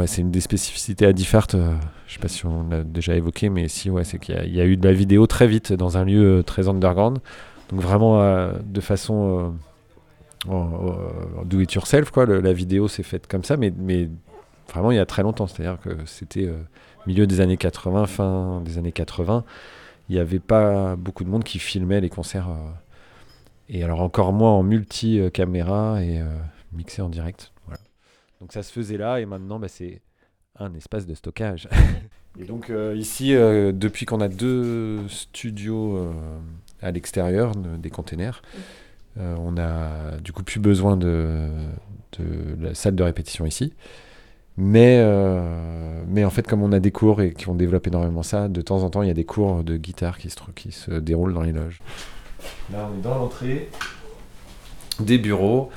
C'est 0.07 0.20
une 0.22 0.30
des 0.30 0.41
spécificités 0.41 1.07
à 1.07 1.12
Diffart. 1.12 1.47
euh, 1.55 1.74
je 2.07 2.14
sais 2.14 2.18
pas 2.18 2.28
si 2.28 2.45
on 2.47 2.68
l'a 2.68 2.82
déjà 2.82 3.14
évoqué, 3.14 3.49
mais 3.51 3.68
si, 3.68 3.91
c'est 4.05 4.18
qu'il 4.18 4.34
y, 4.55 4.61
a- 4.61 4.64
eu 4.66 4.76
de 4.76 4.86
la 4.86 4.93
vidéo 4.93 5.26
très 5.26 5.47
vite 5.47 5.72
dans 5.72 5.97
un 5.97 6.05
lieu 6.05 6.39
euh, 6.39 6.43
très 6.43 6.68
underground. 6.68 7.18
Donc 7.70 7.80
vraiment 7.80 8.20
euh, 8.22 8.53
de 8.64 8.80
façon 8.80 9.55
euh, 10.49 11.45
do 11.45 11.61
it 11.61 11.72
yourself, 11.72 12.11
la 12.16 12.53
vidéo 12.53 12.89
s'est 12.89 13.03
faite 13.03 13.26
comme 13.26 13.45
ça, 13.45 13.57
mais, 13.57 13.72
mais 13.76 14.09
vraiment 14.72 14.91
il 14.91 14.97
y 14.97 15.01
a 15.01 15.07
très 15.07 15.22
longtemps. 15.22 15.47
C'est-à-dire 15.47 15.78
que 15.80 15.91
c'était 16.07 16.47
euh, 16.47 16.57
milieu 17.07 17.26
des 17.26 17.41
années 17.41 17.57
80, 17.57 18.07
fin 18.07 18.61
des 18.64 18.78
années 18.78 18.93
80. 18.93 19.45
Il 20.09 20.14
n'y 20.14 20.20
avait 20.20 20.39
pas 20.41 20.97
beaucoup 20.97 21.22
de 21.22 21.28
monde 21.28 21.45
qui 21.45 21.59
filmait 21.59 22.01
les 22.01 22.09
concerts. 22.09 22.49
et 23.68 23.84
alors 23.84 24.01
encore 24.01 24.32
moins 24.32 24.53
en 24.53 24.62
multi-caméra 24.62 26.03
et 26.03 26.22
mixé 26.72 27.03
en 27.03 27.11
direct. 27.11 27.53
Donc 28.41 28.53
ça 28.53 28.62
se 28.62 28.72
faisait 28.72 28.97
là 28.97 29.20
et 29.20 29.26
maintenant 29.26 29.59
bah, 29.59 29.68
c'est 29.68 30.01
un 30.59 30.72
espace 30.74 31.07
de 31.07 31.14
stockage. 31.14 31.68
et 32.41 32.45
donc 32.45 32.70
euh, 32.70 32.95
ici, 32.97 33.34
euh, 33.34 33.72
depuis 33.72 34.07
qu'on 34.07 34.20
a 34.20 34.28
deux 34.28 35.07
studios 35.09 35.97
euh, 35.97 36.12
à 36.82 36.91
l'extérieur 36.91 37.53
de- 37.55 37.76
des 37.76 37.91
containers, 37.91 38.43
euh, 39.18 39.34
on 39.41 39.57
a 39.57 40.18
du 40.20 40.32
coup 40.32 40.43
plus 40.45 40.61
besoin 40.61 40.97
de, 40.97 41.49
de 42.18 42.24
la 42.61 42.74
salle 42.74 42.95
de 42.95 43.03
répétition 43.03 43.47
ici. 43.47 43.72
Mais, 44.61 44.99
euh, 45.01 46.03
mais 46.09 46.24
en 46.24 46.30
fait, 46.30 46.45
comme 46.47 46.62
on 46.64 46.72
a 46.72 46.80
des 46.80 46.91
cours 46.91 47.22
et 47.22 47.32
qui 47.32 47.49
on 47.49 47.55
développe 47.55 47.86
énormément 47.86 48.24
ça, 48.24 48.49
de 48.49 48.61
temps 48.61 48.82
en 48.82 48.91
temps, 48.91 49.03
il 49.03 49.09
y 49.09 49.11
a 49.11 49.14
des 49.14 49.24
cours 49.24 49.62
de 49.62 49.76
guitare 49.76 50.18
qui 50.18 50.30
se, 50.30 50.36
qui 50.57 50.72
se 50.72 50.91
déroulent 50.91 51.32
dans 51.34 51.43
les 51.43 51.53
loges. 51.53 51.78
Là, 52.72 52.91
on 52.93 52.99
est 52.99 53.03
dans 53.03 53.14
l'entrée 53.14 53.68
des 54.99 55.18
bureaux. 55.18 55.70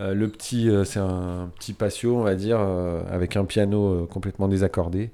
Euh, 0.00 0.14
le 0.14 0.28
petit, 0.28 0.68
euh, 0.70 0.84
c'est 0.84 1.00
un 1.00 1.50
petit 1.58 1.72
patio, 1.72 2.16
on 2.16 2.22
va 2.22 2.34
dire, 2.36 2.58
euh, 2.60 3.02
avec 3.10 3.36
un 3.36 3.44
piano 3.44 4.02
euh, 4.02 4.06
complètement 4.06 4.46
désaccordé, 4.48 5.10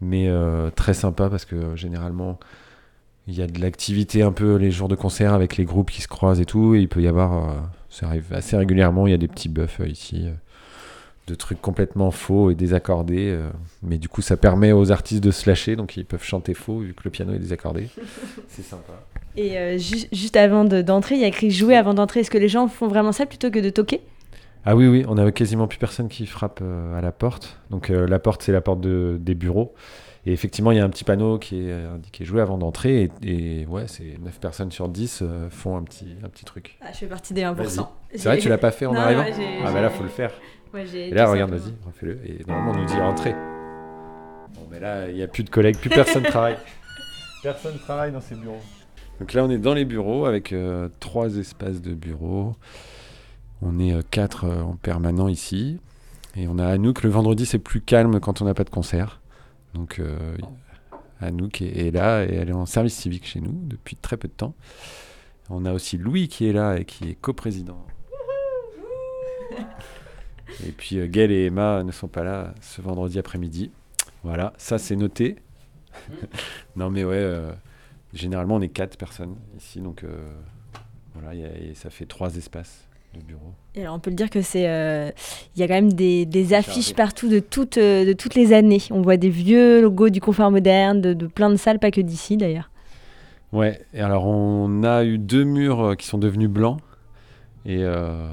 mais 0.00 0.28
euh, 0.28 0.70
très 0.70 0.94
sympa 0.94 1.28
parce 1.28 1.44
que 1.44 1.56
euh, 1.56 1.76
généralement 1.76 2.38
il 3.28 3.38
y 3.38 3.42
a 3.42 3.46
de 3.46 3.60
l'activité 3.60 4.22
un 4.22 4.32
peu 4.32 4.56
les 4.56 4.70
jours 4.70 4.88
de 4.88 4.94
concert 4.96 5.34
avec 5.34 5.56
les 5.56 5.64
groupes 5.64 5.90
qui 5.90 6.00
se 6.02 6.08
croisent 6.08 6.40
et 6.40 6.46
tout, 6.46 6.74
et 6.74 6.80
il 6.80 6.88
peut 6.88 7.02
y 7.02 7.08
avoir, 7.08 7.50
euh, 7.50 7.54
ça 7.88 8.06
arrive 8.06 8.32
assez 8.32 8.56
régulièrement, 8.56 9.06
il 9.06 9.10
y 9.10 9.14
a 9.14 9.18
des 9.18 9.28
petits 9.28 9.48
buffs 9.48 9.80
euh, 9.80 9.88
ici, 9.88 10.22
euh, 10.26 10.32
de 11.26 11.34
trucs 11.36 11.60
complètement 11.60 12.10
faux 12.10 12.50
et 12.50 12.54
désaccordés, 12.56 13.28
euh, 13.30 13.48
mais 13.82 13.98
du 13.98 14.08
coup 14.08 14.22
ça 14.22 14.36
permet 14.36 14.72
aux 14.72 14.90
artistes 14.90 15.22
de 15.22 15.30
se 15.30 15.48
lâcher, 15.48 15.76
donc 15.76 15.96
ils 15.96 16.04
peuvent 16.04 16.24
chanter 16.24 16.54
faux 16.54 16.78
vu 16.80 16.94
que 16.94 17.02
le 17.04 17.10
piano 17.10 17.32
est 17.34 17.38
désaccordé. 17.38 17.88
C'est 18.48 18.62
sympa. 18.62 18.94
Et 19.36 19.56
euh, 19.58 19.78
ju- 19.78 20.08
juste 20.12 20.36
avant 20.36 20.64
de- 20.64 20.82
d'entrer, 20.82 21.14
il 21.16 21.20
y 21.20 21.24
a 21.24 21.28
écrit 21.28 21.50
jouer 21.52 21.76
avant 21.76 21.94
d'entrer. 21.94 22.20
Est-ce 22.20 22.30
que 22.32 22.38
les 22.38 22.48
gens 22.48 22.66
font 22.66 22.88
vraiment 22.88 23.12
ça 23.12 23.26
plutôt 23.26 23.50
que 23.50 23.60
de 23.60 23.70
toquer? 23.70 24.00
Ah 24.64 24.76
oui, 24.76 24.86
oui, 24.88 25.04
on 25.08 25.16
a 25.16 25.30
quasiment 25.32 25.66
plus 25.66 25.78
personne 25.78 26.08
qui 26.08 26.26
frappe 26.26 26.60
euh, 26.62 26.98
à 26.98 27.00
la 27.00 27.12
porte. 27.12 27.58
Donc 27.70 27.90
euh, 27.90 28.06
la 28.06 28.18
porte, 28.18 28.42
c'est 28.42 28.52
la 28.52 28.60
porte 28.60 28.80
de- 28.80 29.16
des 29.20 29.34
bureaux. 29.34 29.74
Et 30.26 30.32
effectivement, 30.34 30.70
il 30.70 30.76
y 30.76 30.80
a 30.80 30.84
un 30.84 30.90
petit 30.90 31.04
panneau 31.04 31.38
qui 31.38 31.60
est 31.66 31.70
euh, 31.72 31.94
indiqué 31.94 32.26
jouer 32.26 32.42
avant 32.42 32.58
d'entrer. 32.58 33.10
Et, 33.22 33.60
et 33.62 33.66
ouais, 33.66 33.84
c'est 33.86 34.18
9 34.20 34.38
personnes 34.38 34.70
sur 34.70 34.88
10 34.90 35.20
euh, 35.22 35.48
font 35.48 35.78
un 35.78 35.82
petit, 35.82 36.14
un 36.22 36.28
petit 36.28 36.44
truc. 36.44 36.76
Ah, 36.82 36.88
je 36.92 36.98
fais 36.98 37.06
partie 37.06 37.32
des 37.32 37.40
1%. 37.42 37.54
Vas-y. 37.54 37.68
J'ai- 38.12 38.18
C'est 38.18 38.28
vrai, 38.28 38.38
tu 38.38 38.48
l'as 38.50 38.58
pas 38.58 38.70
fait 38.70 38.84
en 38.84 38.92
Non, 38.92 39.00
arrivant 39.00 39.22
ouais, 39.22 39.32
Ah 39.64 39.72
bah 39.72 39.80
là, 39.80 39.88
faut 39.88 40.02
le 40.02 40.10
faire. 40.10 40.32
Ouais, 40.74 40.84
et 40.94 41.10
là, 41.10 41.30
regarde, 41.30 41.50
vas-y, 41.52 41.72
refais-le. 41.86 42.20
Et 42.26 42.44
normalement, 42.46 42.72
on 42.72 42.82
nous 42.82 42.86
dit 42.86 43.00
rentrer. 43.00 43.32
Bon, 43.32 44.66
mais 44.70 44.78
là, 44.78 45.08
il 45.08 45.14
n'y 45.16 45.22
a 45.22 45.26
plus 45.28 45.42
de 45.42 45.50
collègues, 45.50 45.78
plus 45.78 45.88
personne 45.90 46.22
travaille. 46.24 46.56
Personne 47.42 47.78
travaille 47.78 48.12
dans 48.12 48.20
ces 48.20 48.34
bureaux. 48.34 48.60
Donc 49.20 49.32
là, 49.32 49.42
on 49.44 49.50
est 49.50 49.58
dans 49.58 49.74
les 49.74 49.86
bureaux 49.86 50.26
avec 50.26 50.54
trois 51.00 51.34
espaces 51.38 51.80
de 51.80 51.94
bureaux. 51.94 52.54
On 53.62 53.78
est 53.78 53.92
euh, 53.92 54.02
quatre 54.10 54.44
euh, 54.44 54.62
en 54.62 54.76
permanent 54.76 55.28
ici. 55.28 55.78
Et 56.36 56.48
on 56.48 56.58
a 56.58 56.66
Anouk. 56.66 57.02
Le 57.02 57.10
vendredi, 57.10 57.44
c'est 57.46 57.58
plus 57.58 57.80
calme 57.80 58.20
quand 58.20 58.40
on 58.40 58.44
n'a 58.44 58.54
pas 58.54 58.64
de 58.64 58.70
concert. 58.70 59.20
Donc 59.74 59.98
euh, 59.98 60.36
Anouk 61.20 61.60
est, 61.62 61.86
est 61.86 61.90
là 61.90 62.24
et 62.24 62.34
elle 62.34 62.48
est 62.48 62.52
en 62.54 62.66
service 62.66 62.94
civique 62.94 63.26
chez 63.26 63.40
nous 63.40 63.52
depuis 63.66 63.96
très 63.96 64.16
peu 64.16 64.28
de 64.28 64.32
temps. 64.32 64.54
On 65.50 65.64
a 65.64 65.72
aussi 65.72 65.98
Louis 65.98 66.28
qui 66.28 66.46
est 66.48 66.52
là 66.52 66.76
et 66.78 66.84
qui 66.84 67.08
est 67.10 67.14
coprésident. 67.14 67.84
Et 70.66 70.72
puis 70.72 70.98
euh, 70.98 71.06
Gaël 71.08 71.30
et 71.32 71.46
Emma 71.46 71.82
ne 71.82 71.92
sont 71.92 72.08
pas 72.08 72.24
là 72.24 72.54
ce 72.60 72.80
vendredi 72.82 73.18
après-midi. 73.18 73.70
Voilà, 74.22 74.52
ça 74.58 74.78
c'est 74.78 74.96
noté. 74.96 75.36
non 76.76 76.90
mais 76.90 77.04
ouais, 77.04 77.14
euh, 77.16 77.52
généralement 78.12 78.56
on 78.56 78.60
est 78.60 78.68
quatre 78.68 78.96
personnes 78.96 79.36
ici, 79.56 79.80
donc 79.80 80.04
voilà, 81.14 81.34
y 81.34 81.44
a- 81.44 81.74
ça 81.74 81.90
fait 81.90 82.06
trois 82.06 82.36
espaces 82.36 82.86
de 83.14 83.20
bureau. 83.22 83.52
Et 83.74 83.82
alors, 83.82 83.94
on 83.94 83.98
peut 83.98 84.10
le 84.10 84.16
dire 84.16 84.30
que 84.30 84.42
c'est. 84.42 84.68
euh, 84.68 85.10
Il 85.56 85.60
y 85.60 85.62
a 85.62 85.68
quand 85.68 85.74
même 85.74 85.92
des, 85.92 86.26
des 86.26 86.54
affiches 86.54 86.86
chargé. 86.86 86.94
partout 86.94 87.28
de 87.28 87.38
toutes, 87.40 87.78
euh, 87.78 88.04
de 88.04 88.12
toutes 88.12 88.34
les 88.34 88.52
années. 88.52 88.82
On 88.90 89.00
voit 89.02 89.16
des 89.16 89.30
vieux 89.30 89.80
logos 89.80 90.10
du 90.10 90.20
confort 90.20 90.50
moderne, 90.50 91.00
de, 91.00 91.12
de 91.14 91.26
plein 91.26 91.50
de 91.50 91.56
salles, 91.56 91.78
pas 91.78 91.90
que 91.90 92.00
d'ici 92.00 92.36
d'ailleurs. 92.36 92.70
Ouais, 93.52 93.80
et 93.94 94.00
alors 94.00 94.26
on 94.26 94.84
a 94.84 95.02
eu 95.04 95.18
deux 95.18 95.42
murs 95.44 95.80
euh, 95.80 95.94
qui 95.94 96.06
sont 96.06 96.18
devenus 96.18 96.48
blancs. 96.48 96.78
Et 97.66 97.78
euh, 97.82 98.26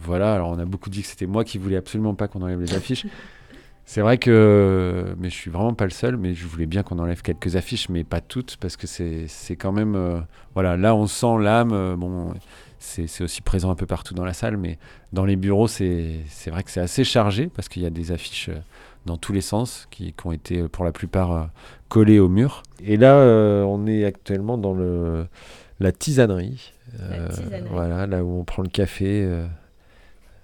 voilà, 0.00 0.34
alors 0.34 0.50
on 0.50 0.58
a 0.58 0.64
beaucoup 0.64 0.90
dit 0.90 1.02
que 1.02 1.08
c'était 1.08 1.26
moi 1.26 1.44
qui 1.44 1.58
voulais 1.58 1.76
absolument 1.76 2.14
pas 2.14 2.28
qu'on 2.28 2.42
enlève 2.42 2.60
les 2.60 2.74
affiches. 2.74 3.06
C'est 3.84 4.02
vrai 4.02 4.18
que, 4.18 5.16
mais 5.18 5.30
je 5.30 5.34
suis 5.34 5.50
vraiment 5.50 5.74
pas 5.74 5.84
le 5.84 5.90
seul, 5.90 6.16
mais 6.16 6.32
je 6.34 6.46
voulais 6.46 6.66
bien 6.66 6.84
qu'on 6.84 7.00
enlève 7.00 7.22
quelques 7.22 7.56
affiches, 7.56 7.88
mais 7.88 8.04
pas 8.04 8.20
toutes, 8.20 8.56
parce 8.60 8.76
que 8.76 8.86
c'est 8.86 9.24
c'est 9.26 9.56
quand 9.56 9.72
même, 9.72 9.96
euh, 9.96 10.20
voilà, 10.54 10.76
là 10.76 10.94
on 10.94 11.08
sent 11.08 11.38
l'âme, 11.40 11.96
bon, 11.96 12.32
c'est 12.80 13.22
aussi 13.22 13.42
présent 13.42 13.70
un 13.70 13.74
peu 13.74 13.86
partout 13.86 14.14
dans 14.14 14.24
la 14.24 14.32
salle, 14.32 14.56
mais 14.56 14.78
dans 15.12 15.26
les 15.26 15.36
bureaux, 15.36 15.68
c'est 15.68 16.24
vrai 16.46 16.62
que 16.62 16.70
c'est 16.70 16.80
assez 16.80 17.04
chargé, 17.04 17.48
parce 17.54 17.68
qu'il 17.68 17.82
y 17.82 17.86
a 17.86 17.90
des 17.90 18.10
affiches 18.10 18.48
euh, 18.48 18.58
dans 19.04 19.18
tous 19.18 19.34
les 19.34 19.42
sens, 19.42 19.86
qui, 19.90 20.14
qui 20.14 20.26
ont 20.26 20.32
été 20.32 20.60
euh, 20.60 20.68
pour 20.68 20.84
la 20.86 20.90
plupart 20.90 21.32
euh, 21.32 21.44
collées 21.88 22.18
au 22.18 22.28
mur. 22.28 22.62
Et 22.82 22.96
là, 22.96 23.14
euh, 23.16 23.62
on 23.62 23.86
est 23.86 24.04
actuellement 24.04 24.56
dans 24.58 24.72
le 24.72 25.26
la 25.78 25.92
tisanerie. 25.92 26.72
La 26.98 27.16
Euh, 27.16 27.28
voilà, 27.70 28.06
là 28.06 28.24
où 28.24 28.38
on 28.38 28.44
prend 28.44 28.62
le 28.62 28.68
café 28.68 29.24
euh, 29.24 29.46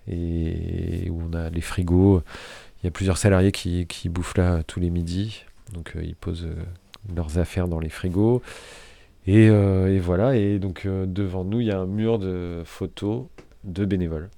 et 0.08 1.10
où 1.10 1.20
on 1.28 1.34
a 1.34 1.50
les 1.50 1.60
frigos. 1.60 2.22
Il 2.82 2.86
y 2.86 2.88
a 2.88 2.90
plusieurs 2.90 3.18
salariés 3.18 3.52
qui, 3.52 3.86
qui 3.86 4.08
bouffent 4.08 4.36
là 4.36 4.62
tous 4.62 4.78
les 4.78 4.90
midis. 4.90 5.44
Donc 5.72 5.94
ils 6.00 6.14
posent 6.14 6.46
leurs 7.14 7.38
affaires 7.38 7.66
dans 7.66 7.80
les 7.80 7.88
frigos. 7.88 8.42
Et, 9.26 9.48
euh, 9.48 9.92
et 9.92 9.98
voilà, 9.98 10.36
et 10.36 10.58
donc 10.58 10.86
euh, 10.86 11.04
devant 11.06 11.44
nous, 11.44 11.60
il 11.60 11.66
y 11.66 11.72
a 11.72 11.78
un 11.78 11.86
mur 11.86 12.18
de 12.18 12.62
photos 12.64 13.26
de 13.64 13.84
bénévoles, 13.84 14.30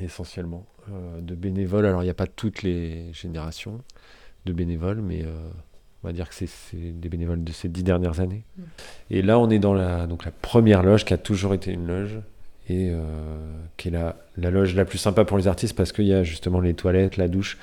essentiellement. 0.00 0.66
Euh, 0.90 1.20
de 1.20 1.34
bénévoles, 1.34 1.86
alors 1.86 2.02
il 2.02 2.06
n'y 2.06 2.10
a 2.10 2.14
pas 2.14 2.26
toutes 2.26 2.62
les 2.62 3.12
générations 3.12 3.80
de 4.46 4.52
bénévoles, 4.52 5.00
mais 5.00 5.24
on 6.02 6.08
va 6.08 6.12
dire 6.12 6.28
que 6.28 6.34
c'est 6.34 6.48
des 6.74 7.08
bénévoles 7.08 7.44
de 7.44 7.52
ces 7.52 7.68
dix 7.68 7.82
dernières 7.84 8.20
années. 8.20 8.44
Mm. 8.56 8.62
Et 9.10 9.22
là, 9.22 9.38
on 9.38 9.50
est 9.50 9.58
dans 9.58 9.74
la, 9.74 10.06
donc 10.06 10.24
la 10.24 10.32
première 10.32 10.82
loge 10.82 11.04
qui 11.04 11.14
a 11.14 11.18
toujours 11.18 11.54
été 11.54 11.72
une 11.72 11.86
loge, 11.86 12.18
et 12.68 12.92
qui 13.76 13.88
est 13.88 13.90
la, 13.90 14.16
la 14.36 14.50
loge 14.50 14.74
la 14.76 14.84
plus 14.84 14.98
sympa 14.98 15.24
pour 15.24 15.36
les 15.36 15.48
artistes 15.48 15.76
parce 15.76 15.92
qu'il 15.92 16.06
y 16.06 16.14
a 16.14 16.22
justement 16.22 16.60
les 16.60 16.74
toilettes, 16.74 17.16
la 17.16 17.28
douche, 17.28 17.58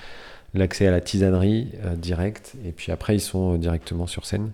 l'accès 0.53 0.87
à 0.87 0.91
la 0.91 1.01
tisanerie 1.01 1.71
euh, 1.83 1.95
direct, 1.95 2.55
et 2.65 2.71
puis 2.71 2.91
après, 2.91 3.15
ils 3.15 3.21
sont 3.21 3.55
directement 3.55 4.07
sur 4.07 4.25
scène. 4.25 4.51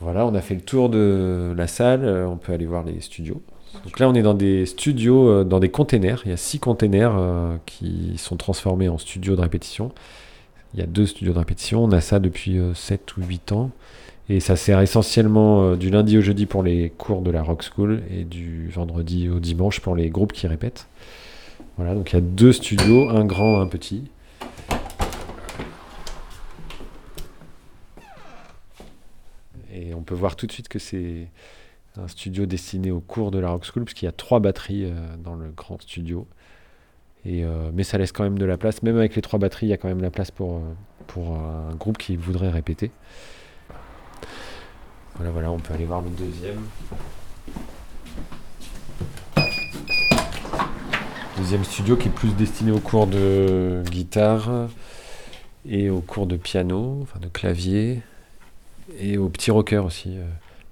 Voilà, 0.00 0.26
on 0.26 0.34
a 0.34 0.40
fait 0.40 0.54
le 0.54 0.60
tour 0.60 0.88
de 0.88 1.52
la 1.56 1.66
salle, 1.66 2.04
euh, 2.04 2.26
on 2.26 2.36
peut 2.36 2.52
aller 2.52 2.66
voir 2.66 2.84
les 2.84 3.00
studios. 3.00 3.42
Donc 3.84 3.98
là, 3.98 4.08
on 4.08 4.14
est 4.14 4.22
dans 4.22 4.34
des 4.34 4.64
studios, 4.64 5.28
euh, 5.28 5.44
dans 5.44 5.58
des 5.58 5.70
containers. 5.70 6.22
Il 6.24 6.30
y 6.30 6.34
a 6.34 6.36
six 6.36 6.60
containers 6.60 7.16
euh, 7.16 7.56
qui 7.66 8.14
sont 8.16 8.36
transformés 8.36 8.88
en 8.88 8.98
studios 8.98 9.34
de 9.34 9.40
répétition. 9.40 9.92
Il 10.74 10.80
y 10.80 10.82
a 10.82 10.86
deux 10.86 11.06
studios 11.06 11.32
de 11.32 11.38
répétition. 11.38 11.82
On 11.82 11.90
a 11.90 12.00
ça 12.00 12.20
depuis 12.20 12.58
7 12.74 13.16
ou 13.16 13.22
8 13.22 13.52
ans. 13.52 13.70
Et 14.28 14.40
ça 14.40 14.56
sert 14.56 14.80
essentiellement 14.80 15.74
du 15.74 15.88
lundi 15.88 16.18
au 16.18 16.20
jeudi 16.20 16.44
pour 16.44 16.62
les 16.62 16.90
cours 16.90 17.22
de 17.22 17.30
la 17.30 17.42
Rock 17.42 17.64
School 17.64 18.02
et 18.14 18.24
du 18.24 18.68
vendredi 18.68 19.30
au 19.30 19.40
dimanche 19.40 19.80
pour 19.80 19.96
les 19.96 20.10
groupes 20.10 20.34
qui 20.34 20.46
répètent. 20.46 20.86
Voilà, 21.78 21.94
donc 21.94 22.12
il 22.12 22.16
y 22.16 22.18
a 22.18 22.20
deux 22.20 22.52
studios, 22.52 23.08
un 23.08 23.24
grand, 23.24 23.62
un 23.62 23.66
petit. 23.66 24.04
Et 29.78 29.94
on 29.94 30.02
peut 30.02 30.14
voir 30.14 30.36
tout 30.36 30.46
de 30.46 30.52
suite 30.52 30.68
que 30.68 30.78
c'est 30.78 31.28
un 31.96 32.08
studio 32.08 32.46
destiné 32.46 32.90
aux 32.90 33.00
cours 33.00 33.30
de 33.30 33.38
la 33.38 33.50
Rock 33.50 33.64
School, 33.64 33.84
parce 33.84 33.94
qu'il 33.94 34.06
y 34.06 34.08
a 34.08 34.12
trois 34.12 34.40
batteries 34.40 34.84
euh, 34.84 35.16
dans 35.22 35.34
le 35.34 35.50
grand 35.50 35.80
studio. 35.80 36.26
Euh, 37.26 37.70
mais 37.74 37.84
ça 37.84 37.98
laisse 37.98 38.12
quand 38.12 38.24
même 38.24 38.38
de 38.38 38.44
la 38.44 38.56
place. 38.56 38.82
Même 38.82 38.96
avec 38.96 39.14
les 39.14 39.22
trois 39.22 39.38
batteries, 39.38 39.66
il 39.66 39.70
y 39.70 39.72
a 39.72 39.76
quand 39.76 39.88
même 39.88 40.02
la 40.02 40.10
place 40.10 40.30
pour, 40.30 40.56
euh, 40.56 40.60
pour 41.06 41.36
un 41.36 41.74
groupe 41.74 41.98
qui 41.98 42.16
voudrait 42.16 42.50
répéter. 42.50 42.90
Voilà, 45.16 45.30
voilà, 45.30 45.50
on 45.50 45.58
peut 45.58 45.74
aller 45.74 45.84
voir 45.84 46.02
le 46.02 46.10
deuxième. 46.10 46.62
Deuxième 51.36 51.64
studio 51.64 51.96
qui 51.96 52.08
est 52.08 52.12
plus 52.12 52.34
destiné 52.34 52.72
aux 52.72 52.80
cours 52.80 53.06
de 53.06 53.82
guitare 53.90 54.68
et 55.68 55.90
aux 55.90 56.00
cours 56.00 56.26
de 56.26 56.36
piano, 56.36 56.98
enfin 57.02 57.20
de 57.20 57.28
clavier, 57.28 58.02
et 59.00 59.18
aux 59.18 59.28
petits 59.28 59.50
rockers 59.50 59.84
aussi. 59.84 60.10
euh. 60.16 60.24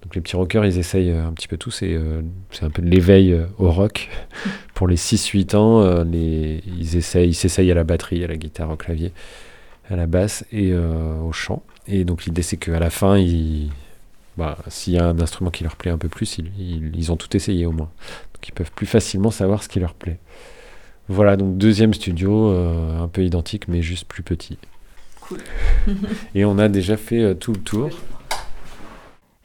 Donc 0.03 0.15
les 0.15 0.21
petits 0.21 0.37
rockers, 0.37 0.65
ils 0.65 0.79
essayent 0.79 1.11
euh, 1.11 1.27
un 1.27 1.33
petit 1.33 1.49
peu 1.49 1.57
tout. 1.57 1.71
C'est 1.71 1.93
euh, 1.95 2.23
c'est 2.53 2.65
un 2.65 2.71
peu 2.71 2.81
de 2.83 2.89
l'éveil 2.89 3.39
au 3.59 3.71
rock. 3.71 4.09
Pour 4.75 4.87
les 4.89 4.97
6-8 4.97 5.57
ans, 5.57 6.05
les, 6.05 6.63
ils 6.67 6.97
essayent, 6.97 7.31
ils 7.31 7.35
s'essayent 7.35 7.71
à 7.73 7.75
la 7.75 7.85
batterie, 7.85 8.23
à 8.23 8.27
la 8.27 8.37
guitare, 8.37 8.71
au 8.71 8.77
clavier, 8.77 9.13
à 9.91 9.97
la 9.97 10.07
basse 10.07 10.45
et 10.53 10.75
au 10.75 11.33
chant. 11.33 11.63
Et 11.89 12.05
donc 12.05 12.25
l'idée, 12.27 12.43
c'est 12.43 12.57
qu'à 12.59 12.79
la 12.79 12.91
fin, 12.91 13.17
ils, 13.17 13.71
bah, 14.37 14.59
s'il 14.69 14.93
y 14.93 14.99
a 14.99 15.07
un 15.07 15.19
instrument 15.19 15.51
qui 15.51 15.63
leur 15.65 15.77
plaît 15.77 15.91
un 15.91 15.97
peu 15.99 16.09
plus, 16.11 16.37
ils, 16.39 16.51
ils- 16.59 16.93
ils 16.95 17.11
ont 17.11 17.17
tout 17.17 17.35
essayé 17.35 17.65
au 17.65 17.73
moins. 17.73 17.89
Donc 18.35 18.47
ils 18.49 18.53
peuvent 18.53 18.71
plus 18.73 18.87
facilement 18.87 19.31
savoir 19.31 19.63
ce 19.63 19.69
qui 19.71 19.81
leur 19.81 19.95
plaît. 19.95 20.19
Voilà, 21.09 21.37
donc 21.39 21.57
deuxième 21.57 21.95
studio, 21.95 22.51
euh, 22.51 23.01
un 23.03 23.09
peu 23.09 23.25
identique, 23.25 23.67
mais 23.69 23.81
juste 23.81 24.07
plus 24.07 24.23
petit. 24.23 24.59
Cool. 25.23 25.39
Et 26.35 26.45
on 26.45 26.59
a 26.59 26.69
déjà 26.69 26.97
fait 26.99 27.23
euh, 27.23 27.35
tout 27.35 27.53
le 27.53 27.61
tour. 27.61 27.89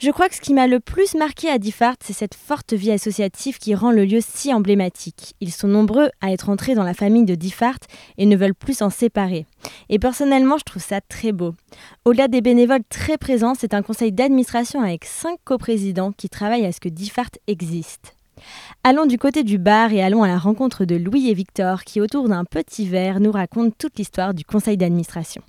Je 0.02 0.10
crois 0.10 0.30
que 0.30 0.36
ce 0.36 0.42
qui 0.42 0.56
m'a 0.56 0.66
le 0.66 0.80
plus 0.80 1.14
marqué 1.14 1.48
à 1.48 1.60
Diffart, 1.60 1.96
c'est 2.02 2.12
cette 2.12 2.34
forte 2.34 2.74
vie 2.74 2.90
associative 2.90 3.60
qui 3.60 3.76
rend 3.76 3.92
le 3.92 4.04
lieu 4.04 4.18
si 4.20 4.52
emblématique. 4.52 5.36
Ils 5.42 5.52
sont 5.52 5.68
nombreux 5.68 6.10
à 6.22 6.32
être 6.32 6.50
entrés 6.50 6.74
dans 6.74 6.84
la 6.84 6.96
famille 6.96 7.24
de 7.24 7.36
Diffart 7.36 7.78
et 8.18 8.26
ne 8.26 8.36
veulent 8.36 8.56
plus 8.56 8.80
s'en 8.80 8.90
séparer. 8.90 9.46
Et 9.90 10.00
personnellement, 10.00 10.58
je 10.58 10.64
trouve 10.64 10.82
ça 10.82 11.02
très 11.02 11.32
beau. 11.32 11.54
Au-delà 12.04 12.28
des 12.28 12.42
bénévoles 12.42 12.84
très 12.90 13.20
présents, 13.20 13.54
c'est 13.54 13.76
un 13.76 13.84
conseil 13.84 14.12
d'administration 14.12 14.82
avec 14.82 15.06
cinq 15.06 15.38
coprésidents 15.44 16.14
qui 16.14 16.30
travaillent 16.30 16.66
à 16.66 16.72
ce 16.72 16.80
que 16.80 16.90
Diffart 16.90 17.30
existe. 17.46 18.16
Allons 18.84 19.06
du 19.06 19.20
côté 19.20 19.44
du 19.44 19.60
bar 19.60 19.94
et 19.94 20.02
allons 20.02 20.24
à 20.24 20.28
la 20.28 20.40
rencontre 20.40 20.84
de 20.84 20.96
Louis 20.96 21.30
et 21.30 21.36
Victor 21.36 21.84
qui, 21.84 22.02
autour 22.02 22.28
d'un 22.28 22.44
petit 22.44 22.88
verre, 22.88 23.20
nous 23.20 23.32
racontent 23.32 23.76
toute 23.78 24.00
l'histoire 24.00 24.34
du 24.34 24.46
conseil 24.46 24.78
d'administration. 24.78 25.44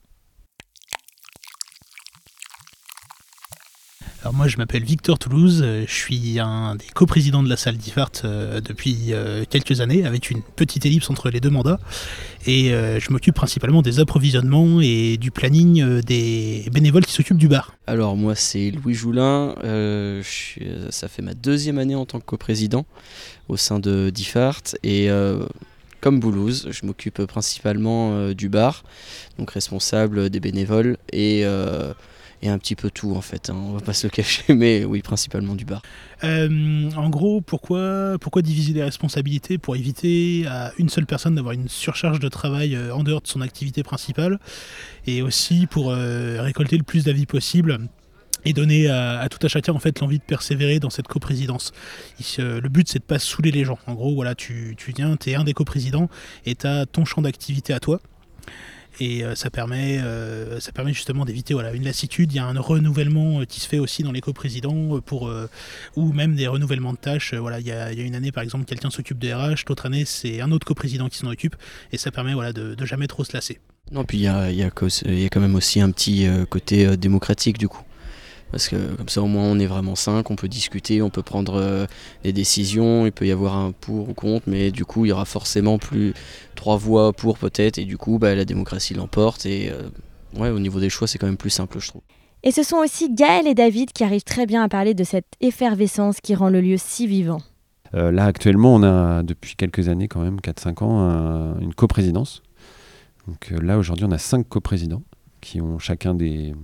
Alors 4.23 4.35
moi 4.35 4.47
je 4.47 4.57
m'appelle 4.57 4.85
Victor 4.85 5.19
Toulouse, 5.19 5.63
euh, 5.65 5.85
je 5.89 5.93
suis 5.93 6.39
un 6.39 6.77
des 6.77 6.87
coprésidents 6.95 7.43
de 7.43 7.49
la 7.49 7.57
salle 7.57 7.77
d'IFART 7.77 8.13
euh, 8.25 8.61
depuis 8.61 9.07
euh, 9.09 9.45
quelques 9.51 9.81
années 9.81 10.07
avec 10.07 10.31
une 10.31 10.43
petite 10.43 10.87
ellipse 10.87 11.11
entre 11.11 11.29
les 11.29 11.41
deux 11.41 11.51
mandats 11.51 11.81
et 12.47 12.71
je 12.71 13.13
m'occupe 13.13 13.35
principalement 13.35 13.83
des 13.83 13.99
approvisionnements 13.99 14.81
et 14.81 15.17
du 15.17 15.31
planning 15.31 16.01
des 16.03 16.65
bénévoles 16.73 17.05
qui 17.05 17.13
s'occupent 17.13 17.39
du 17.39 17.47
bar. 17.47 17.73
Alors 17.87 18.17
moi 18.17 18.35
c'est 18.35 18.71
Louis 18.71 18.95
Joulin, 18.95 19.55
ça 20.91 21.09
fait 21.09 21.23
ma 21.23 21.35
deuxième 21.35 21.79
année 21.79 21.95
en 21.95 22.05
tant 22.05 22.19
que 22.19 22.25
coprésident 22.25 22.85
au 23.49 23.57
sein 23.57 23.79
de 23.79 24.11
Diffart 24.11 24.63
et 24.83 25.09
comme 26.01 26.19
Boulouse, 26.19 26.69
je 26.73 26.85
m'occupe 26.85 27.25
principalement 27.27 28.33
du 28.33 28.49
bar, 28.49 28.83
donc 29.39 29.53
responsable 29.53 30.29
des 30.29 30.41
bénévoles 30.41 30.97
et, 31.13 31.45
et 32.43 32.49
un 32.49 32.59
petit 32.59 32.75
peu 32.75 32.91
tout 32.91 33.15
en 33.15 33.21
fait, 33.21 33.51
hein, 33.51 33.57
on 33.57 33.73
va 33.73 33.81
pas 33.81 33.93
se 33.93 34.07
le 34.07 34.11
cacher, 34.11 34.43
mais 34.55 34.85
oui 34.85 35.01
principalement 35.01 35.55
du 35.55 35.65
bar. 35.65 35.83
Euh, 36.25 36.91
en 36.97 37.09
gros, 37.09 37.41
pourquoi, 37.41 38.17
pourquoi 38.21 38.43
diviser 38.43 38.73
les 38.73 38.83
responsabilités 38.83 39.59
Pour 39.59 39.77
éviter 39.77 40.45
à 40.49 40.73
une 40.79 40.89
seule 40.89 41.07
personne 41.07 41.37
d'avoir 41.37 41.55
une 41.55 41.69
surcharge 41.69 42.21
de 42.21 42.29
travail 42.29 42.75
euh, 42.75 42.95
en 42.95 43.05
dehors 43.05 43.23
de 43.23 43.29
son 43.29 43.41
activité 43.41 43.83
principale 43.83 44.39
et 45.07 45.23
aussi 45.23 45.67
pour 45.67 45.91
euh, 45.91 46.39
récolter 46.41 46.77
le 46.77 46.83
plus 46.83 47.05
d'avis 47.05 47.27
possible 47.27 47.79
et 48.45 48.53
donner 48.53 48.89
à, 48.89 49.29
tout 49.31 49.39
à 49.47 49.49
chacun 49.49 49.73
en 49.73 49.79
fait 49.79 50.01
l'envie 50.01 50.19
de 50.19 50.25
persévérer 50.25 50.81
dans 50.81 50.91
cette 50.91 51.07
coprésidence. 51.07 51.71
Le 52.39 52.69
but 52.69 52.89
c'est 52.89 52.99
de 52.99 53.05
pas 53.05 53.21
saouler 53.21 53.53
les 53.53 53.65
gens. 53.65 53.79
En 53.87 53.95
gros, 53.95 54.17
voilà, 54.17 54.35
tu, 54.35 54.75
tu 54.77 54.91
viens, 54.91 55.17
tu 55.17 55.31
es 55.31 55.37
un 55.37 55.45
des 55.45 55.53
coprésidents 55.53 56.09
et 56.45 56.57
tu 56.57 56.67
as 56.67 56.87
ton 56.87 57.05
champ 57.05 57.23
d'activité 57.23 57.73
à 57.73 57.79
toi. 57.79 58.01
Et 59.01 59.25
euh, 59.25 59.35
ça, 59.35 59.51
permet, 59.51 59.99
euh, 59.99 60.61
ça 60.61 60.73
permet 60.73 60.93
justement 60.93 61.25
d'éviter 61.25 61.55
voilà, 61.55 61.73
une 61.73 61.85
lassitude. 61.85 62.33
Il 62.33 62.37
y 62.37 62.39
a 62.39 62.47
un 62.47 62.59
renouvellement 62.61 63.41
euh, 63.41 63.45
qui 63.45 63.61
se 63.61 63.69
fait 63.69 63.79
aussi 63.79 64.03
dans 64.03 64.13
les 64.13 64.21
coprésidents 64.21 65.01
pour, 65.01 65.31
ou 65.97 66.13
même 66.13 66.35
des 66.35 66.47
renouvellements 66.47 66.93
de 66.93 66.99
tâches. 66.99 67.35
Voilà, 67.35 67.61
il, 67.61 67.67
y 67.67 67.73
a, 67.73 67.93
il 67.93 67.99
y 67.99 68.03
a 68.03 68.05
une 68.05 68.15
année 68.15 68.33
par 68.33 68.43
exemple, 68.43 68.65
quelqu'un 68.65 68.91
s'occupe 68.91 69.19
de 69.19 69.33
RH, 69.33 69.65
l'autre 69.69 69.87
année 69.87 70.05
c'est 70.05 70.41
un 70.41 70.53
autre 70.53 70.67
coprésident 70.67 71.09
qui 71.09 71.19
s'en 71.19 71.29
occupe 71.29 71.57
et 71.93 71.99
ça 71.99 72.11
permet 72.11 72.35
voilà, 72.35 72.53
de, 72.53 72.75
de 72.75 72.87
jamais 72.87 73.07
trop 73.07 73.25
se 73.25 73.33
lasser. 73.33 73.61
Non, 73.91 74.05
puis 74.05 74.19
il 74.19 74.23
y 74.23 74.29
a, 74.29 74.51
y 74.51 74.57
y 74.59 74.63
a 74.63 74.71
quand 74.71 75.41
même 75.41 75.55
aussi 75.55 75.81
un 75.81 75.91
petit 75.91 76.27
côté 76.49 76.97
démocratique 76.97 77.59
du 77.59 77.69
coup. 77.69 77.83
Parce 78.53 78.69
que 78.69 78.77
comme 78.97 79.09
ça 79.09 79.23
au 79.23 79.27
moins 79.27 79.45
on 79.45 79.59
est 79.59 79.67
vraiment 79.67 79.95
cinq, 79.97 80.31
on 80.31 80.37
peut 80.37 80.47
discuter, 80.47 81.03
on 81.03 81.11
peut 81.11 81.23
prendre 81.23 81.55
euh, 81.57 81.87
des 82.23 82.33
décisions, 82.33 83.07
il 83.07 83.13
peut 83.13 83.27
y 83.27 83.33
avoir 83.33 83.57
un 83.57 83.73
pour 83.73 84.11
ou 84.11 84.15
contre, 84.15 84.45
mais 84.47 84.71
du 84.71 84.85
coup 84.85 85.05
il 85.05 85.09
y 85.09 85.13
aura 85.13 85.25
forcément 85.25 85.79
plus 85.79 86.13
trois 86.55 86.77
voix 86.77 87.13
pour 87.15 87.39
peut-être, 87.39 87.79
et 87.79 87.85
du 87.87 87.97
coup 87.97 88.19
bah, 88.19 88.35
la 88.35 88.45
démocratie 88.45 88.93
l'emporte, 88.95 89.47
et 89.47 89.71
euh, 89.71 89.89
ouais 90.39 90.51
au 90.51 90.59
niveau 90.61 90.79
des 90.81 90.91
choix 90.91 91.09
c'est 91.09 91.19
quand 91.19 91.27
même 91.27 91.37
plus 91.39 91.51
simple 91.51 91.81
je 91.81 91.89
trouve. 91.89 92.03
Et 92.45 92.51
ce 92.53 92.63
sont 92.63 92.77
aussi 92.77 93.13
Gaël 93.15 93.47
et 93.47 93.55
David 93.55 93.93
qui 93.93 94.05
arrivent 94.05 94.23
très 94.25 94.47
bien 94.47 94.63
à 94.63 94.69
parler 94.69 94.95
de 94.95 95.05
cette 95.05 95.27
effervescence 95.41 96.21
qui 96.21 96.35
rend 96.35 96.51
le 96.51 96.61
lieu 96.61 96.77
si 96.77 97.07
vivant. 97.07 97.41
Euh, 97.95 98.11
là, 98.11 98.25
actuellement, 98.25 98.75
on 98.75 98.83
a 98.83 99.23
depuis 99.23 99.55
quelques 99.55 99.89
années, 99.89 100.09
quand 100.09 100.21
même, 100.21 100.41
4-5 100.41 100.83
ans, 100.83 100.99
un- 101.01 101.61
une 101.61 101.73
coprésidence. 101.75 102.43
Donc 103.29 103.53
euh, 103.53 103.61
là, 103.63 103.79
aujourd'hui, 103.79 104.07
on 104.07 104.11
a 104.11 104.19
5 104.19 104.49
coprésidents 104.49 105.03
qui 105.41 105.61
ont 105.61 105.79
chacun 105.79 106.15
des, 106.15 106.55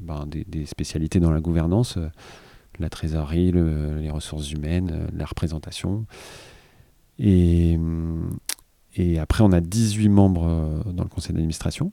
ben, 0.00 0.26
des, 0.26 0.66
spécialités 0.66 1.20
dans 1.20 1.30
la 1.30 1.40
gouvernance 1.40 1.96
euh, 1.96 2.08
la 2.78 2.88
trésorerie, 2.88 3.50
le- 3.50 3.98
les 3.98 4.10
ressources 4.10 4.52
humaines, 4.52 4.90
euh, 4.92 5.06
la 5.12 5.24
représentation. 5.24 6.06
Et, 7.18 7.74
hum, 7.76 8.30
et 8.94 9.18
après, 9.18 9.42
on 9.42 9.50
a 9.52 9.60
18 9.60 10.08
membres 10.08 10.46
euh, 10.46 10.92
dans 10.92 11.02
le 11.02 11.08
conseil 11.08 11.32
d'administration, 11.34 11.92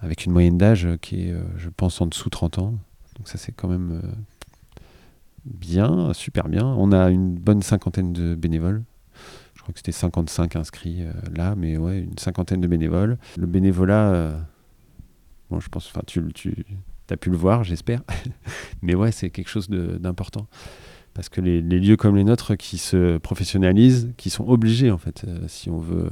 avec 0.00 0.26
une 0.26 0.32
moyenne 0.32 0.58
d'âge 0.58 0.84
euh, 0.86 0.96
qui 0.98 1.28
est, 1.28 1.32
euh, 1.32 1.42
je 1.56 1.70
pense, 1.70 2.00
en 2.00 2.06
dessous 2.06 2.26
de 2.26 2.30
30 2.30 2.58
ans. 2.58 2.74
Donc 3.16 3.28
ça, 3.28 3.38
c'est 3.38 3.52
quand 3.52 3.68
même 3.68 4.00
euh, 4.04 4.08
bien, 5.44 6.12
super 6.12 6.48
bien. 6.48 6.64
On 6.66 6.92
a 6.92 7.10
une 7.10 7.34
bonne 7.34 7.62
cinquantaine 7.62 8.12
de 8.12 8.34
bénévoles. 8.34 8.82
Je 9.54 9.62
crois 9.62 9.72
que 9.72 9.78
c'était 9.80 9.92
55 9.92 10.56
inscrits 10.56 11.02
euh, 11.02 11.12
là, 11.34 11.54
mais 11.56 11.76
ouais, 11.78 12.00
une 12.00 12.16
cinquantaine 12.18 12.60
de 12.60 12.66
bénévoles. 12.68 13.18
Le 13.36 13.46
bénévolat, 13.46 14.10
euh, 14.12 14.38
bon, 15.50 15.60
je 15.60 15.68
pense, 15.68 15.88
enfin, 15.88 16.02
tu, 16.06 16.22
tu 16.34 16.64
as 17.10 17.16
pu 17.16 17.30
le 17.30 17.36
voir, 17.36 17.64
j'espère. 17.64 18.02
mais 18.82 18.94
ouais, 18.94 19.12
c'est 19.12 19.30
quelque 19.30 19.48
chose 19.48 19.68
d'important. 19.68 20.46
Parce 21.14 21.28
que 21.28 21.40
les, 21.40 21.60
lieux 21.60 21.96
comme 21.96 22.16
les 22.16 22.24
nôtres 22.24 22.56
qui 22.56 22.78
se 22.78 23.18
professionnalisent, 23.18 24.12
qui 24.16 24.30
sont 24.30 24.46
obligés 24.48 24.90
en 24.90 24.98
fait, 24.98 25.24
euh, 25.26 25.40
si 25.48 25.68
on 25.68 25.78
veut 25.78 26.08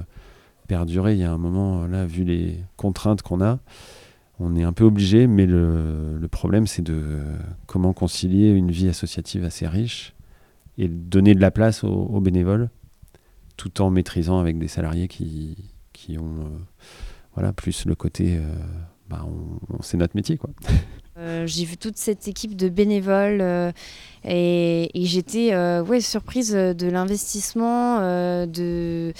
perdurer, 0.66 1.12
il 1.12 1.20
y 1.20 1.24
a 1.24 1.32
un 1.32 1.38
moment, 1.38 1.84
euh, 1.84 1.86
là, 1.86 2.06
vu 2.06 2.24
les 2.24 2.58
contraintes 2.76 3.22
qu'on 3.22 3.40
a, 3.40 3.60
on 4.40 4.56
est 4.56 4.64
un 4.64 4.72
peu 4.72 4.84
obligé, 4.84 5.28
mais 5.28 5.46
le, 5.46 6.26
problème 6.30 6.66
c'est 6.66 6.82
de 6.82 7.20
comment 7.66 7.92
concilier 7.92 8.50
une 8.50 8.72
vie 8.72 8.88
associative 8.88 9.44
assez 9.44 9.66
riche 9.66 10.12
et 10.76 10.88
donner 10.88 11.34
de 11.34 11.40
la 11.40 11.52
place 11.52 11.84
aux, 11.84 12.20
bénévoles, 12.20 12.68
tout 13.56 13.80
en 13.80 13.90
maîtrisant 13.90 14.40
avec 14.40 14.58
des 14.58 14.68
salariés 14.68 15.06
qui, 15.06 15.56
qui 15.92 16.18
ont 16.18 16.40
euh, 16.40 16.58
voilà, 17.34 17.52
plus 17.52 17.86
le 17.86 17.94
côté, 17.94 18.40
bah, 19.08 19.24
c'est 19.80 19.96
notre 19.96 20.16
métier 20.16 20.36
quoi. 20.36 20.50
Euh, 21.18 21.46
j'ai 21.46 21.64
vu 21.64 21.78
toute 21.78 21.96
cette 21.96 22.28
équipe 22.28 22.56
de 22.56 22.68
bénévoles 22.68 23.40
euh, 23.40 23.72
et, 24.24 24.90
j'étais 24.94 25.54
euh, 25.54 25.82
ouais, 25.82 26.00
surprise 26.00 26.52
de 26.52 26.86
l'investissement. 26.88 28.00
de... 28.46 29.14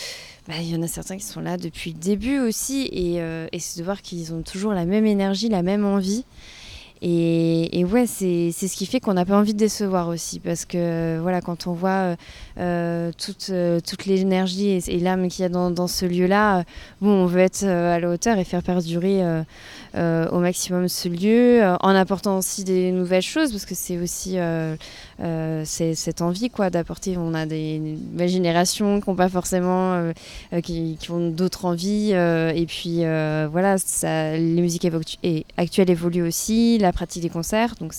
bah, 0.46 0.54
Il 0.60 0.68
y 0.70 0.76
en 0.76 0.82
a 0.82 0.88
certains 0.88 1.16
qui 1.16 1.24
sont 1.24 1.40
là 1.40 1.56
depuis 1.56 1.92
le 1.92 1.98
début 1.98 2.38
aussi 2.38 2.88
et 2.92 3.58
c'est 3.58 3.80
de 3.80 3.84
voir 3.84 4.02
qu'ils 4.02 4.34
ont 4.34 4.42
toujours 4.42 4.72
la 4.72 4.84
même 4.84 5.06
énergie, 5.06 5.48
la 5.48 5.62
même 5.62 5.86
envie. 5.86 6.24
Et, 7.02 7.78
et 7.78 7.84
ouais, 7.84 8.06
c'est 8.06 8.50
ce 8.52 8.74
qui 8.76 8.86
fait 8.86 9.00
qu'on 9.00 9.14
n'a 9.14 9.26
pas 9.26 9.36
envie 9.36 9.52
de 9.52 9.58
décevoir 9.58 10.08
aussi 10.08 10.40
parce 10.40 10.64
que 10.64 11.18
voilà, 11.20 11.40
quand 11.42 11.66
on 11.66 11.72
voit 11.72 11.90
euh, 11.90 12.16
euh, 12.58 13.12
toute, 13.16 13.48
euh, 13.50 13.80
toute 13.80 14.06
l'énergie 14.06 14.80
et, 14.86 14.98
l'âme 14.98 15.28
qu'il 15.28 15.42
y 15.42 15.46
a 15.46 15.48
dans, 15.50 15.86
ce 15.86 16.06
lieu-là, 16.06 16.64
bon, 17.02 17.10
on 17.10 17.26
veut 17.26 17.40
être 17.40 17.64
à 17.64 18.00
la 18.00 18.08
hauteur 18.08 18.38
et 18.38 18.44
faire 18.44 18.62
perdurer 18.62 19.22
au 19.94 20.38
maximum 20.38 20.88
ce 20.88 21.08
lieu, 21.08 21.62
en 21.80 21.94
apportant 21.94 22.38
aussi 22.38 22.64
des 22.64 22.92
nouvelles 22.92 23.22
choses, 23.22 23.52
parce 23.52 23.66
que 23.66 23.74
c'est 23.74 23.98
aussi 23.98 24.38
euh, 25.20 25.62
cette 25.64 26.20
envie 26.22 26.50
quoi 26.50 26.70
d'apporter. 26.70 27.16
On 27.16 27.34
a 27.34 27.46
des 27.46 27.98
générations 28.26 29.00
qui 29.00 29.08
n'ont 29.08 29.16
pas 29.16 29.28
forcément, 29.28 29.94
euh, 29.94 30.12
euh, 30.52 30.60
qui, 30.60 30.96
qui 31.00 31.10
ont 31.10 31.30
d'autres 31.30 31.64
envies, 31.64 32.10
euh, 32.12 32.52
et 32.54 32.66
puis 32.66 33.04
euh, 33.04 33.48
voilà, 33.50 33.78
ça, 33.78 34.36
les 34.36 34.60
musiques 34.60 34.86
et 35.22 35.46
actuelles 35.56 35.90
évoluent 35.90 36.26
aussi, 36.26 36.78
la 36.78 36.92
pratique 36.92 37.22
des 37.22 37.30
concerts, 37.30 37.74
donc 37.80 37.92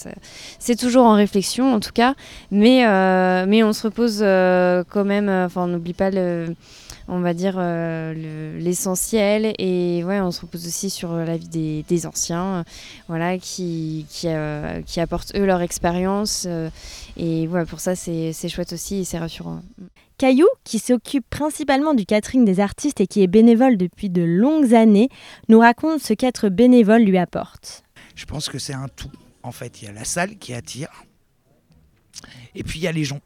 c'est 0.59 0.75
toujours 0.75 1.05
en 1.05 1.13
réflexion 1.13 1.73
en 1.73 1.79
tout 1.79 1.93
cas, 1.93 2.13
mais 2.51 2.85
euh, 2.85 3.45
mais 3.47 3.63
on 3.63 3.73
se 3.73 3.83
repose 3.83 4.19
quand 4.89 5.05
même, 5.05 5.29
enfin 5.29 5.63
on 5.63 5.67
n'oublie 5.67 5.93
pas 5.93 6.11
le 6.11 6.55
on 7.07 7.19
va 7.19 7.33
dire 7.33 7.55
euh, 7.57 8.13
le- 8.13 8.57
l'essentiel 8.59 9.53
et 9.59 10.03
ouais 10.03 10.19
on 10.19 10.31
se 10.31 10.41
repose 10.41 10.65
aussi 10.67 10.89
sur 10.89 11.13
la 11.13 11.37
vie 11.37 11.47
des, 11.47 11.83
des 11.87 12.05
anciens 12.05 12.57
euh, 12.57 12.63
voilà 13.07 13.37
qui 13.37 14.05
qui, 14.09 14.27
euh, 14.27 14.81
qui 14.81 14.99
apportent 14.99 15.33
eux 15.35 15.45
leur 15.45 15.61
expérience 15.61 16.45
euh, 16.47 16.69
et 17.15 17.47
ouais 17.47 17.65
pour 17.65 17.79
ça 17.79 17.95
c'est 17.95 18.33
c'est 18.33 18.49
chouette 18.49 18.73
aussi 18.73 18.97
et 18.97 19.03
c'est 19.05 19.19
rassurant 19.19 19.61
Caillou, 20.17 20.47
qui 20.63 20.79
s'occupe 20.79 21.29
principalement 21.29 21.93
du 21.93 22.03
catering 22.07 22.43
des 22.43 22.59
artistes 22.59 22.99
et 23.01 23.05
qui 23.05 23.21
est 23.21 23.27
bénévole 23.27 23.77
depuis 23.77 24.09
de 24.09 24.23
longues 24.23 24.73
années, 24.73 25.09
nous 25.47 25.59
raconte 25.59 26.01
ce 26.01 26.13
qu'être 26.13 26.49
bénévole 26.49 27.03
lui 27.03 27.19
apporte. 27.19 27.83
Je 28.15 28.25
pense 28.25 28.49
que 28.49 28.57
c'est 28.57 28.73
un 28.73 28.87
tout. 28.87 29.11
En 29.43 29.51
fait, 29.51 29.79
il 29.79 29.85
y 29.85 29.87
a 29.87 29.91
la 29.91 30.05
salle 30.05 30.37
qui 30.37 30.55
attire, 30.55 30.89
et 32.55 32.63
puis 32.63 32.79
il 32.79 32.81
y 32.81 32.87
a 32.87 32.91
les 32.91 33.03
gens. 33.03 33.19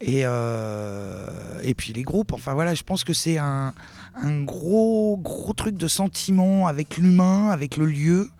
Et, 0.00 0.22
euh, 0.24 1.26
et 1.62 1.74
puis 1.74 1.92
les 1.92 2.02
groupes. 2.02 2.32
Enfin 2.32 2.54
voilà, 2.54 2.74
je 2.74 2.82
pense 2.82 3.04
que 3.04 3.12
c'est 3.12 3.38
un, 3.38 3.72
un 4.14 4.42
gros, 4.42 5.16
gros 5.16 5.52
truc 5.52 5.76
de 5.76 5.88
sentiment 5.88 6.66
avec 6.66 6.96
l'humain, 6.96 7.50
avec 7.50 7.76
le 7.76 7.86
lieu, 7.86 8.30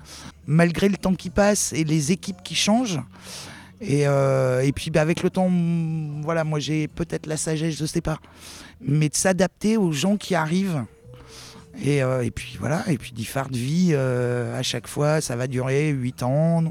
malgré 0.47 0.89
le 0.89 0.97
temps 0.97 1.15
qui 1.15 1.31
passe 1.31 1.73
et 1.73 1.85
les 1.85 2.13
équipes 2.13 2.43
qui 2.43 2.55
changent. 2.55 3.01
Et, 3.81 4.07
euh, 4.07 4.63
et 4.63 4.73
puis 4.73 4.91
bah, 4.91 5.01
avec 5.01 5.23
le 5.23 5.31
temps, 5.31 5.51
voilà, 6.23 6.45
moi 6.45 6.61
j'ai 6.61 6.87
peut-être 6.87 7.27
la 7.27 7.37
sagesse, 7.37 7.77
je 7.77 7.85
sais 7.85 8.01
pas, 8.01 8.19
mais 8.81 9.09
de 9.09 9.17
s'adapter 9.17 9.77
aux 9.77 9.91
gens 9.91 10.17
qui 10.17 10.35
arrivent. 10.37 10.85
Et, 11.83 12.03
euh, 12.03 12.23
et 12.23 12.31
puis 12.31 12.57
voilà, 12.61 12.85
et 12.89 12.99
puis 12.99 13.13
Diffard 13.13 13.49
vie 13.49 13.91
euh, 13.93 14.57
à 14.57 14.63
chaque 14.63 14.87
fois, 14.87 15.21
ça 15.21 15.37
va 15.37 15.49
durer 15.49 15.89
8 15.89 16.23
ans, 16.23 16.63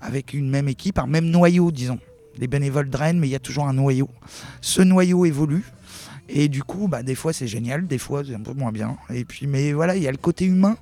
avec 0.00 0.32
une 0.32 0.48
même 0.48 0.68
équipe, 0.68 0.98
un 0.98 1.06
même 1.06 1.26
noyau, 1.26 1.70
disons. 1.70 1.98
Les 2.38 2.46
bénévoles 2.46 2.88
drainent, 2.88 3.18
mais 3.18 3.28
il 3.28 3.32
y 3.32 3.36
a 3.36 3.40
toujours 3.40 3.66
un 3.66 3.72
noyau. 3.72 4.08
Ce 4.60 4.82
noyau 4.82 5.24
évolue. 5.24 5.64
Et 6.28 6.48
du 6.48 6.62
coup, 6.62 6.88
bah, 6.88 7.02
des 7.02 7.14
fois 7.14 7.32
c'est 7.32 7.46
génial, 7.46 7.86
des 7.86 7.98
fois 7.98 8.22
c'est 8.26 8.34
un 8.34 8.40
peu 8.40 8.52
moins 8.52 8.70
bien. 8.70 8.96
Et 9.10 9.24
puis, 9.24 9.46
mais 9.46 9.72
voilà, 9.72 9.96
il 9.96 10.02
y 10.02 10.08
a 10.08 10.10
le 10.10 10.18
côté 10.18 10.44
humain 10.44 10.76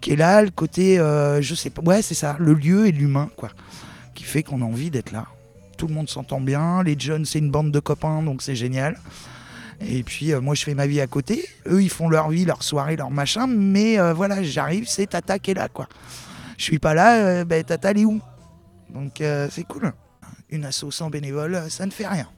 qui 0.00 0.12
est 0.12 0.16
là, 0.16 0.42
le 0.42 0.50
côté, 0.50 0.98
euh, 0.98 1.40
je 1.40 1.54
sais 1.54 1.70
pas, 1.70 1.80
ouais, 1.80 2.02
c'est 2.02 2.14
ça, 2.14 2.36
le 2.38 2.52
lieu 2.52 2.86
et 2.86 2.92
l'humain, 2.92 3.30
quoi, 3.36 3.48
qui 4.14 4.24
fait 4.24 4.42
qu'on 4.42 4.60
a 4.60 4.64
envie 4.66 4.90
d'être 4.90 5.12
là. 5.12 5.26
Tout 5.78 5.86
le 5.86 5.94
monde 5.94 6.10
s'entend 6.10 6.42
bien, 6.42 6.82
les 6.82 6.98
jeunes, 6.98 7.24
c'est 7.24 7.38
une 7.38 7.50
bande 7.50 7.72
de 7.72 7.80
copains, 7.80 8.22
donc 8.22 8.42
c'est 8.42 8.54
génial. 8.54 8.98
Et 9.80 10.02
puis 10.02 10.34
euh, 10.34 10.42
moi 10.42 10.54
je 10.54 10.62
fais 10.62 10.74
ma 10.74 10.86
vie 10.86 11.00
à 11.00 11.06
côté, 11.06 11.48
eux 11.66 11.82
ils 11.82 11.88
font 11.88 12.10
leur 12.10 12.28
vie, 12.28 12.44
leur 12.44 12.62
soirée, 12.62 12.96
leur 12.96 13.10
machin, 13.10 13.46
mais 13.46 13.98
euh, 13.98 14.12
voilà, 14.12 14.42
j'arrive, 14.42 14.86
c'est 14.86 15.06
Tata 15.06 15.38
qui 15.38 15.52
est 15.52 15.54
là 15.54 15.68
quoi. 15.68 15.88
Je 16.58 16.64
suis 16.64 16.78
pas 16.78 16.92
là, 16.92 17.44
ben 17.46 17.64
Tata 17.64 17.90
elle 17.90 17.98
est 18.00 18.04
où? 18.04 18.20
Donc 18.90 19.22
c'est 19.50 19.64
cool. 19.66 19.92
Une 20.54 20.64
asso 20.64 20.90
sans 20.92 21.10
bénévole, 21.10 21.56
euh, 21.56 21.68
ça 21.68 21.84
ne 21.84 21.90
fait 21.90 22.06
rien. 22.06 22.28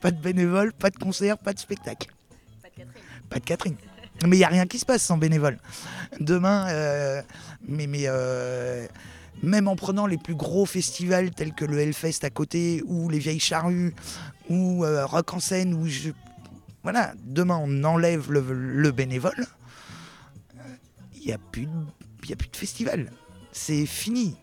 Pas 0.00 0.10
de 0.10 0.18
bénévole, 0.20 0.72
pas 0.72 0.88
de 0.88 0.96
concert, 0.96 1.36
pas 1.36 1.52
de 1.52 1.58
spectacle. 1.58 2.08
Pas 3.28 3.38
de 3.38 3.44
Catherine. 3.44 3.76
Mais 4.26 4.36
il 4.36 4.38
n'y 4.38 4.44
a 4.44 4.48
rien 4.48 4.66
qui 4.66 4.78
se 4.78 4.86
passe 4.86 5.02
sans 5.02 5.18
bénévole. 5.18 5.58
Demain, 6.18 6.66
euh, 6.70 7.20
mais, 7.68 7.86
mais 7.86 8.04
euh, 8.06 8.86
même 9.42 9.68
en 9.68 9.76
prenant 9.76 10.06
les 10.06 10.16
plus 10.16 10.34
gros 10.34 10.64
festivals 10.64 11.30
tels 11.30 11.52
que 11.52 11.66
le 11.66 11.78
Hellfest 11.78 12.24
à 12.24 12.30
côté, 12.30 12.82
ou 12.86 13.10
les 13.10 13.18
Vieilles 13.18 13.38
Charrues, 13.40 13.94
ou 14.48 14.84
euh, 14.86 15.04
Rock 15.04 15.34
en 15.34 15.40
scène, 15.40 15.74
où 15.74 15.86
je... 15.86 16.10
Voilà, 16.82 17.12
demain 17.22 17.58
on 17.62 17.84
enlève 17.84 18.32
le, 18.32 18.40
le 18.50 18.90
bénévole, 18.92 19.46
il 21.16 21.26
n'y 21.26 21.32
a, 21.32 21.38
plus 21.38 21.66
de- 21.66 21.70
il 22.22 22.30
y 22.30 22.32
a 22.32 22.36
plus 22.36 22.48
de 22.48 22.56
festival. 22.56 23.10
C'est 23.52 23.84
fini. 23.84 24.36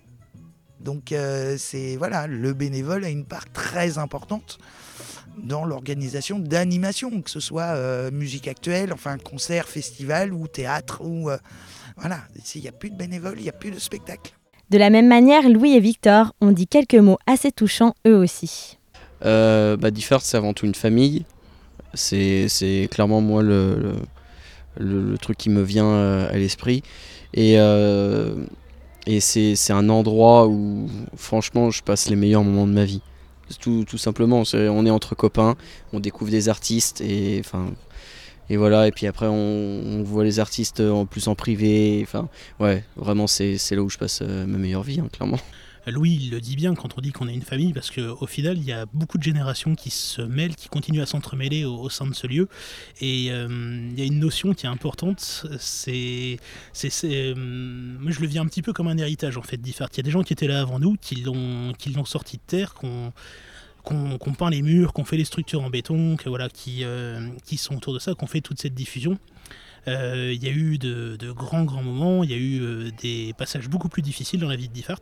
Donc 0.84 1.12
euh, 1.12 1.56
c'est 1.58 1.96
voilà, 1.98 2.28
le 2.28 2.54
bénévole 2.54 3.06
a 3.06 3.10
une 3.10 3.26
part 3.26 3.46
très 3.52 3.98
importante 3.98 4.58
dans 5.38 5.66
l'organisation 5.66 6.40
d'animation, 6.40 7.22
que 7.22 7.30
ce 7.30 7.40
soit 7.40 7.64
euh, 7.76 8.12
musique 8.12 8.48
actuelle, 8.48 8.94
enfin 8.94 9.18
concert, 9.18 9.68
festival 9.68 10.34
ou 10.34 10.48
théâtre 10.48 11.02
ou 11.04 11.30
euh, 11.30 11.38
voilà, 11.98 12.20
il 12.56 12.62
n'y 12.62 12.68
a 12.68 12.72
plus 12.72 12.90
de 12.90 12.96
bénévoles, 12.98 13.36
il 13.38 13.44
n'y 13.44 13.50
a 13.50 13.54
plus 13.54 13.72
de 13.72 13.80
spectacle. 13.80 14.34
De 14.70 14.78
la 14.78 14.90
même 14.90 15.08
manière, 15.08 15.48
Louis 15.50 15.74
et 15.74 15.80
Victor 15.80 16.34
ont 16.42 16.52
dit 16.52 16.68
quelques 16.68 16.96
mots 16.96 17.20
assez 17.28 17.52
touchants 17.52 17.94
eux 18.08 18.16
aussi. 18.18 18.78
Euh, 19.26 19.78
bah, 19.78 19.92
Diffart, 19.92 20.22
c'est 20.22 20.38
avant 20.38 20.54
tout 20.54 20.66
une 20.66 20.76
famille. 20.76 21.26
C'est 21.94 22.48
c'est 22.50 22.88
clairement 22.92 23.22
moi 23.22 23.44
le, 23.44 23.96
le, 24.80 25.12
le- 25.12 25.18
truc 25.18 25.38
qui 25.38 25.50
me 25.50 25.62
vient 25.62 26.26
à 26.28 26.34
l'esprit. 26.34 26.82
Et, 27.36 27.60
euh, 27.60 28.36
et 29.06 29.20
c'est 29.20 29.74
un 29.74 29.90
endroit 29.90 30.48
où, 30.48 30.90
franchement, 31.16 31.72
je 31.72 31.84
passe 31.84 32.10
les 32.10 32.16
meilleurs 32.16 32.44
moments 32.44 32.68
de 32.68 32.74
ma 32.74 32.86
vie. 32.86 33.02
Tout, 33.60 33.86
tout 33.88 33.98
simplement, 33.98 34.44
on 34.54 34.86
est 34.86 34.90
entre 34.90 35.16
copains, 35.16 35.56
on 35.92 36.00
découvre 36.00 36.32
des 36.32 36.50
artistes 36.50 37.02
et 37.02 37.40
enfin. 37.40 37.68
Et 38.50 38.58
voilà, 38.58 38.88
et 38.88 38.92
puis 38.92 39.08
après 39.08 39.28
on, 39.28 40.04
voit 40.04 40.26
les 40.26 40.40
artistes 40.40 40.82
en 40.82 41.06
plus 41.06 41.28
en 41.28 41.36
privé. 41.36 42.02
Enfin, 42.04 42.28
ouais, 42.60 42.84
vraiment 42.98 43.26
c'est 43.26 43.58
c'est 43.58 43.76
là 43.76 43.82
où 43.82 43.90
je 43.90 43.98
passe 43.98 44.20
euh, 44.22 44.46
ma 44.46 44.58
meilleure 44.58 44.84
vie, 44.84 45.00
hein, 45.00 45.08
clairement. 45.12 45.40
Louis 45.92 46.18
il 46.22 46.32
le 46.32 46.40
dit 46.40 46.56
bien 46.56 46.76
quand 46.76 46.98
on 46.98 47.02
dit 47.02 47.12
qu'on 47.12 47.28
est 47.28 47.34
une 47.34 47.42
famille, 47.42 47.74
parce 47.74 47.92
qu'au 47.92 48.26
final, 48.26 48.58
il 48.58 48.64
y 48.64 48.72
a 48.72 48.86
beaucoup 48.94 49.18
de 49.18 49.24
générations 49.24 49.76
qui 49.76 49.90
se 49.90 50.22
mêlent, 50.22 50.56
qui 50.56 50.70
continuent 50.70 51.02
à 51.02 51.06
s'entremêler 51.06 51.66
au, 51.66 51.90
sein 51.90 52.08
de 52.08 52.14
ce 52.14 52.28
lieu. 52.28 52.48
Et 53.02 53.28
euh, 53.32 53.90
il 53.92 54.00
y 54.00 54.02
a 54.02 54.06
une 54.06 54.20
notion 54.20 54.54
qui 54.54 54.66
est 54.66 54.70
importante, 54.70 55.46
c'est. 55.60 56.38
euh, 57.04 57.36
moi, 57.36 58.12
je 58.12 58.20
le 58.22 58.28
vis 58.28 58.40
un 58.40 58.46
petit 58.46 58.62
peu 58.62 58.74
comme 58.74 58.88
un 58.88 58.98
héritage, 58.98 59.38
en 59.38 59.42
fait, 59.42 59.58
d'Ifart. 59.58 59.90
Il 59.94 59.98
y 59.98 60.00
a 60.00 60.04
des 60.04 60.12
gens 60.12 60.24
qui 60.24 60.34
étaient 60.34 60.48
là 60.48 60.62
avant 60.62 60.80
nous, 60.80 60.96
qui 61.02 61.16
l'ont 61.22 62.06
sorti 62.06 62.38
de 62.38 62.44
terre, 62.46 62.74
qu'on 62.74 63.12
qu'on 63.84 64.34
peint 64.34 64.50
les 64.50 64.62
murs, 64.62 64.94
qu'on 64.94 65.04
fait 65.04 65.18
les 65.18 65.26
structures 65.26 65.62
en 65.62 65.70
béton, 65.70 66.16
que 66.16 66.30
voilà, 66.30 66.48
qui, 66.48 66.86
euh, 66.86 67.28
qui 67.44 67.58
sont 67.58 67.76
autour 67.76 67.94
de 67.94 68.00
ça, 68.00 68.16
qu'on 68.16 68.28
fait 68.28 68.40
toute 68.40 68.62
cette 68.62 68.74
diffusion. 68.74 69.18
Il 69.88 70.42
y 70.42 70.48
a 70.48 70.52
eu 70.52 70.78
de, 70.78 71.18
grands 71.34 71.66
grands 71.66 71.84
moments, 71.84 72.24
il 72.24 72.32
y 72.32 72.34
a 72.34 72.38
eu 72.38 72.94
des 73.02 73.34
passages 73.38 73.68
beaucoup 73.68 73.90
plus 73.90 74.02
difficiles 74.02 74.40
dans 74.40 74.48
la 74.48 74.56
vie 74.56 74.70
de 74.70 74.74
Diffart. 74.74 75.02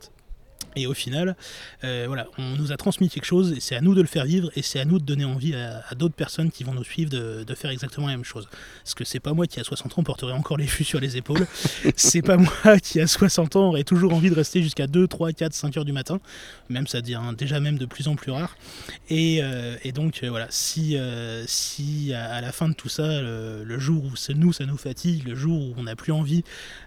Et 0.76 0.86
au 0.86 0.94
final, 0.94 1.36
euh, 1.84 2.04
voilà, 2.06 2.26
on 2.38 2.56
nous 2.56 2.72
a 2.72 2.76
transmis 2.76 3.08
quelque 3.08 3.24
chose 3.24 3.52
et 3.52 3.60
c'est 3.60 3.76
à 3.76 3.80
nous 3.80 3.94
de 3.94 4.00
le 4.00 4.06
faire 4.06 4.24
vivre 4.24 4.50
et 4.56 4.62
c'est 4.62 4.80
à 4.80 4.84
nous 4.84 4.98
de 4.98 5.04
donner 5.04 5.24
envie 5.24 5.54
à, 5.54 5.82
à 5.88 5.94
d'autres 5.94 6.14
personnes 6.14 6.50
qui 6.50 6.64
vont 6.64 6.72
nous 6.72 6.84
suivre 6.84 7.10
de, 7.10 7.44
de 7.44 7.54
faire 7.54 7.70
exactement 7.70 8.06
la 8.06 8.14
même 8.14 8.24
chose. 8.24 8.48
Parce 8.82 8.94
que 8.94 9.04
c'est 9.04 9.20
pas 9.20 9.34
moi 9.34 9.46
qui 9.46 9.60
à 9.60 9.64
60 9.64 9.98
ans 9.98 10.02
porterai 10.02 10.32
encore 10.32 10.56
les 10.56 10.66
fûts 10.66 10.84
sur 10.84 11.00
les 11.00 11.16
épaules. 11.16 11.46
c'est 11.96 12.22
pas 12.22 12.36
moi 12.36 12.78
qui 12.82 13.00
à 13.00 13.06
60 13.06 13.56
ans 13.56 13.68
aurait 13.68 13.84
toujours 13.84 14.14
envie 14.14 14.30
de 14.30 14.34
rester 14.34 14.62
jusqu'à 14.62 14.86
2, 14.86 15.06
3, 15.06 15.32
4, 15.32 15.52
5 15.52 15.76
heures 15.76 15.84
du 15.84 15.92
matin. 15.92 16.20
Même 16.70 16.86
ça 16.86 17.00
devient 17.00 17.20
déjà 17.36 17.60
même 17.60 17.78
de 17.78 17.86
plus 17.86 18.08
en 18.08 18.16
plus 18.16 18.32
rare. 18.32 18.56
Et, 19.10 19.40
euh, 19.42 19.76
et 19.84 19.92
donc 19.92 20.20
euh, 20.22 20.30
voilà, 20.30 20.46
si, 20.50 20.96
si 21.46 22.14
à, 22.14 22.34
à 22.34 22.40
la 22.40 22.52
fin 22.52 22.68
de 22.68 22.74
tout 22.74 22.88
ça, 22.88 23.20
le, 23.20 23.64
le 23.64 23.78
jour 23.78 24.04
où 24.04 24.16
c'est 24.16 24.34
nous, 24.34 24.52
ça 24.52 24.64
nous 24.64 24.76
fatigue, 24.78 25.28
le 25.28 25.34
jour 25.34 25.60
où 25.60 25.74
on 25.76 25.82
n'a 25.82 25.96
plus 25.96 26.12
envie, 26.12 26.44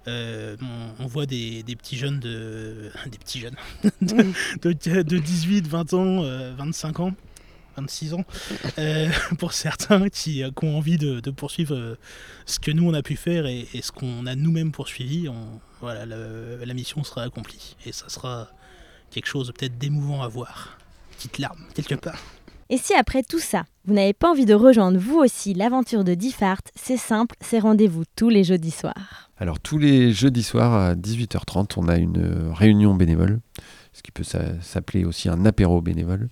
on, 0.08 0.56
on 1.00 1.06
voit 1.06 1.26
des, 1.28 1.62
des 1.64 1.76
petits 1.76 1.98
jeunes 1.98 2.20
de. 2.20 2.92
des 3.12 3.18
petits 3.18 3.40
jeunes, 3.40 3.56
de, 4.02 4.34
de- 4.74 5.02
de 5.04 5.18
18, 5.18 5.68
20 5.68 5.94
ans, 5.94 6.24
euh, 6.24 6.54
25 6.58 7.00
ans, 7.00 7.14
26 7.78 8.14
ans, 8.14 8.24
euh, 8.80 9.10
pour 9.40 9.54
certains 9.54 10.10
qui, 10.10 10.44
euh, 10.44 10.52
qui 10.58 10.66
ont 10.66 10.78
envie 10.78 10.98
de, 10.98 11.20
poursuivre 11.32 11.76
euh, 11.76 11.98
ce 12.46 12.60
que 12.60 12.72
nous 12.72 12.88
on 12.90 12.94
a 12.94 13.02
pu 13.02 13.16
faire 13.16 13.46
et, 13.46 13.68
ce 13.82 13.92
qu'on 13.92 14.26
a 14.26 14.36
nous-mêmes 14.36 14.72
poursuivi. 14.72 15.28
Voilà, 15.82 16.06
la 16.06 16.74
mission 16.74 17.04
sera 17.04 17.24
accomplie 17.24 17.76
et 17.86 17.92
ça 17.92 18.10
sera 18.10 18.48
quelque 19.12 19.28
chose 19.28 19.52
peut-être 19.58 19.78
d'émouvant 19.78 20.22
à 20.24 20.28
voir. 20.28 20.78
Petite 21.18 21.38
larme, 21.38 21.60
quelque 21.74 21.96
part. 21.96 22.20
Et 22.70 22.78
si 22.78 22.94
après 22.96 23.22
tout 23.22 23.40
ça, 23.40 23.64
vous 23.86 23.94
n'avez 23.94 24.14
pas 24.14 24.32
envie 24.32 24.46
de 24.46 24.56
rejoindre 24.56 24.98
vous 24.98 25.18
aussi 25.18 25.54
l'aventure 25.54 26.04
de 26.04 26.16
Diffart, 26.16 26.62
c'est 26.76 26.98
simple, 26.98 27.36
c'est 27.40 27.60
rendez-vous 27.60 28.04
tous 28.16 28.30
les 28.30 28.44
jeudis 28.44 28.72
soirs. 28.72 29.30
Alors 29.38 29.60
tous 29.60 29.78
les 29.78 30.12
jeudis 30.12 30.42
soirs 30.44 30.74
à 30.74 30.96
18h30, 30.96 31.74
on 31.78 31.88
a 31.88 31.98
une 31.98 32.18
euh, 32.18 32.52
réunion 32.54 32.96
bénévole, 32.96 33.40
ce 33.94 34.02
qui 34.02 34.12
peut 34.12 34.24
s'a- 34.24 34.60
s'appeler 34.62 35.06
aussi 35.06 35.30
un 35.30 35.46
apéro 35.46 35.80
bénévole, 35.82 36.30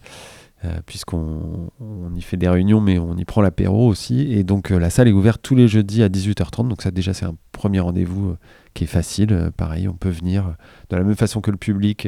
euh, 0.66 0.80
puisqu'on 0.88 1.70
on 1.80 2.16
y 2.16 2.22
fait 2.22 2.38
des 2.38 2.50
réunions, 2.50 2.82
mais 2.82 2.98
on 2.98 3.16
y 3.16 3.26
prend 3.26 3.42
l'apéro 3.42 3.88
aussi. 3.88 4.22
Et 4.34 4.44
donc 4.44 4.72
euh, 4.72 4.80
la 4.80 4.90
salle 4.90 5.08
est 5.08 5.12
ouverte 5.12 5.42
tous 5.44 5.54
les 5.54 5.68
jeudis 5.68 6.02
à 6.02 6.10
18h30, 6.10 6.68
donc 6.68 6.82
ça 6.82 6.90
déjà 6.90 7.14
c'est 7.14 7.26
un 7.26 7.36
premier 7.52 7.80
rendez-vous 7.82 8.36
qui 8.74 8.86
est 8.86 8.88
facile. 8.88 9.52
Pareil, 9.56 9.88
on 9.88 9.94
peut 9.94 10.10
venir 10.10 10.56
de 10.90 10.96
la 10.96 11.04
même 11.04 11.16
façon 11.16 11.42
que 11.42 11.52
le 11.52 11.58
public 11.58 12.08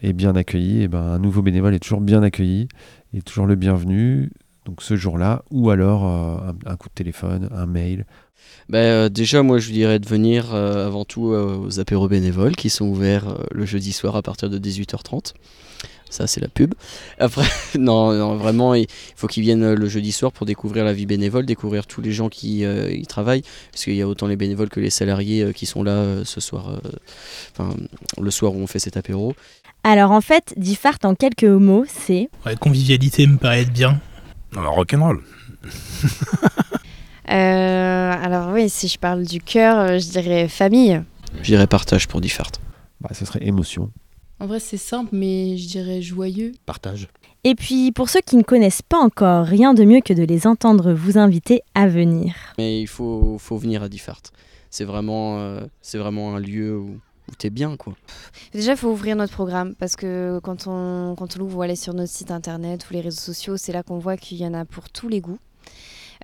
est 0.00 0.12
bien 0.12 0.34
accueilli. 0.36 0.82
Et 0.82 0.88
ben, 0.88 1.02
un 1.02 1.18
nouveau 1.18 1.42
bénévole 1.42 1.74
est 1.74 1.80
toujours 1.80 2.00
bien 2.00 2.22
accueilli, 2.22 2.68
et 3.12 3.22
toujours 3.22 3.46
le 3.46 3.54
bienvenu. 3.54 4.30
Donc 4.64 4.82
ce 4.82 4.96
jour-là, 4.96 5.42
ou 5.50 5.70
alors 5.70 6.06
euh, 6.06 6.52
un, 6.66 6.76
coup 6.76 6.88
de 6.88 6.94
téléphone, 6.94 7.48
un 7.52 7.66
mail, 7.66 8.06
Ben, 8.68 8.78
euh, 8.78 9.08
déjà, 9.08 9.42
moi, 9.42 9.58
je 9.58 9.66
vous 9.66 9.74
dirais 9.74 9.98
de 9.98 10.08
venir 10.08 10.54
euh, 10.54 10.86
avant 10.86 11.04
tout 11.04 11.32
euh, 11.32 11.56
aux 11.56 11.80
apéros 11.80 12.08
bénévoles 12.08 12.56
qui 12.56 12.70
sont 12.70 12.86
ouverts 12.86 13.28
euh, 13.28 13.44
le 13.50 13.66
jeudi 13.66 13.92
soir 13.92 14.16
à 14.16 14.22
partir 14.22 14.48
de 14.48 14.58
18h30. 14.58 15.34
Ça, 16.14 16.28
c'est 16.28 16.40
la 16.40 16.46
pub. 16.46 16.74
Après, 17.18 17.42
non, 17.78 18.12
non, 18.12 18.36
vraiment, 18.36 18.74
il 18.74 18.86
faut 19.16 19.26
qu'ils 19.26 19.42
viennent 19.42 19.64
euh, 19.64 19.74
le 19.74 19.88
jeudi 19.88 20.12
soir 20.12 20.30
pour 20.30 20.46
découvrir 20.46 20.84
la 20.84 20.92
vie 20.92 21.06
bénévole, 21.06 21.44
découvrir 21.44 21.88
tous 21.88 22.00
les 22.00 22.12
gens 22.12 22.28
qui 22.28 22.64
euh, 22.64 22.88
y 22.92 23.04
travaillent, 23.04 23.42
parce 23.72 23.82
qu'il 23.82 23.96
y 23.96 24.00
a 24.02 24.06
autant 24.06 24.28
les 24.28 24.36
bénévoles 24.36 24.68
que 24.68 24.78
les 24.78 24.90
salariés 24.90 25.42
euh, 25.42 25.50
qui 25.50 25.66
sont 25.66 25.82
là 25.82 25.90
euh, 25.90 26.22
ce 26.24 26.40
soir, 26.40 26.68
euh, 26.70 26.78
enfin, 27.50 27.74
le 28.20 28.30
soir 28.30 28.54
où 28.54 28.60
on 28.60 28.68
fait 28.68 28.78
cet 28.78 28.96
apéro. 28.96 29.34
Alors 29.82 30.12
en 30.12 30.20
fait, 30.20 30.54
Diffart 30.56 30.98
en 31.02 31.16
quelques 31.16 31.42
mots, 31.42 31.84
c'est 31.88 32.28
Ouais, 32.46 32.54
convivialité 32.54 33.26
me 33.26 33.36
paraît 33.36 33.62
être 33.62 33.72
bien. 33.72 34.00
Non, 34.54 34.72
rock'n'roll. 34.72 35.20
Euh, 37.30 38.12
alors 38.22 38.52
oui, 38.52 38.68
si 38.68 38.86
je 38.86 38.98
parle 38.98 39.24
du 39.24 39.40
cœur, 39.40 39.98
je 39.98 40.10
dirais 40.10 40.46
famille. 40.46 41.00
Je 41.38 41.44
dirais 41.44 41.66
partage 41.66 42.06
pour 42.06 42.20
Diffart. 42.20 42.50
bah, 43.00 43.10
ce 43.14 43.24
serait 43.24 43.42
émotion. 43.46 43.90
En 44.44 44.46
vrai, 44.46 44.60
c'est 44.60 44.76
simple, 44.76 45.08
mais 45.12 45.56
je 45.56 45.66
dirais 45.66 46.02
joyeux. 46.02 46.52
Partage. 46.66 47.08
Et 47.44 47.54
puis, 47.54 47.92
pour 47.92 48.10
ceux 48.10 48.20
qui 48.20 48.36
ne 48.36 48.42
connaissent 48.42 48.82
pas 48.82 48.98
encore, 48.98 49.46
rien 49.46 49.72
de 49.72 49.84
mieux 49.84 50.02
que 50.02 50.12
de 50.12 50.22
les 50.22 50.46
entendre 50.46 50.92
vous 50.92 51.16
inviter 51.16 51.62
à 51.74 51.88
venir. 51.88 52.34
Mais 52.58 52.82
il 52.82 52.86
faut, 52.86 53.38
faut 53.38 53.56
venir 53.56 53.82
à 53.82 53.88
Diffart. 53.88 54.20
C'est 54.68 54.84
vraiment, 54.84 55.38
euh, 55.38 55.62
c'est 55.80 55.96
vraiment 55.96 56.36
un 56.36 56.40
lieu 56.40 56.76
où, 56.76 56.90
où 56.90 57.34
t'es 57.38 57.48
bien, 57.48 57.78
quoi. 57.78 57.94
Déjà, 58.52 58.72
il 58.72 58.76
faut 58.76 58.90
ouvrir 58.90 59.16
notre 59.16 59.32
programme 59.32 59.74
parce 59.76 59.96
que 59.96 60.38
quand 60.42 60.66
on, 60.66 61.14
quand 61.16 61.36
on 61.36 61.38
l'ouvre, 61.38 61.62
aller 61.62 61.74
sur 61.74 61.94
notre 61.94 62.12
site 62.12 62.30
internet 62.30 62.86
ou 62.90 62.92
les 62.92 63.00
réseaux 63.00 63.22
sociaux, 63.22 63.56
c'est 63.56 63.72
là 63.72 63.82
qu'on 63.82 63.98
voit 63.98 64.18
qu'il 64.18 64.36
y 64.36 64.46
en 64.46 64.52
a 64.52 64.66
pour 64.66 64.90
tous 64.90 65.08
les 65.08 65.22
goûts. 65.22 65.38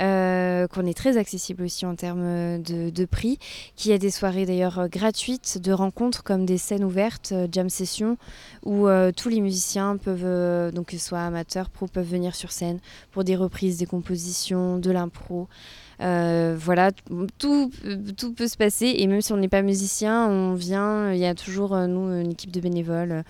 Euh, 0.01 0.67
qu'on 0.69 0.87
est 0.87 0.97
très 0.97 1.17
accessible 1.17 1.65
aussi 1.65 1.85
en 1.85 1.95
termes 1.95 2.63
de, 2.63 2.91
de 2.91 3.05
prix, 3.05 3.39
qu'il 3.77 3.91
y 3.91 3.95
a 3.95 3.99
des 3.99 4.11
soirées 4.11 4.47
d'ailleurs 4.47 4.79
euh, 4.79 4.89
gratuites 4.89 5.59
de 5.59 5.73
rencontres 5.73 6.23
comme 6.23 6.47
des 6.47 6.59
scènes 6.59 6.85
ouvertes, 6.85 7.31
euh, 7.33 7.49
jam 7.51 7.69
sessions, 7.69 8.17
où 8.65 8.87
euh, 8.87 9.13
tous 9.15 9.29
les 9.29 9.41
musiciens 9.41 9.97
peuvent, 9.97 10.25
euh, 10.25 10.71
donc 10.71 10.87
que 10.87 10.99
ce 10.99 11.05
soit 11.05 11.21
amateurs, 11.21 11.71
pro, 11.71 11.87
peuvent 11.87 12.09
venir 12.09 12.35
sur 12.35 12.53
scène 12.53 12.79
pour 13.11 13.25
des 13.25 13.37
reprises, 13.37 13.79
des 13.79 13.87
compositions, 13.87 14.79
de 14.79 14.91
l'impro. 14.91 15.49
Euh, 16.01 16.57
voilà, 16.59 16.93
tout, 17.39 17.71
tout 18.17 18.33
peut 18.33 18.49
se 18.49 18.57
passer 18.57 18.95
et 18.97 19.07
même 19.07 19.21
si 19.21 19.33
on 19.33 19.37
n'est 19.37 19.49
pas 19.49 19.63
musicien, 19.63 20.27
on 20.27 20.55
vient, 20.55 21.13
il 21.13 21.19
y 21.19 21.27
a 21.27 21.35
toujours 21.35 21.75
euh, 21.75 21.87
nous 21.87 22.21
une 22.21 22.31
équipe 22.31 22.51
de 22.51 22.61
bénévoles 22.61 23.23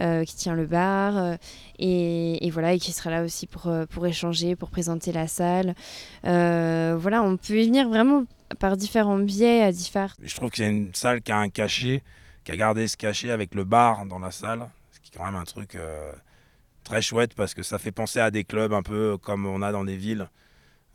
euh, 0.00 0.24
qui 0.24 0.34
tient 0.34 0.54
le 0.54 0.64
bar 0.64 1.36
et, 1.78 2.50
voilà 2.50 2.72
et 2.72 2.78
qui 2.78 2.92
sera 2.92 3.10
là 3.10 3.24
aussi 3.24 3.46
pour, 3.46 3.70
pour 3.90 4.06
échanger, 4.06 4.56
pour 4.56 4.70
présenter 4.70 5.12
la 5.12 5.26
salle. 5.26 5.74
Voilà, 6.22 7.22
on 7.22 7.36
peut 7.36 7.60
y 7.60 7.66
venir 7.66 7.88
vraiment 7.88 8.24
par 8.58 8.76
différents 8.76 9.18
biais 9.18 9.62
à 9.62 9.72
différents. 9.72 10.14
Je 10.22 10.34
trouve 10.34 10.50
que 10.50 10.58
c'est 10.58 10.70
une 10.70 10.94
salle 10.94 11.20
qui 11.20 11.32
a 11.32 11.38
un 11.38 11.48
cachet, 11.48 12.02
qui 12.44 12.52
a 12.52 12.56
gardé 12.56 12.88
ce 12.88 12.96
cachet 12.96 13.30
avec 13.30 13.54
le 13.54 13.64
bar 13.64 14.06
dans 14.06 14.18
la 14.18 14.30
salle, 14.30 14.68
ce 14.92 15.00
qui 15.00 15.10
est 15.12 15.18
quand 15.18 15.26
même 15.26 15.36
un 15.36 15.44
truc 15.44 15.76
très 16.84 17.02
chouette 17.02 17.34
parce 17.34 17.52
que 17.52 17.62
ça 17.62 17.78
fait 17.78 17.92
penser 17.92 18.20
à 18.20 18.30
des 18.30 18.44
clubs 18.44 18.72
un 18.72 18.82
peu 18.82 19.18
comme 19.18 19.44
on 19.46 19.60
a 19.60 19.72
dans 19.72 19.84
des 19.84 19.96
villes. 19.96 20.28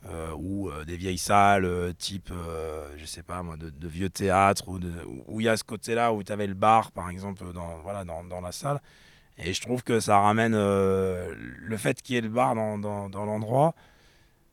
Euh, 0.06 0.32
ou 0.38 0.70
euh, 0.70 0.86
des 0.86 0.96
vieilles 0.96 1.18
salles 1.18 1.66
euh, 1.66 1.92
type, 1.92 2.30
euh, 2.32 2.88
je 2.98 3.06
sais 3.06 3.22
pas 3.24 3.44
moi, 3.44 3.58
de, 3.58 3.88
vieux 3.88 4.10
théâtres, 4.10 4.70
ou 4.70 4.80
où 5.28 5.42
il 5.42 5.44
y 5.44 5.50
a 5.50 5.58
ce 5.58 5.64
côté-là 5.66 6.14
où 6.14 6.24
tu 6.24 6.32
avais 6.32 6.48
le 6.48 6.54
bar 6.54 6.92
par 6.92 7.10
exemple 7.10 7.52
dans, 7.52 7.80
voilà, 7.80 8.06
dans, 8.06 8.24
dans 8.24 8.40
la 8.40 8.52
salle. 8.54 8.82
Et 9.38 9.54
je 9.54 9.62
trouve 9.62 9.84
que 9.84 10.00
ça 10.00 10.20
ramène 10.20 10.54
le 10.54 11.78
fait 11.78 12.02
qu'il 12.02 12.16
y 12.16 12.18
ait 12.18 12.22
le 12.22 12.30
bar 12.30 12.56
dans, 12.56 12.78
dans, 12.78 13.10
dans 13.10 13.26
l'endroit. 13.26 13.74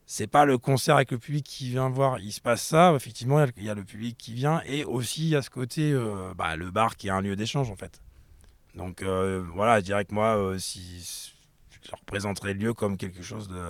C'est 0.05 0.29
pas 0.29 0.45
le 0.45 0.59
concert 0.59 0.95
avec 0.95 1.11
le 1.11 1.19
public 1.19 1.45
qui 1.45 1.71
vient 1.71 1.89
voir. 1.91 2.21
Il 2.21 2.31
se 2.33 2.41
passe 2.41 2.63
ça, 2.63 2.93
effectivement, 2.95 3.45
il 3.57 3.65
y 3.65 3.71
a 3.71 3.75
le- 3.75 3.83
public 3.83 4.17
qui 4.17 4.33
vient. 4.33 4.63
Et 4.65 4.85
aussi, 4.85 5.23
il 5.23 5.29
y 5.31 5.37
a 5.37 5.43
ce 5.43 5.51
côté, 5.51 5.93
bah, 6.37 6.55
le 6.55 6.71
bar 6.71 6.97
qui 6.97 7.09
est 7.09 7.11
un 7.11 7.21
lieu 7.21 7.35
d'échange 7.35 7.69
en 7.71 7.77
fait. 7.77 8.01
Donc 8.77 9.03
voilà, 9.03 9.81
je 9.81 9.85
dirais 9.85 10.05
que 10.05 10.15
moi, 10.15 10.55
si, 10.59 11.35
je 11.83 11.91
représenterais 11.97 12.53
le 12.55 12.61
lieu 12.61 12.75
comme 12.75 12.97
quelque 12.97 13.23
chose 13.23 13.49
de 13.49 13.61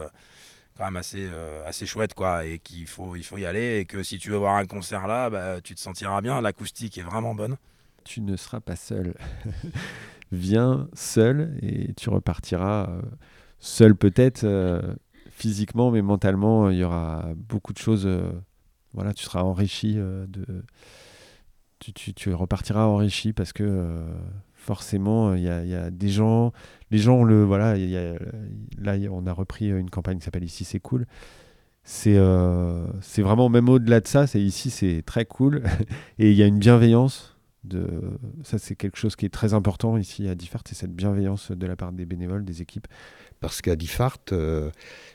quand 0.76 0.84
même 0.84 0.96
assez, 0.96 1.28
euh, 1.32 1.62
assez 1.66 1.86
chouette, 1.86 2.14
quoi. 2.14 2.44
Et 2.44 2.58
qu'il 2.58 2.86
faut, 2.86 3.16
il 3.16 3.22
faut 3.24 3.38
y 3.38 3.46
aller. 3.46 3.78
Et 3.80 3.84
que 3.86 4.02
si 4.02 4.18
tu 4.18 4.30
veux 4.30 4.36
voir 4.36 4.56
un 4.56 4.66
concert 4.66 5.06
là, 5.06 5.30
bah, 5.30 5.60
tu 5.60 5.74
te 5.74 5.80
sentiras 5.80 6.20
bien. 6.20 6.40
L'acoustique 6.40 6.98
est 6.98 7.02
vraiment 7.02 7.34
bonne. 7.34 7.56
tu 8.04 8.20
ne 8.20 8.36
seras 8.36 8.60
pas 8.60 8.76
seul. 8.76 9.14
Viens 10.32 10.88
seul 10.92 11.56
et 11.62 11.94
tu 11.94 12.10
repartiras 12.10 12.88
euh, 12.90 13.02
seul 13.60 13.94
peut-être 13.94 14.44
euh, 14.44 14.82
physiquement, 15.30 15.90
mais 15.90 16.02
mentalement, 16.02 16.68
il 16.70 16.78
y 16.78 16.84
aura 16.84 17.28
beaucoup 17.36 17.72
de 17.72 17.78
choses. 17.78 18.08
voilà, 18.92 19.12
tu 19.14 19.24
seras 19.24 19.42
enrichi 19.42 19.94
de. 19.94 20.64
Tu, 21.78 21.92
tu- 21.92 22.14
tu 22.14 22.32
repartiras 22.32 22.86
enrichi 22.86 23.32
parce 23.34 23.52
que 23.52 24.02
forcément, 24.66 25.34
il 25.34 25.42
y 25.42 25.48
a, 25.48 25.62
il 25.64 25.70
y 25.70 25.74
a 25.74 25.90
des 25.90 26.08
gens. 26.08 26.52
Les 26.90 26.98
gens, 26.98 27.24
le 27.24 27.44
voilà, 27.44 27.76
il 27.76 27.88
y 27.88 27.96
a- 27.96 28.14
là, 28.78 28.96
on 29.10 29.26
a 29.26 29.32
repris 29.32 29.68
une 29.70 29.90
campagne 29.90 30.18
qui 30.18 30.24
s'appelle 30.24 30.44
Ici 30.44 30.64
c'est 30.64 30.80
cool. 30.80 31.06
C'est 31.84 32.16
euh, 32.16 32.84
c'est 33.00 33.22
vraiment 33.22 33.48
même 33.48 33.68
au-delà 33.68 34.00
de 34.00 34.08
ça, 34.08 34.26
c'est 34.26 34.40
ici 34.40 34.70
c'est 34.70 35.02
très 35.06 35.24
cool 35.24 35.62
et 36.18 36.30
il 36.32 36.36
y 36.36 36.42
a 36.42 36.46
une 36.46 36.58
bienveillance 36.58 37.36
de 37.62 37.86
ça 38.42 38.58
c'est 38.58 38.74
quelque 38.76 38.96
chose 38.98 39.14
qui 39.16 39.24
est 39.26 39.34
très 39.34 39.54
important 39.54 39.96
ici 39.96 40.28
à 40.28 40.34
Diffart, 40.34 40.62
c'est 40.66 40.74
cette 40.74 40.94
bienveillance 40.94 41.52
de 41.52 41.66
la 41.66 41.76
part 41.76 41.92
des 41.92 42.04
bénévoles, 42.04 42.44
des 42.44 42.60
équipes. 42.60 42.88
Parce 43.40 43.60
qu'à 43.62 43.76
Diffart, 43.76 44.18
euh, 44.32 44.70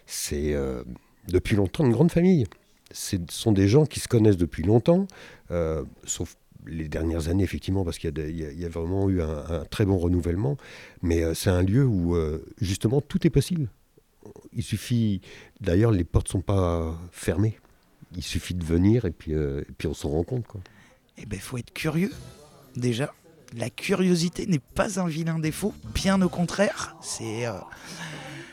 c'est 0.06 0.54
euh, 0.54 0.84
depuis 1.28 1.56
longtemps 1.58 1.86
une 1.86 1.92
grande 1.92 2.12
famille. 2.12 2.46
Ce 2.92 3.18
sont 3.30 3.52
des 3.52 3.68
gens 3.68 3.86
qui 3.86 4.00
se 4.00 4.08
connaissent 4.08 4.38
depuis 4.38 4.64
longtemps, 4.64 5.08
euh, 5.52 5.84
sauf 6.06 6.36
les 6.66 6.88
dernières 6.88 7.30
années, 7.30 7.44
effectivement, 7.44 7.84
parce 7.84 7.98
qu'il 7.98 8.16
y, 8.18 8.22
a 8.22 8.28
il 8.28 8.60
il 8.60 8.68
vraiment 8.68 9.10
eu 9.10 9.22
un, 9.22 9.66
très 9.70 9.86
bon 9.86 9.98
renouvellement. 9.98 10.58
Mais 11.02 11.24
euh, 11.24 11.34
c'est 11.34 11.50
un 11.50 11.62
lieu 11.62 11.86
où, 11.86 12.16
euh, 12.16 12.46
justement, 12.60 13.02
tout 13.02 13.26
est 13.26 13.30
possible. 13.30 13.70
Il 14.54 14.64
suffit. 14.64 15.22
D'ailleurs, 15.60 15.92
les 15.92 16.04
portes 16.04 16.28
ne 16.28 16.32
sont 16.32 16.42
pas 16.42 16.98
fermées. 17.12 17.60
Il 18.16 18.24
suffit 18.24 18.54
de 18.54 18.64
venir 18.64 19.06
et 19.06 19.12
puis, 19.12 19.34
euh, 19.34 19.64
on 19.86 19.94
s'en 19.94 20.10
rend 20.10 20.24
compte. 20.24 20.46
Eh 21.18 21.26
ben, 21.26 21.40
faut 21.40 21.58
être 21.58 21.74
curieux, 21.74 22.12
déjà. 22.76 23.14
La 23.56 23.70
curiosité 23.70 24.46
n'est 24.46 24.60
pas 24.60 25.00
un 25.00 25.08
vilain 25.08 25.38
défaut, 25.40 25.74
bien 25.94 26.22
au 26.22 26.30
contraire. 26.30 26.96
C'est. 27.02 27.46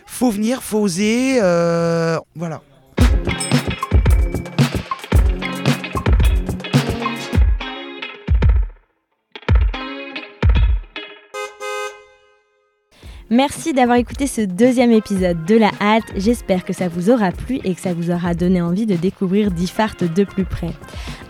faut 0.06 0.30
venir, 0.30 0.62
faut 0.62 0.80
oser. 0.80 1.38
voilà. 2.34 2.62
Merci 13.30 13.74
d'avoir 13.74 13.98
écouté 13.98 14.26
ce 14.26 14.40
deuxième 14.40 14.90
épisode 14.90 15.44
de 15.44 15.54
La 15.54 15.70
Halte. 15.80 16.06
J'espère 16.16 16.64
que 16.64 16.72
ça 16.72 16.88
vous 16.88 17.10
aura 17.10 17.30
plu 17.30 17.60
et 17.62 17.74
que 17.74 17.80
ça 17.80 17.92
vous 17.92 18.10
aura 18.10 18.32
donné 18.32 18.62
envie 18.62 18.86
de 18.86 18.96
découvrir 18.96 19.50
Diffart 19.50 19.96
de 20.00 20.24
plus 20.24 20.46
près. 20.46 20.70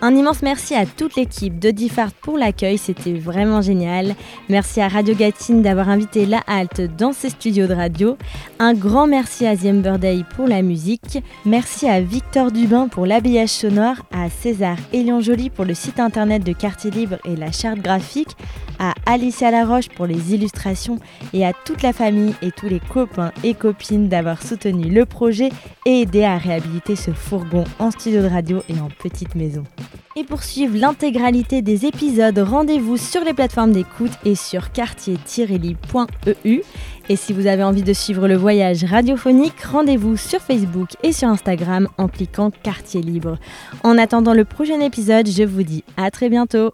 Un 0.01 0.15
immense 0.15 0.43
merci 0.43 0.77
à 0.77 0.87
toute 0.87 1.17
l'équipe 1.17 1.59
de 1.59 1.73
Diffart 1.73 2.13
pour 2.13 2.39
l'accueil, 2.39 2.79
c'était 2.79 3.15
vraiment 3.15 3.63
génial. 3.63 4.15
Merci 4.49 4.81
à 4.81 4.87
Radio 4.87 5.13
Gatine 5.17 5.61
d'avoir 5.61 5.89
invité 5.89 6.25
La 6.25 6.39
Halte 6.47 6.83
dans 6.97 7.13
ses 7.13 7.31
studios 7.31 7.67
de 7.67 7.75
radio. 7.75 8.17
Un 8.61 8.75
grand 8.75 9.09
merci 9.09 9.45
à 9.45 9.57
The 9.57 9.65
Amber 9.65 9.97
Day 9.99 10.25
pour 10.37 10.47
la 10.47 10.63
musique. 10.63 11.19
Merci 11.45 11.89
à 11.89 12.01
Victor 12.01 12.53
Dubin 12.53 12.87
pour 12.87 13.07
l'habillage 13.07 13.49
sonore, 13.49 13.97
à 14.13 14.31
César 14.31 14.77
Elion 14.93 15.21
Joly 15.21 15.51
pour 15.51 15.65
le 15.65 15.75
site 15.75 15.99
internet 15.99 16.45
de 16.45 16.53
Quartier 16.53 16.93
Libre 16.93 17.17
et 17.25 17.35
la 17.35 17.51
charte 17.51 17.81
graphique, 17.81 18.37
à 18.79 18.95
Alicia 19.05 19.51
Laroche 19.51 19.89
pour 19.89 20.07
les 20.07 20.33
illustrations 20.33 21.01
et 21.33 21.45
à 21.45 21.53
toute 21.53 21.83
la 21.83 21.88
famille 21.93 22.35
et 22.43 22.51
tous 22.51 22.69
les 22.69 22.81
copains 22.81 23.33
et 23.45 23.55
copines 23.55 24.09
d'avoir 24.09 24.43
soutenu 24.43 24.91
le 24.91 25.07
projet 25.07 25.51
et 25.87 26.03
aidé 26.03 26.25
à 26.25 26.39
réhabiliter 26.39 26.97
ce 26.97 27.11
fourgon 27.11 27.65
en 27.79 27.91
studio 27.91 28.23
de 28.23 28.29
radio 28.29 28.63
et 28.69 28.81
en 28.81 28.89
petite 28.89 29.35
maison. 29.35 29.65
Et 30.17 30.25
pour 30.25 30.43
suivre 30.43 30.77
l'intégralité 30.77 31.63
des 31.63 31.87
épisodes, 31.87 32.39
rendez-vous 32.39 32.97
sur 32.97 33.23
les 33.23 33.35
plateformes 33.35 33.73
d'écoute 33.73 34.11
et 34.25 34.35
sur 34.35 34.73
quartier-libre.eu. 34.73 36.61
Et 37.09 37.17
si 37.17 37.33
vous 37.33 37.47
avez 37.47 37.63
envie 37.63 37.83
de 37.83 37.93
suivre 37.93 38.27
le 38.27 38.35
voyage 38.35 38.85
radiophonique, 38.85 39.61
rendez-vous 39.63 40.17
sur 40.17 40.41
Facebook 40.41 40.89
et 41.03 41.13
sur 41.13 41.29
Instagram 41.29 41.89
en 41.99 42.09
cliquant 42.09 42.51
Quartier 42.51 43.01
Libre. 43.01 43.39
En 43.85 43.97
attendant 43.97 44.35
le 44.35 44.45
prochain 44.45 44.81
épisode, 44.81 45.29
je 45.29 45.45
vous 45.45 45.63
dis 45.63 45.85
à 45.97 46.11
très 46.11 46.29
bientôt. 46.29 46.73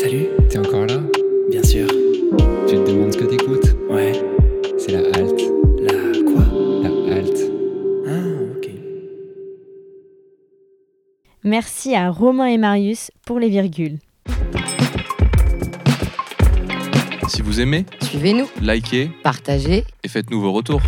Salut, 0.00 0.28
Merci 11.44 11.94
à 11.94 12.10
Romain 12.10 12.46
et 12.46 12.58
Marius 12.58 13.10
pour 13.24 13.38
les 13.38 13.48
virgules. 13.48 13.98
Si 17.28 17.42
vous 17.42 17.60
aimez, 17.60 17.86
Suivez-nous, 18.02 18.48
likez 18.60 19.10
partagez. 19.22 19.84
et 20.02 20.08
faites-nous 20.08 20.40
vos 20.40 20.52
retours. 20.52 20.82